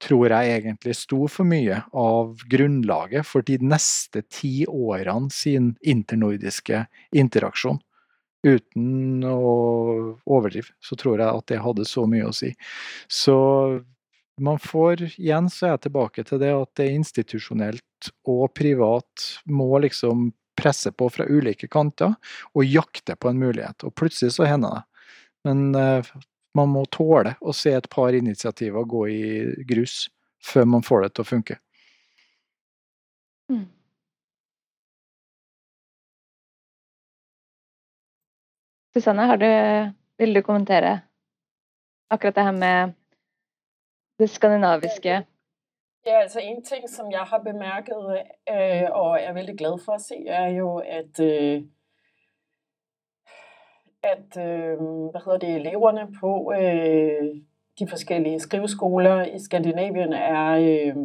tror 0.00 0.32
jeg 0.32 0.54
egentlig 0.56 0.96
sto 0.96 1.26
for 1.28 1.48
mye 1.48 1.82
av 1.96 2.40
grunnlaget 2.50 3.26
for 3.28 3.44
de 3.44 3.58
neste 3.60 4.22
ti 4.32 4.64
årene 4.64 5.28
sin 5.34 5.74
internordiske 5.84 6.86
interaksjon. 7.12 7.80
Uten 8.40 9.24
å 9.28 10.16
overdrive, 10.24 10.72
så 10.80 10.96
tror 10.96 11.20
jeg 11.20 11.28
at 11.28 11.48
det 11.52 11.60
hadde 11.60 11.84
så 11.84 12.06
mye 12.08 12.30
å 12.30 12.32
si. 12.32 12.54
Så 13.12 13.36
man 14.40 14.58
får 14.58 15.02
igjen 15.20 15.50
så 15.52 15.66
er 15.66 15.74
jeg 15.74 15.84
tilbake 15.86 16.24
til 16.26 16.40
det 16.42 16.50
at 16.54 16.70
det 16.78 16.86
er 16.86 16.98
institusjonelt 16.98 18.10
og 18.28 18.52
privat 18.56 19.26
må 19.46 19.68
liksom 19.84 20.30
presse 20.60 20.92
på 20.92 21.08
fra 21.12 21.26
ulike 21.28 21.68
kanter 21.72 22.14
og 22.52 22.64
jakte 22.64 23.16
på 23.16 23.30
en 23.30 23.40
mulighet. 23.40 23.84
Og 23.84 23.94
plutselig 23.96 24.34
så 24.36 24.48
hender 24.48 24.80
det. 24.80 24.84
Men 25.48 25.74
uh, 25.76 26.06
man 26.56 26.72
må 26.72 26.84
tåle 26.92 27.36
å 27.40 27.54
se 27.56 27.72
et 27.76 27.88
par 27.92 28.16
initiativer 28.16 28.84
gå 28.84 29.06
i 29.08 29.24
grus 29.68 30.08
før 30.44 30.68
man 30.76 30.84
får 30.84 31.06
det 31.06 31.12
til 31.14 31.24
å 31.24 31.30
funke. 31.30 31.58
Mm. 33.50 33.66
Susanne, 38.94 39.26
har 39.30 39.38
du, 39.38 39.50
vil 40.18 40.34
du 40.34 40.42
kommentere 40.42 40.98
akkurat 42.10 42.34
det 42.34 42.46
her 42.48 42.56
med 42.56 42.96
det 44.20 44.30
skandinaviske? 44.30 45.26
Ja, 46.06 46.20
altså 46.20 46.40
en 46.40 46.64
ting, 46.64 46.88
som 46.88 47.10
jeg 47.10 47.20
har 47.20 47.38
bemærket 47.38 48.22
øh, 48.50 48.88
og 48.90 49.20
er 49.20 49.32
veldig 49.32 49.58
glad 49.58 49.84
for 49.84 49.92
at 49.92 50.00
se, 50.00 50.26
er 50.26 50.48
jo, 50.48 50.76
at, 50.76 51.20
øh, 51.20 51.62
at 54.02 54.36
øh, 54.38 54.78
hvad 55.10 55.24
hedder 55.24 55.38
det, 55.38 55.56
eleverne 55.56 56.12
på 56.20 56.52
øh, 56.52 57.36
de 57.78 57.88
forskellige 57.88 58.40
skriveskoler 58.40 59.24
i 59.24 59.38
Skandinavien 59.38 60.12
er 60.12 60.50
øh, 60.50 60.96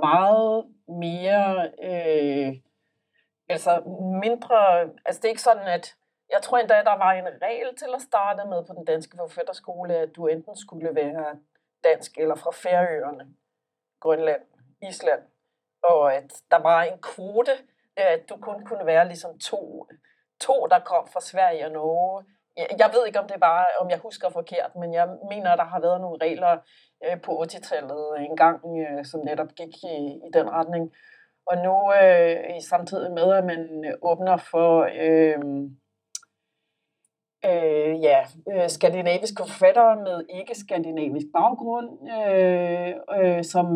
meget 0.00 0.64
mere, 0.88 1.70
øh, 1.82 2.56
altså 3.48 3.82
mindre, 4.22 4.80
altså 4.80 5.20
det 5.20 5.24
er 5.24 5.28
ikke 5.28 5.42
sådan, 5.42 5.68
at 5.68 5.96
jeg 6.30 6.42
tror 6.42 6.58
endda, 6.58 6.74
der 6.74 6.96
var 7.04 7.12
en 7.12 7.28
regel 7.42 7.76
til 7.76 7.88
at 7.94 8.02
starte 8.02 8.48
med 8.48 8.64
på 8.66 8.72
den 8.76 8.84
danske 8.84 9.16
forfatterskole, 9.16 9.94
at 9.94 10.16
du 10.16 10.26
enten 10.26 10.56
skulle 10.56 10.94
være 10.94 11.26
dansk 11.84 12.18
eller 12.18 12.34
fra 12.34 12.50
Færøerne, 12.50 13.26
Grønland, 14.00 14.42
Island, 14.88 15.22
og 15.82 16.14
at 16.14 16.32
der 16.50 16.58
var 16.58 16.82
en 16.82 16.98
kvote, 17.02 17.52
øh, 17.98 18.12
at 18.14 18.28
du 18.28 18.36
kun 18.36 18.64
kunne 18.64 18.86
være 18.86 19.08
ligesom 19.08 19.38
to, 19.38 19.86
to 20.40 20.66
der 20.70 20.78
kom 20.78 21.08
fra 21.12 21.20
Sverige 21.20 21.66
og 21.66 21.72
Norge. 21.72 22.24
Jeg 22.78 22.90
ved 22.92 23.06
ikke, 23.06 23.20
om 23.20 23.28
det 23.28 23.40
var, 23.40 23.66
om 23.80 23.90
jeg 23.90 23.98
husker 23.98 24.30
forkert, 24.30 24.76
men 24.76 24.94
jeg 24.94 25.08
mener, 25.28 25.56
der 25.56 25.64
har 25.64 25.80
været 25.80 26.00
nogle 26.00 26.18
regler 26.22 26.58
øh, 27.04 27.20
på 27.20 27.42
80-tallet 27.42 28.04
engang, 28.18 28.60
øh, 28.78 29.04
som 29.04 29.20
netop 29.20 29.48
gik 29.56 29.74
i, 29.84 29.96
i 30.26 30.30
den 30.32 30.50
retning. 30.50 30.92
Og 31.46 31.56
nu, 31.56 31.92
øh, 32.02 32.62
samtidig 32.70 33.12
med, 33.12 33.32
at 33.32 33.44
man 33.44 33.94
åbner 34.02 34.36
for 34.36 34.88
øh, 35.04 35.38
øh, 37.44 38.02
ja, 38.02 38.18
øh, 38.52 38.68
skandinaviske 38.68 39.42
forfattere 39.46 39.96
med 39.96 40.24
ikke-skandinavisk 40.28 41.26
baggrund, 41.32 41.88
øh, 42.18 42.92
øh, 43.18 43.44
som 43.44 43.66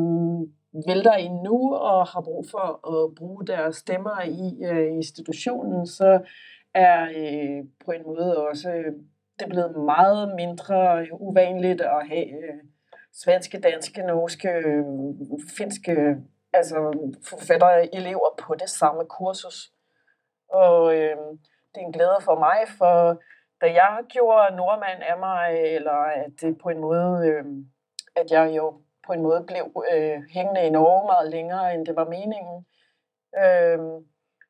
vælter 0.86 1.14
ind 1.14 1.42
nu 1.42 1.74
og 1.74 2.06
har 2.06 2.20
brug 2.20 2.44
for 2.50 2.66
at 2.94 3.14
bruge 3.14 3.46
deres 3.46 3.76
stemmer 3.76 4.22
i 4.22 4.64
øh, 4.64 4.96
institutionen, 4.96 5.86
så 5.86 6.20
er 6.74 7.02
øh, 7.02 7.64
på 7.84 7.90
en 7.90 8.02
måde 8.06 8.48
også 8.48 8.70
øh, 8.70 8.92
det 9.38 9.44
er 9.44 9.48
blevet 9.48 9.76
meget 9.76 10.34
mindre 10.34 11.06
uvanligt 11.12 11.80
at 11.80 12.08
have 12.08 12.26
øh, 12.26 12.60
svenske, 13.12 13.60
danske, 13.60 14.02
norske, 14.02 14.48
øh, 14.48 14.84
finske 15.56 16.16
altså 16.52 16.92
forfattere, 17.28 17.94
elever 17.94 18.34
på 18.38 18.54
det 18.54 18.70
samme 18.70 19.04
kursus. 19.04 19.72
Og 20.48 20.94
øh, 20.94 21.16
det 21.74 21.80
er 21.80 21.86
en 21.86 21.92
glæde 21.92 22.18
for 22.20 22.38
mig, 22.38 22.58
for 22.78 23.20
da 23.64 23.72
jeg 23.72 24.04
gjorde 24.08 24.56
nordmand 24.56 25.02
af 25.02 25.18
mig, 25.18 25.50
eller 25.76 25.92
at 25.92 26.32
det 26.40 26.58
på 26.58 26.68
en 26.68 26.78
måde, 26.78 27.28
øh, 27.28 27.44
at 28.16 28.30
jeg 28.30 28.56
jo 28.56 28.80
på 29.06 29.12
en 29.12 29.22
måde 29.22 29.44
blev 29.46 29.84
øh, 29.92 30.22
hængende 30.34 30.66
i 30.66 30.70
Norge 30.70 31.06
meget 31.06 31.30
længere, 31.30 31.74
end 31.74 31.86
det 31.86 31.96
var 31.96 32.04
meningen, 32.04 32.66
øh, 33.44 33.78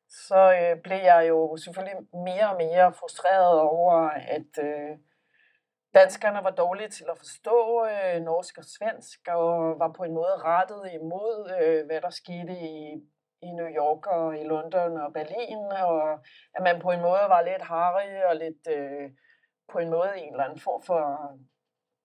så 0.09 0.39
øh, 0.59 0.81
blev 0.81 0.97
jeg 0.97 1.25
jo 1.29 1.57
selvfølgelig 1.57 1.97
mere 2.13 2.49
og 2.49 2.57
mere 2.57 2.93
frustreret 2.93 3.59
over, 3.59 3.95
at 4.37 4.51
øh, 4.63 4.97
danskerne 5.93 6.43
var 6.43 6.49
dårlige 6.49 6.89
til 6.89 7.05
at 7.11 7.17
forstå 7.17 7.87
øh, 7.91 8.21
norsk 8.21 8.57
og 8.57 8.63
svensk, 8.63 9.19
og 9.27 9.79
var 9.79 9.91
på 9.97 10.03
en 10.03 10.13
måde 10.13 10.35
rettet 10.37 10.83
imod, 10.93 11.51
øh, 11.61 11.85
hvad 11.85 12.01
der 12.01 12.09
skete 12.09 12.53
i, 12.53 13.03
i 13.41 13.51
New 13.51 13.67
York 13.67 14.07
og 14.07 14.37
i 14.37 14.43
London 14.43 14.97
og 14.97 15.13
Berlin, 15.13 15.63
og 15.83 16.11
at 16.55 16.63
man 16.63 16.79
på 16.79 16.91
en 16.91 17.01
måde 17.01 17.25
var 17.29 17.41
lidt 17.41 17.61
harry 17.61 18.23
og 18.29 18.35
lidt 18.35 18.67
øh, 18.69 19.09
på 19.71 19.77
en 19.79 19.89
måde 19.89 20.11
en 20.17 20.31
eller 20.31 20.43
anden 20.43 20.59
form 20.59 20.83
for 20.83 21.01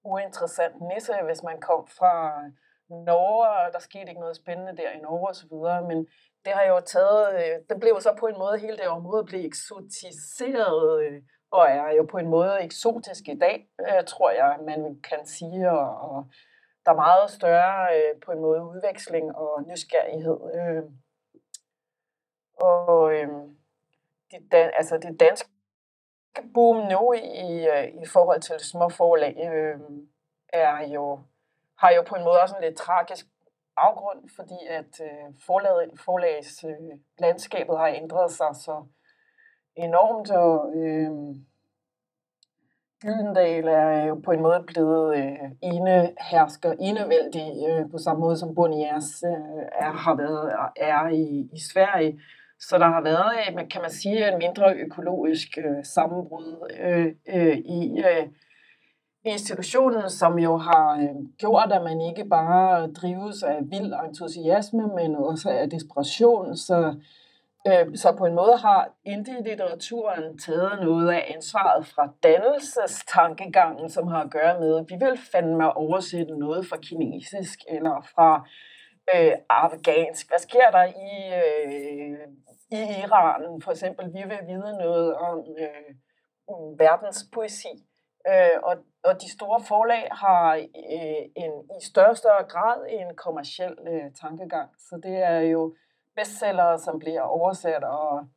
uinteressant 0.04 0.74
nisse, 0.80 1.12
hvis 1.24 1.42
man 1.42 1.60
kom 1.60 1.86
fra 1.86 2.42
Norge, 2.90 3.48
og 3.48 3.72
der 3.72 3.78
skete 3.78 4.08
ikke 4.08 4.20
noget 4.20 4.36
spændende 4.36 4.76
der 4.76 4.90
i 4.90 5.00
Norge 5.00 5.28
osv., 5.28 5.86
men 5.88 6.06
det 6.44 6.52
har 6.52 6.64
jo 6.64 6.80
taget, 6.80 7.34
øh, 7.34 7.56
det 7.68 7.80
blev 7.80 8.00
så 8.00 8.16
på 8.18 8.26
en 8.26 8.38
måde, 8.38 8.58
hele 8.58 8.76
det 8.76 8.88
område 8.88 9.24
blev 9.24 9.44
eksotiseret, 9.44 11.02
øh, 11.02 11.22
og 11.50 11.66
er 11.66 11.90
jo 11.90 12.06
på 12.10 12.18
en 12.18 12.28
måde 12.28 12.60
eksotisk 12.60 13.28
i 13.28 13.38
dag, 13.38 13.68
øh, 13.80 14.04
tror 14.06 14.30
jeg, 14.30 14.58
man 14.66 15.00
kan 15.08 15.26
sige, 15.26 15.70
og, 15.70 16.10
og 16.10 16.26
der 16.84 16.92
er 16.92 16.96
meget 16.96 17.30
større 17.30 17.96
øh, 17.96 18.20
på 18.24 18.32
en 18.32 18.40
måde 18.40 18.62
udveksling 18.62 19.36
og 19.36 19.62
nysgerrighed. 19.66 20.38
Øh. 20.54 20.82
Og 22.60 23.14
øhm, 23.14 23.56
det, 24.30 24.70
altså 24.78 24.98
det 24.98 25.20
danske 25.20 25.48
boom 26.54 26.76
nu 26.76 27.12
i, 27.12 27.18
i 27.18 27.66
øh, 27.68 28.06
forhold 28.06 28.40
til 28.40 28.58
små 28.58 28.88
forlag 28.88 29.36
øhm, 29.52 30.08
er 30.52 30.88
jo, 30.88 31.20
har 31.78 31.90
jo 31.90 32.02
på 32.02 32.14
en 32.14 32.24
måde 32.24 32.42
også 32.42 32.56
en 32.56 32.64
lidt 32.64 32.76
tragisk 32.76 33.26
baggrund, 33.76 34.28
fordi 34.36 34.66
at 34.68 35.00
øh, 35.00 35.34
forlag, 35.46 35.88
forlags 36.04 36.64
øh, 36.64 36.98
landskabet 37.18 37.78
har 37.78 37.88
ændret 37.88 38.30
sig 38.30 38.54
så 38.54 38.84
enormt, 39.76 40.30
og 40.30 40.76
øh, 40.76 41.10
Gyldendal 43.02 43.68
er 43.68 44.04
jo 44.04 44.14
på 44.14 44.30
en 44.30 44.42
måde 44.42 44.64
blevet 44.66 45.16
øh, 45.16 45.50
ene 45.62 46.14
hersker, 46.30 46.74
enevældig, 46.78 47.48
øh, 47.68 47.90
på 47.90 47.98
samme 47.98 48.20
måde 48.20 48.36
som 48.36 48.54
Bonias 48.54 49.24
øh, 49.26 49.62
er, 49.72 49.92
har 49.92 50.14
været, 50.14 50.52
er 50.76 51.08
i, 51.08 51.48
i 51.52 51.60
Sverige. 51.72 52.20
Så 52.60 52.78
der 52.78 52.86
har 52.86 53.02
været, 53.02 53.32
øh, 53.48 53.68
kan 53.68 53.80
man 53.80 53.90
sige, 53.90 54.32
en 54.32 54.38
mindre 54.38 54.74
økologisk 54.74 55.58
øh, 55.58 55.84
sammenbrud 55.84 56.70
øh, 56.80 57.06
øh, 57.28 57.56
i 57.56 57.98
øh, 57.98 58.26
institutionen, 59.24 60.10
som 60.10 60.38
jo 60.38 60.56
har 60.56 60.96
øh, 60.96 61.16
gjort, 61.38 61.72
at 61.72 61.82
man 61.82 62.00
ikke 62.00 62.24
bare 62.24 62.92
drives 62.92 63.42
af 63.42 63.58
vild 63.62 63.92
entusiasme, 64.06 64.86
men 64.96 65.16
også 65.16 65.50
af 65.50 65.70
desperation. 65.70 66.56
Så, 66.56 66.94
øh, 67.66 67.96
så 67.96 68.14
på 68.18 68.26
en 68.26 68.34
måde 68.34 68.56
har 68.56 68.88
indie-litteraturen 69.04 70.38
taget 70.38 70.78
noget 70.82 71.10
af 71.10 71.32
ansvaret 71.34 71.86
fra 71.86 72.12
dannelsestankegangen, 72.22 73.90
som 73.90 74.06
har 74.06 74.20
at 74.22 74.30
gøre 74.30 74.60
med, 74.60 74.76
at 74.78 74.84
vi 74.88 74.94
vil 74.94 75.18
fandme 75.32 75.76
oversætte 75.76 76.38
noget 76.38 76.66
fra 76.66 76.76
kinesisk 76.76 77.58
eller 77.68 78.06
fra 78.14 78.48
øh, 79.14 79.32
afghansk. 79.48 80.28
Hvad 80.28 80.38
sker 80.38 80.70
der 80.70 80.84
i, 80.84 81.12
øh, 81.40 82.18
i 82.70 82.80
Iran? 83.04 83.62
For 83.62 83.70
eksempel, 83.70 84.06
vi 84.06 84.22
vil 84.22 84.46
vide 84.46 84.78
noget 84.78 85.14
om 85.14 85.38
øh, 85.58 85.94
mm, 86.48 86.78
verdens 86.78 87.26
poesi. 87.32 87.86
Øh, 88.28 88.58
og, 88.62 88.76
og 89.04 89.20
de 89.22 89.32
store 89.32 89.60
forlag 89.68 90.08
har 90.12 90.54
øh, 90.56 91.22
en, 91.36 91.52
i 91.80 91.84
større 91.84 92.10
og 92.10 92.16
større 92.16 92.44
grad 92.44 92.86
en 92.88 93.16
kommersiel 93.16 93.76
øh, 93.88 94.12
tankegang. 94.20 94.70
Så 94.78 95.00
det 95.02 95.16
er 95.16 95.40
jo 95.40 95.74
bestsellere, 96.16 96.78
som 96.78 96.98
bliver 96.98 97.22
oversat. 97.22 97.84
Og, 97.84 98.28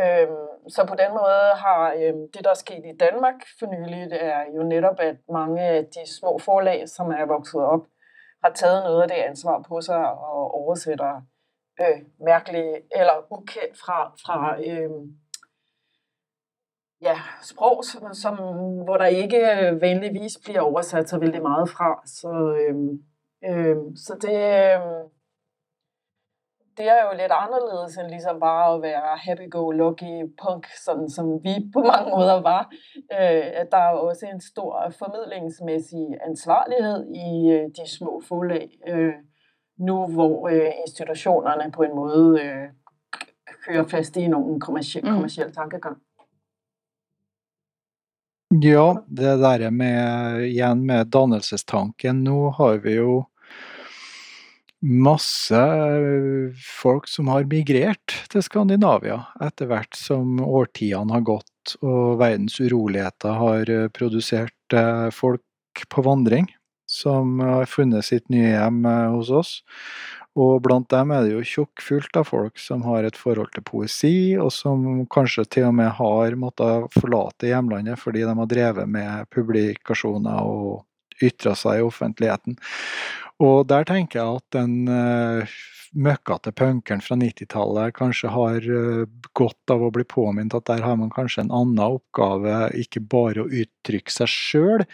øh, 0.00 0.28
så 0.68 0.86
på 0.88 0.94
den 0.94 1.10
måde 1.10 1.46
har 1.64 1.92
øh, 1.92 2.14
det, 2.34 2.44
der 2.44 2.50
er 2.50 2.54
sket 2.54 2.84
i 2.86 2.96
Danmark 2.96 3.34
for 3.58 3.66
nylig, 3.66 4.10
det 4.10 4.24
er 4.24 4.44
jo 4.56 4.62
netop, 4.62 5.00
at 5.00 5.16
mange 5.28 5.62
af 5.62 5.86
de 5.86 6.12
små 6.18 6.38
forlag, 6.38 6.88
som 6.88 7.10
er 7.10 7.26
vokset 7.26 7.60
op, 7.60 7.80
har 8.44 8.50
taget 8.50 8.84
noget 8.84 9.02
af 9.02 9.08
det 9.08 9.14
ansvar 9.16 9.64
på 9.68 9.80
sig 9.80 10.10
og 10.12 10.54
oversætter 10.54 11.22
øh, 11.80 12.00
mærkelige 12.20 12.74
eller 12.98 13.32
ukendt 13.32 13.78
fra, 13.84 14.14
fra 14.24 14.60
øh, 14.60 14.90
ja, 17.02 17.16
sprog, 17.42 17.84
som, 17.84 18.14
som, 18.14 18.36
hvor 18.84 18.96
der 18.96 19.06
ikke 19.06 19.38
øh, 19.38 19.80
vanligvis 19.80 20.38
bliver 20.44 20.60
oversat 20.60 21.08
så 21.08 21.18
vældig 21.18 21.42
meget 21.42 21.68
fra. 21.68 22.02
Så, 22.06 22.56
øh, 22.60 22.76
øh, 23.50 23.76
så 23.96 24.14
det, 24.22 24.36
øh, 24.36 25.10
det 26.76 26.86
er 26.88 27.00
jo 27.06 27.12
lidt 27.12 27.32
anderledes 27.44 27.96
end 27.96 28.08
ligesom 28.08 28.40
bare 28.40 28.74
at 28.74 28.82
være 28.82 29.16
happy-go-lucky 29.26 30.14
punk, 30.42 30.66
sådan 30.84 31.08
som 31.10 31.26
vi 31.44 31.54
på 31.72 31.80
mange 31.80 32.10
måder 32.16 32.42
var. 32.42 32.62
Øh, 33.12 33.66
der 33.72 33.78
er 33.86 33.90
jo 33.92 34.06
også 34.08 34.26
en 34.26 34.40
stor 34.40 34.90
formidlingsmæssig 34.98 36.06
ansvarlighed 36.28 37.06
i 37.26 37.50
øh, 37.56 37.66
de 37.76 37.86
små 37.98 38.22
forlag, 38.28 38.68
øh, 38.88 39.14
nu 39.78 40.06
hvor 40.06 40.48
øh, 40.48 40.70
institutionerne 40.86 41.72
på 41.72 41.82
en 41.82 41.94
måde 41.94 42.40
øh, 42.42 42.68
kører 43.66 43.86
fast 43.88 44.16
i 44.16 44.26
nogle 44.28 44.60
kommersielle, 44.60 45.10
mm. 45.10 45.16
kommersielle 45.16 45.52
tankegang. 45.52 45.96
Ja, 48.62 48.94
det 49.08 49.38
der 49.42 49.70
med 49.70 50.44
igjen 50.46 50.84
med 50.86 51.10
dannelsestanken. 51.10 52.22
Nå 52.24 52.50
har 52.54 52.76
vi 52.84 52.92
jo 53.00 53.24
masse 54.84 55.58
folk 56.60 57.08
som 57.08 57.30
har 57.32 57.46
migrert 57.48 58.14
til 58.30 58.44
Skandinavia 58.44 59.16
etter 59.42 59.70
hvert 59.70 59.96
som 59.96 60.36
årtidene 60.44 61.16
har 61.16 61.24
gått 61.24 61.76
og 61.80 62.18
verdens 62.20 62.60
uroligheter 62.60 63.38
har 63.40 63.72
produsert 63.96 64.76
eh, 64.76 65.08
folk 65.08 65.86
på 65.88 66.04
vandring 66.04 66.50
som 66.86 67.40
har 67.40 67.66
funnet 67.70 68.04
sitt 68.04 68.28
nye 68.32 68.52
hjem 68.52 68.84
eh, 68.86 69.08
hos 69.14 69.30
oss. 69.30 69.56
Og 70.34 70.58
blant 70.64 70.88
dem 70.90 71.12
er 71.14 71.22
det 71.22 71.36
jo 71.36 71.44
tjukkfullt 71.46 72.16
av 72.18 72.26
folk 72.26 72.58
som 72.58 72.82
har 72.88 73.06
et 73.06 73.18
forhold 73.18 73.52
til 73.54 73.62
poesi, 73.66 74.16
og 74.34 74.50
som 74.52 75.04
kanskje 75.12 75.44
til 75.46 75.68
og 75.68 75.76
med 75.78 75.92
har 75.94 76.34
måttet 76.40 76.90
forlate 76.96 77.52
hjemlandet 77.52 78.00
fordi 78.02 78.24
de 78.26 78.34
har 78.40 78.50
drevet 78.50 78.90
med 78.90 79.30
publikasjoner 79.34 80.42
og 80.42 80.82
ytra 81.22 81.54
seg 81.54 81.78
i 81.78 81.86
offentligheten. 81.86 82.58
Og 83.42 83.66
der 83.66 83.86
tenker 83.88 84.20
jeg 84.20 84.36
at 84.38 84.44
den 84.54 84.86
uh, 84.86 85.54
møkkete 85.94 86.52
punkeren 86.54 87.02
fra 87.02 87.16
90-tallet 87.18 87.94
kanskje 87.96 88.30
har 88.30 88.66
uh, 88.68 89.06
godt 89.34 89.72
av 89.74 89.82
å 89.82 89.90
bli 89.94 90.04
påminnet 90.06 90.54
at 90.54 90.68
der 90.70 90.84
har 90.86 90.96
man 91.00 91.10
kanskje 91.14 91.42
en 91.44 91.54
annen 91.54 91.82
oppgave, 91.82 92.70
ikke 92.78 93.02
bare 93.02 93.42
å 93.42 93.50
uttrykke 93.50 94.12
seg 94.12 94.30
sjøl, 94.30 94.86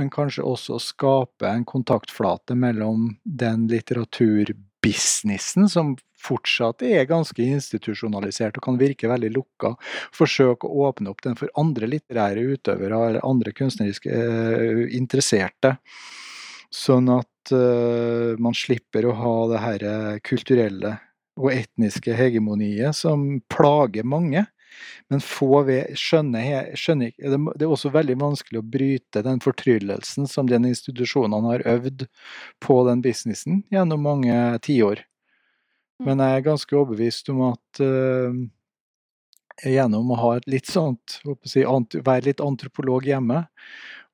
men 0.00 0.12
kanskje 0.12 0.46
også 0.48 0.78
å 0.78 0.82
skape 0.82 1.48
en 1.48 1.66
kontaktflate 1.68 2.56
mellom 2.56 3.12
den 3.24 3.68
litteraturbusinessen 3.72 5.68
som 5.68 5.96
fortsatt 6.22 6.84
er 6.86 7.08
ganske 7.10 7.42
institusjonalisert 7.42 8.56
og 8.58 8.66
kan 8.68 8.80
virke 8.80 9.10
veldig 9.10 9.32
lukka, 9.34 9.74
forsøke 10.14 10.68
å 10.68 10.88
åpne 10.88 11.10
opp 11.12 11.22
den 11.26 11.38
for 11.38 11.52
andre 11.58 11.88
litterære 11.90 12.44
utøvere 12.54 13.00
eller 13.08 13.26
andre 13.26 13.54
kunstneriske 13.56 14.10
eh, 14.12 14.84
interesserte. 14.96 15.76
Sånn 16.72 17.10
at 17.12 17.52
eh, 17.52 18.32
man 18.40 18.56
slipper 18.56 19.06
å 19.06 19.16
ha 19.18 19.34
det 19.50 19.62
her 19.62 19.86
kulturelle 20.24 20.96
og 21.40 21.52
etniske 21.52 22.14
hegemoniet 22.16 22.96
som 22.96 23.40
plager 23.52 24.06
mange. 24.08 24.44
Men 25.12 25.20
få 25.20 25.62
ved 25.66 25.98
skjønner, 26.00 26.72
skjønner 26.78 27.12
Det 27.18 27.64
er 27.64 27.68
også 27.68 27.92
veldig 27.92 28.16
vanskelig 28.22 28.62
å 28.62 28.68
bryte 28.74 29.22
den 29.24 29.42
fortryllelsen 29.44 30.28
som 30.30 30.48
den 30.48 30.64
institusjonene 30.70 31.52
har 31.52 31.66
øvd 31.74 32.06
på 32.62 32.78
den 32.88 33.02
businessen 33.04 33.62
gjennom 33.72 34.04
mange 34.06 34.38
tiår. 34.64 35.04
Mm. 36.00 36.08
Men 36.08 36.24
jeg 36.24 36.38
er 36.38 36.48
ganske 36.48 36.78
overbevist 36.78 37.28
om 37.32 37.44
at 37.50 37.82
uh, 37.84 38.32
gjennom 39.68 40.14
å 40.14 40.20
ha 40.22 40.30
et 40.38 40.48
litt 40.50 40.70
sånt 40.70 41.20
si, 41.44 41.62
Være 41.62 42.30
litt 42.30 42.40
antropolog 42.40 43.06
hjemme 43.06 43.44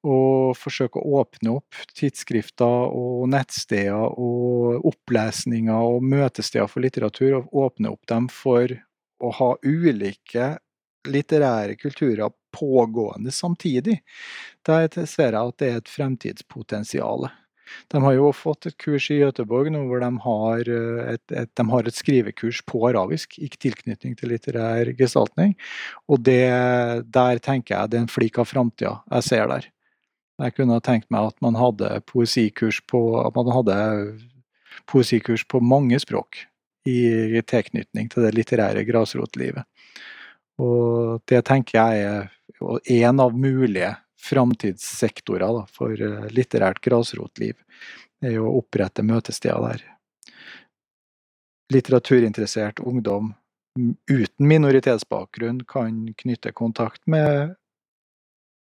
og 0.07 0.55
forsøke 0.59 1.01
å 1.01 1.23
åpne 1.23 1.57
opp 1.59 1.81
tidsskrifter 1.99 2.93
og 2.95 3.27
nettsteder 3.33 4.15
og 4.15 4.87
opplesninger 4.87 5.75
og 5.75 6.05
møtesteder 6.07 6.71
for 6.71 6.85
litteratur, 6.85 7.41
og 7.41 7.65
åpne 7.67 7.93
opp 7.95 8.07
dem 8.11 8.29
for 8.33 8.73
å 9.19 9.33
ha 9.41 9.51
ulike 9.67 10.53
litterære 11.09 11.75
kulturer 11.81 12.31
pågående 12.55 13.33
samtidig. 13.35 14.01
Der 14.67 14.89
ser 15.07 15.35
jeg 15.35 15.43
at 15.43 15.59
det 15.61 15.69
er 15.69 15.83
et 15.83 15.93
fremtidspotensial. 15.93 17.29
De 17.93 18.01
har 18.03 18.15
jo 18.17 18.31
fått 18.33 18.69
et 18.71 18.77
kurs 18.81 19.11
i 19.13 19.19
Göteborg 19.21 19.69
nå 19.73 19.83
hvor 19.91 20.01
de 20.01 20.11
har 20.25 20.71
eh, 20.73 21.15
et, 21.15 21.25
et, 21.33 21.51
de 21.53 21.67
har 21.69 21.89
et 21.89 21.97
skrivekurs 21.97 22.63
på 22.69 22.81
arabisk 22.89 23.39
i 23.45 23.51
tilknytning 23.53 24.17
til 24.19 24.33
litterær 24.33 24.93
gestaltning. 24.99 25.53
Og 26.09 26.23
det, 26.25 26.45
der 27.13 27.43
tenker 27.45 27.77
jeg 27.77 27.93
det 27.93 28.01
er 28.01 28.07
en 28.07 28.13
flik 28.13 28.41
av 28.41 28.49
framtida 28.49 28.99
jeg 29.19 29.29
ser 29.29 29.51
der. 29.53 29.69
Jeg 30.39 30.55
kunne 30.55 30.76
ha 30.78 30.82
tenkt 30.84 31.09
meg 31.11 31.32
at 31.32 31.41
man 31.43 31.59
hadde 31.59 31.91
poesikurs 32.07 32.78
på, 32.86 33.01
at 33.24 33.34
man 33.34 33.51
hadde 33.51 33.78
poesikurs 34.86 35.43
på 35.49 35.61
mange 35.64 35.99
språk 36.03 36.45
i 36.89 37.43
tilknytning 37.43 38.09
til 38.12 38.24
det 38.24 38.34
litterære 38.36 38.84
grasrotlivet. 38.89 39.66
Og 40.62 41.22
det 41.30 41.43
tenker 41.47 41.78
jeg 41.78 42.05
er 42.07 43.03
en 43.09 43.20
av 43.22 43.34
mulige 43.34 43.93
framtidssektorer 44.18 45.66
for 45.74 45.95
eh, 45.95 46.26
litterært 46.34 46.80
grasrotliv. 46.82 47.55
er 48.20 48.41
å 48.43 48.57
opprette 48.59 49.05
møtesteder 49.07 49.62
der. 49.62 49.82
Litteraturinteressert 51.70 52.80
ungdom 52.80 53.34
uten 54.11 54.49
minoritetsbakgrunn 54.51 55.61
kan 55.70 56.09
knytte 56.18 56.51
kontakt 56.53 57.05
med 57.07 57.55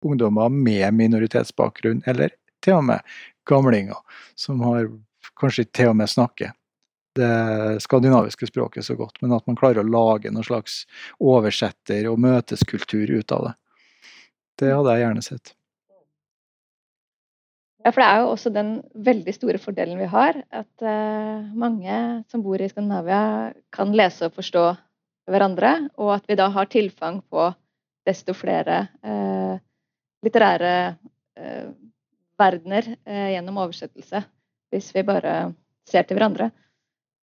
ungdommer 0.06 0.52
med 0.54 0.94
minoritetsbakgrunn, 0.98 2.04
eller 2.06 2.34
til 2.64 2.80
og 2.80 2.86
med 2.92 3.18
gamlinger 3.50 4.22
som 4.40 4.62
har 4.66 4.88
kanskje 5.40 5.68
til 5.76 5.92
og 5.92 6.00
med 6.00 6.12
snakker 6.12 6.54
det 7.16 7.82
skandinaviske 7.84 8.48
språket 8.50 8.86
så 8.86 8.96
godt, 8.96 9.22
men 9.22 9.34
at 9.36 9.46
man 9.48 9.56
klarer 9.56 9.84
å 9.84 9.88
lage 9.88 10.32
noen 10.32 10.44
slags 10.44 10.84
oversetter- 11.24 12.10
og 12.12 12.20
møteskultur 12.20 13.14
ut 13.16 13.32
av 13.32 13.46
det. 13.48 13.54
Det 14.60 14.74
hadde 14.74 14.96
jeg 14.96 15.04
gjerne 15.06 15.24
sett. 15.24 15.54
Ja, 17.86 17.92
for 17.92 18.02
det 18.02 18.08
er 18.10 18.24
jo 18.24 18.32
også 18.34 18.50
den 18.50 18.72
veldig 19.06 19.36
store 19.36 19.62
fordelen 19.62 20.00
vi 20.02 20.10
har, 20.10 20.40
at 20.50 20.84
uh, 20.84 21.46
mange 21.54 22.00
som 22.32 22.42
bor 22.44 22.60
i 22.60 22.70
Skandinavia, 22.72 23.54
kan 23.76 23.94
lese 23.96 24.28
og 24.28 24.40
forstå 24.40 24.66
hverandre, 25.30 25.76
og 26.02 26.16
at 26.18 26.26
vi 26.30 26.38
da 26.40 26.50
har 26.54 26.72
tilfang 26.72 27.22
på 27.30 27.52
desto 28.06 28.34
flere 28.38 28.88
uh, 29.06 29.62
litterære 30.26 30.74
eh, 31.38 31.70
verdener 32.40 32.92
eh, 33.06 33.32
gjennom 33.36 33.64
oversettelse, 33.64 34.24
hvis 34.74 34.92
vi 34.96 35.06
bare 35.08 35.36
ser 35.90 36.08
til 36.08 36.18
hverandre. 36.18 36.50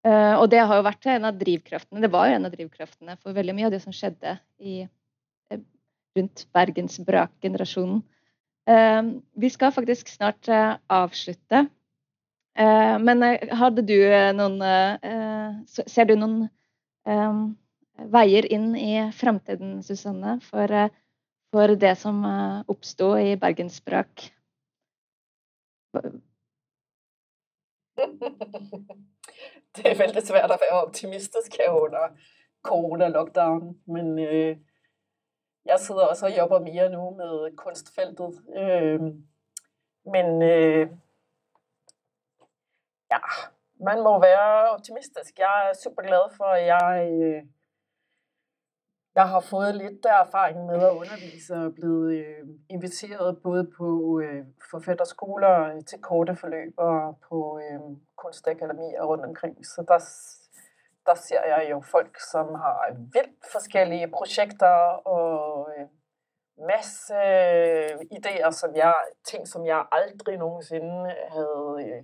Eh, 0.03 0.35
og 0.35 0.49
det 0.51 0.63
har 0.67 0.79
jo 0.79 0.87
vært 0.87 1.07
en 1.13 1.29
av 1.29 1.37
drivkraftene, 1.39 2.03
det 2.03 2.11
var 2.11 2.27
jo 2.27 2.39
en 2.39 2.49
av 2.49 2.55
drivkraftene 2.57 3.15
for 3.21 3.37
veldig 3.37 3.55
mye 3.55 3.69
av 3.69 3.75
det 3.75 3.83
som 3.85 3.95
skjedde 3.95 4.35
i, 4.59 4.81
eh, 5.51 5.61
rundt 6.19 6.47
Bergensbrak-generasjonen. 6.55 8.03
Uh, 8.63 8.73
eh, 8.75 9.03
vi 9.43 9.49
skal 9.51 9.73
faktisk 9.75 10.11
snart 10.11 10.49
uh, 10.49 10.77
avslutte. 10.87 11.69
men 12.55 13.23
hadde 13.49 13.81
du 13.81 13.97
noen 14.37 14.59
Ser 15.67 16.05
du 16.05 16.13
noen 16.21 16.51
veier 18.13 18.45
inn 18.53 18.77
i 18.77 19.11
framtiden, 19.17 19.83
Susanne, 19.83 20.39
for, 20.45 20.69
for 21.53 21.75
det 21.77 21.97
som 21.99 22.25
eh, 22.25 22.65
oppsto 22.69 23.17
i 23.17 23.37
bergensspråk. 23.37 24.33
det 29.77 29.87
er 29.91 29.99
veldig 29.99 30.23
svært 30.25 30.51
at 30.51 30.63
være 30.65 30.83
optimistisk 30.87 31.59
her 31.61 31.71
under 31.71 32.09
corona-lockdown, 32.63 33.77
men 33.87 34.19
øh, 34.19 34.57
jeg 35.65 35.81
sidder 35.81 36.07
også 36.07 36.27
og 36.27 36.37
jobber 36.37 36.61
mere 36.61 36.91
nu 36.91 37.11
med 37.11 37.57
kunstfeltet. 37.57 38.43
Øh, 38.57 39.01
men 40.15 40.43
øh, 40.43 40.89
ja, 43.11 43.19
man 43.81 44.03
må 44.03 44.21
være 44.21 44.71
optimistisk. 44.71 45.39
Jeg 45.39 45.69
er 45.69 45.75
super 45.85 46.03
glad 46.03 46.37
for, 46.37 46.45
at 46.45 46.67
jeg 46.67 47.11
øh, 47.23 47.43
jeg 49.15 49.29
har 49.29 49.41
fået 49.41 49.75
lidt 49.75 50.03
der 50.03 50.15
erfaring 50.15 50.67
med 50.67 50.83
at 50.83 50.91
undervise 50.91 51.55
og 51.55 51.75
blevet 51.75 52.13
øh, 52.13 52.49
inviteret 52.71 53.39
både 53.43 53.71
på 53.77 54.21
øh, 54.21 54.45
forfatterskoler 54.71 55.75
øh, 55.75 55.85
til 55.85 55.99
korte 55.99 56.37
forløb 56.37 56.75
og 56.77 57.19
på 57.29 57.61
øh, 57.63 57.81
kunstakademier 58.17 59.03
rundt 59.03 59.25
omkring. 59.25 59.67
Så 59.67 59.85
der, 59.89 59.99
der 61.07 61.15
ser 61.15 61.45
jeg 61.45 61.67
jo 61.71 61.81
folk, 61.81 62.21
som 62.33 62.55
har 62.55 62.97
vildt 63.13 63.53
forskellige 63.53 64.09
projekter 64.09 64.75
og 65.17 65.69
øh, 65.79 65.87
masse 66.69 67.15
øh, 67.15 68.01
idéer, 68.19 68.51
som 68.51 68.77
jeg, 68.77 68.95
ting, 69.25 69.49
som 69.49 69.67
jeg 69.67 69.87
aldrig 69.93 70.37
nogensinde 70.39 71.15
havde 71.29 71.77
øh, 71.85 72.03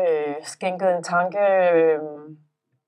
øh, 0.00 0.36
skænket 0.42 0.96
en 0.96 1.02
tanke. 1.02 1.44
Øh, 1.72 2.00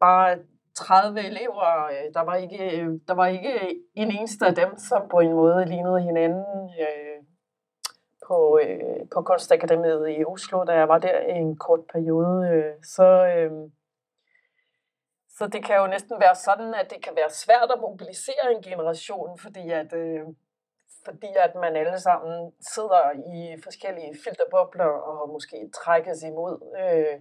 bare 0.00 0.38
30 0.74 1.20
elever. 1.20 1.86
Øh, 1.86 2.14
der 2.14 2.20
var 2.20 2.34
ikke, 2.34 2.80
øh, 2.80 2.88
der 3.08 3.14
var 3.14 3.26
ikke 3.26 3.54
en 3.94 4.10
eneste 4.10 4.46
af 4.46 4.54
dem, 4.54 4.78
som 4.78 5.08
på 5.08 5.18
en 5.20 5.32
måde 5.32 5.64
lignede 5.64 6.02
hinanden 6.02 6.70
øh, 6.80 7.24
på, 8.26 8.60
øh, 8.62 9.08
på 9.14 9.22
Kunstakademiet 9.22 10.18
i 10.18 10.24
Oslo, 10.24 10.64
da 10.64 10.72
jeg 10.72 10.88
var 10.88 10.98
der 10.98 11.20
i 11.20 11.36
en 11.36 11.56
kort 11.56 11.80
periode. 11.92 12.48
Øh, 12.48 12.74
så, 12.84 13.08
øh, 13.36 13.50
så 15.28 15.46
det 15.46 15.64
kan 15.64 15.76
jo 15.76 15.86
næsten 15.86 16.20
være 16.20 16.34
sådan, 16.34 16.74
at 16.74 16.90
det 16.90 17.04
kan 17.04 17.16
være 17.16 17.30
svært 17.30 17.70
at 17.74 17.80
mobilisere 17.80 18.46
en 18.56 18.62
generation, 18.62 19.38
fordi 19.38 19.70
at, 19.70 19.92
øh, 19.92 20.20
fordi 21.04 21.30
at 21.36 21.54
man 21.54 21.76
alle 21.76 22.00
sammen 22.00 22.52
sidder 22.74 23.02
i 23.34 23.62
forskellige 23.62 24.16
filterbobler 24.24 24.92
og 25.10 25.28
måske 25.28 25.70
trækkes 25.74 26.22
imod 26.22 26.54
øh, 26.82 27.16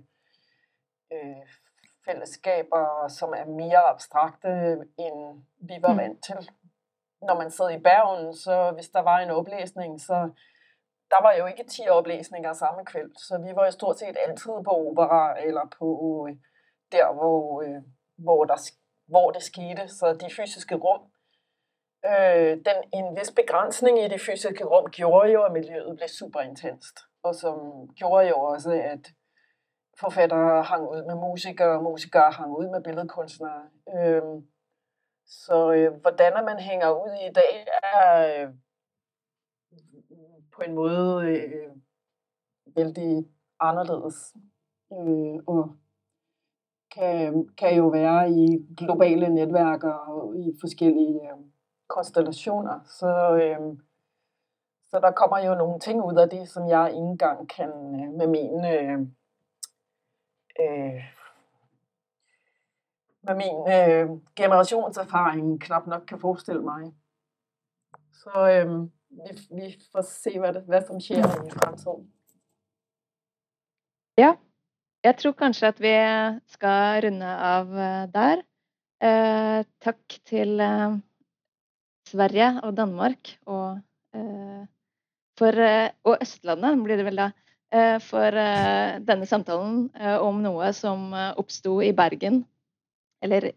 øh, 1.13 1.47
fællesskaber, 2.05 3.07
som 3.07 3.33
er 3.33 3.45
mere 3.45 3.89
abstrakte, 3.89 4.49
end 4.97 5.43
vi 5.59 5.77
var 5.81 5.93
mm. 5.93 5.97
vant 5.97 6.23
til. 6.23 6.51
Når 7.21 7.37
man 7.37 7.51
sad 7.51 7.71
i 7.71 7.79
Bergen, 7.79 8.35
så 8.35 8.71
hvis 8.71 8.89
der 8.89 9.01
var 9.01 9.17
en 9.17 9.29
oplæsning, 9.29 10.01
så 10.01 10.29
der 11.09 11.21
var 11.21 11.33
jo 11.33 11.45
ikke 11.45 11.63
10 11.63 11.87
oplæsninger 11.89 12.53
samme 12.53 12.85
kveld, 12.85 13.11
så 13.27 13.37
vi 13.45 13.55
var 13.55 13.65
jo 13.65 13.71
stort 13.71 13.99
set 13.99 14.17
altid 14.27 14.53
på 14.65 14.71
opera, 14.89 15.41
eller 15.45 15.65
på 15.79 15.87
øh, 16.29 16.35
der, 16.91 17.13
hvor, 17.13 17.61
øh, 17.61 17.81
hvor, 18.17 18.45
der, 18.45 18.71
hvor 19.07 19.31
det 19.31 19.43
skete, 19.43 19.87
så 19.87 20.13
de 20.13 20.35
fysiske 20.35 20.75
rum. 20.75 21.01
Øh, 22.05 22.57
den, 22.67 22.77
en 22.93 23.15
vis 23.17 23.31
begrænsning 23.31 23.99
i 23.99 24.07
de 24.07 24.19
fysiske 24.19 24.65
rum 24.65 24.85
gjorde 24.91 25.31
jo, 25.31 25.43
at 25.43 25.51
miljøet 25.51 25.97
blev 25.97 26.07
super 26.07 26.39
intenst, 26.39 26.95
og 27.23 27.35
som 27.35 27.87
gjorde 27.95 28.27
jo 28.27 28.39
også, 28.39 28.71
at 28.71 29.03
forfattere 29.99 30.63
hang 30.63 30.89
ud 30.89 31.05
med 31.05 31.15
musikere, 31.15 31.77
og 31.77 31.83
musikere 31.83 32.31
hang 32.31 32.57
ud 32.57 32.69
med 32.69 32.83
billedkunstnere. 32.83 33.69
Øhm, 33.95 34.47
så 35.25 35.73
øh, 35.73 35.93
hvordan 36.01 36.33
man 36.45 36.59
hænger 36.59 36.89
ud 36.91 37.13
i 37.29 37.33
dag, 37.33 37.67
er 37.83 38.43
øh, 38.43 38.53
på 40.55 40.61
en 40.61 40.75
måde 40.75 41.27
øh, 41.27 41.75
vældig 42.75 43.27
anderledes. 43.59 44.35
Øh, 44.93 45.43
og 45.47 45.75
kan, 46.95 47.47
kan 47.57 47.75
jo 47.75 47.87
være 47.87 48.31
i 48.31 48.67
globale 48.77 49.29
netværker 49.29 49.93
og 49.93 50.35
i 50.35 50.57
forskellige 50.61 51.21
øh, 51.21 51.37
konstellationer. 51.87 52.79
Så, 52.85 53.11
øh, 53.43 53.77
så 54.89 54.99
der 54.99 55.11
kommer 55.11 55.39
jo 55.39 55.55
nogle 55.55 55.79
ting 55.79 56.03
ud 56.03 56.15
af 56.15 56.29
det, 56.29 56.49
som 56.49 56.67
jeg 56.67 56.87
ikke 56.89 56.99
engang 56.99 57.49
kan 57.49 57.69
øh, 57.69 58.13
med 58.13 58.27
min 58.27 58.65
øh, 58.65 59.07
øh, 60.59 61.03
med 63.23 63.35
min 63.35 63.57
øh, 63.75 64.09
generationserfaring 64.35 65.61
knap 65.61 65.87
nok 65.87 66.03
kan 66.07 66.19
forestille 66.19 66.61
mig. 66.61 66.93
Så 68.13 68.31
øh, 68.53 68.81
vi, 69.09 69.31
vi 69.51 69.77
får 69.91 70.01
se, 70.01 70.39
hvad, 70.39 70.53
det, 70.53 70.63
hvad 70.63 70.81
som 70.87 70.99
sker 70.99 71.45
i 71.45 71.49
fremtiden. 71.49 72.13
Ja, 74.17 74.33
jeg 75.03 75.17
tror 75.17 75.31
kanskje 75.31 75.67
at 75.67 75.81
vi 75.81 75.95
skal 76.47 77.05
runde 77.05 77.25
av 77.25 77.67
øh, 77.67 78.07
der. 78.13 78.41
Eh, 79.01 79.65
takk 79.81 80.19
til 80.25 80.59
eh, 80.59 80.97
Sverige 82.07 82.61
og 82.63 82.77
Danmark 82.77 83.37
og, 83.45 83.79
eh, 84.13 84.65
for, 85.37 85.53
og 86.03 86.17
Østlandet 86.21 86.83
blir 86.83 86.95
det 87.01 87.05
vel 87.05 87.17
da, 87.17 87.31
Eh, 87.31 87.50
Eh, 87.71 87.97
for 88.03 88.35
eh, 88.35 88.99
denne 88.99 89.27
samtalen 89.27 89.85
eh, 89.95 90.17
om 90.19 90.41
noe 90.43 90.73
som 90.75 91.13
oppsto 91.39 91.77
i 91.79 91.93
Bergen, 91.95 92.41
eller 93.23 93.53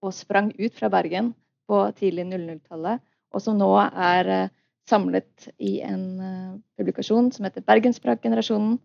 og 0.00 0.14
sprang 0.14 0.52
ut 0.54 0.76
fra 0.78 0.88
Bergen 0.92 1.32
på 1.68 1.80
tidlig 1.98 2.28
00-tallet, 2.30 3.02
og 3.34 3.42
som 3.42 3.58
nå 3.58 3.72
er 3.90 4.50
samlet 4.88 5.50
i 5.58 5.80
en 5.84 6.62
publikasjon 6.78 7.28
som 7.34 7.44
heter 7.46 7.66
Bergensspråkgenerasjonen, 7.66 8.78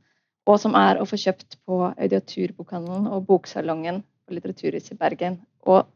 og 0.45 0.59
som 0.61 0.75
er 0.77 0.99
å 0.99 1.07
få 1.07 1.17
kjøpt 1.17 1.57
på 1.65 1.79
Audiaturbokhandelen 1.93 3.07
og 3.07 3.29
Boksalongen 3.29 4.03
på 4.25 4.35
Litteraturhuset 4.35 4.97
i 4.97 4.99
Bergen. 4.99 5.39
Og 5.65 5.87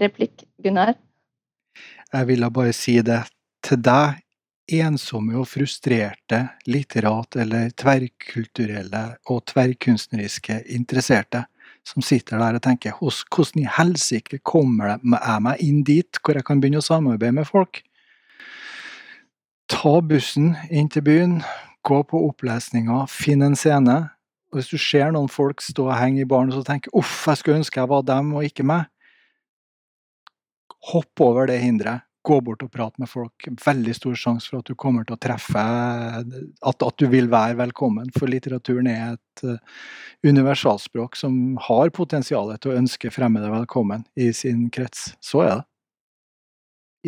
replikk, 0.00 0.46
Gunnar? 0.62 0.94
Jeg 2.12 2.30
ville 2.30 2.52
bare 2.54 2.76
si 2.76 2.96
det 3.04 3.24
til 3.66 3.82
deg 3.82 4.22
ensomme 4.68 5.36
og 5.40 5.48
frustrerte 5.48 6.42
litterat- 6.68 7.38
eller 7.40 7.70
tverrkulturelle 7.70 9.04
og 9.32 9.44
tverrkunstneriske 9.48 10.62
interesserte 10.74 11.46
som 11.88 12.04
sitter 12.04 12.40
der 12.40 12.58
og 12.58 12.64
tenker 12.64 12.96
hvordan 12.98 13.62
i 13.62 13.70
helsike 13.78 14.40
kommer 14.46 14.98
jeg 14.98 15.42
meg 15.44 15.62
inn 15.64 15.82
dit 15.86 16.20
hvor 16.20 16.36
jeg 16.36 16.46
kan 16.46 16.60
begynne 16.60 16.82
å 16.82 16.84
samarbeide 16.84 17.38
med 17.40 17.48
folk? 17.48 17.82
Ta 19.68 19.98
bussen 20.00 20.54
inn 20.72 20.88
til 20.92 21.04
byen, 21.04 21.40
gå 21.84 22.02
på 22.08 22.20
opplesninga, 22.30 23.04
finn 23.08 23.44
en 23.44 23.56
scene. 23.56 23.98
Og 24.48 24.60
hvis 24.60 24.70
du 24.72 24.78
ser 24.80 25.12
noen 25.12 25.28
folk 25.28 25.60
stå 25.60 25.90
og 25.90 25.98
henge 26.00 26.22
i 26.24 26.28
baren 26.28 26.52
og 26.52 26.64
tenker 26.64 26.92
'uff, 26.96 27.26
jeg 27.28 27.36
skulle 27.36 27.60
ønske 27.60 27.80
jeg 27.80 27.88
var 27.88 28.02
dem 28.02 28.32
og 28.34 28.44
ikke 28.44 28.64
meg', 28.64 28.88
hopp 30.92 31.20
over 31.20 31.46
det 31.46 31.60
hinderet. 31.60 32.07
Gå 32.28 32.40
bort 32.44 32.62
og 32.64 32.72
prate 32.74 33.00
med 33.00 33.08
folk. 33.08 33.48
Veldig 33.64 33.94
stor 33.96 34.18
sjanse 34.20 34.50
for 34.50 34.60
at 34.60 34.68
du 34.68 34.76
kommer 34.78 35.06
til 35.06 35.16
å 35.16 35.20
treffe 35.22 35.62
At, 35.62 36.82
at 36.84 37.00
du 37.00 37.06
vil 37.08 37.30
være 37.32 37.56
velkommen. 37.62 38.10
For 38.16 38.28
litteraturen 38.28 38.90
er 38.92 39.16
et 39.16 39.44
uh, 39.48 39.56
universalspråk 40.26 41.16
som 41.16 41.56
har 41.68 41.94
potensial 41.96 42.52
til 42.58 42.74
å 42.74 42.78
ønske 42.82 43.12
fremmede 43.14 43.48
velkommen 43.52 44.04
i 44.18 44.28
sin 44.36 44.68
krets. 44.74 45.14
Så 45.24 45.44
er 45.46 45.54
det. 45.54 45.64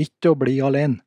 Ikke 0.06 0.32
å 0.32 0.38
bli 0.38 0.56
alene. 0.64 1.02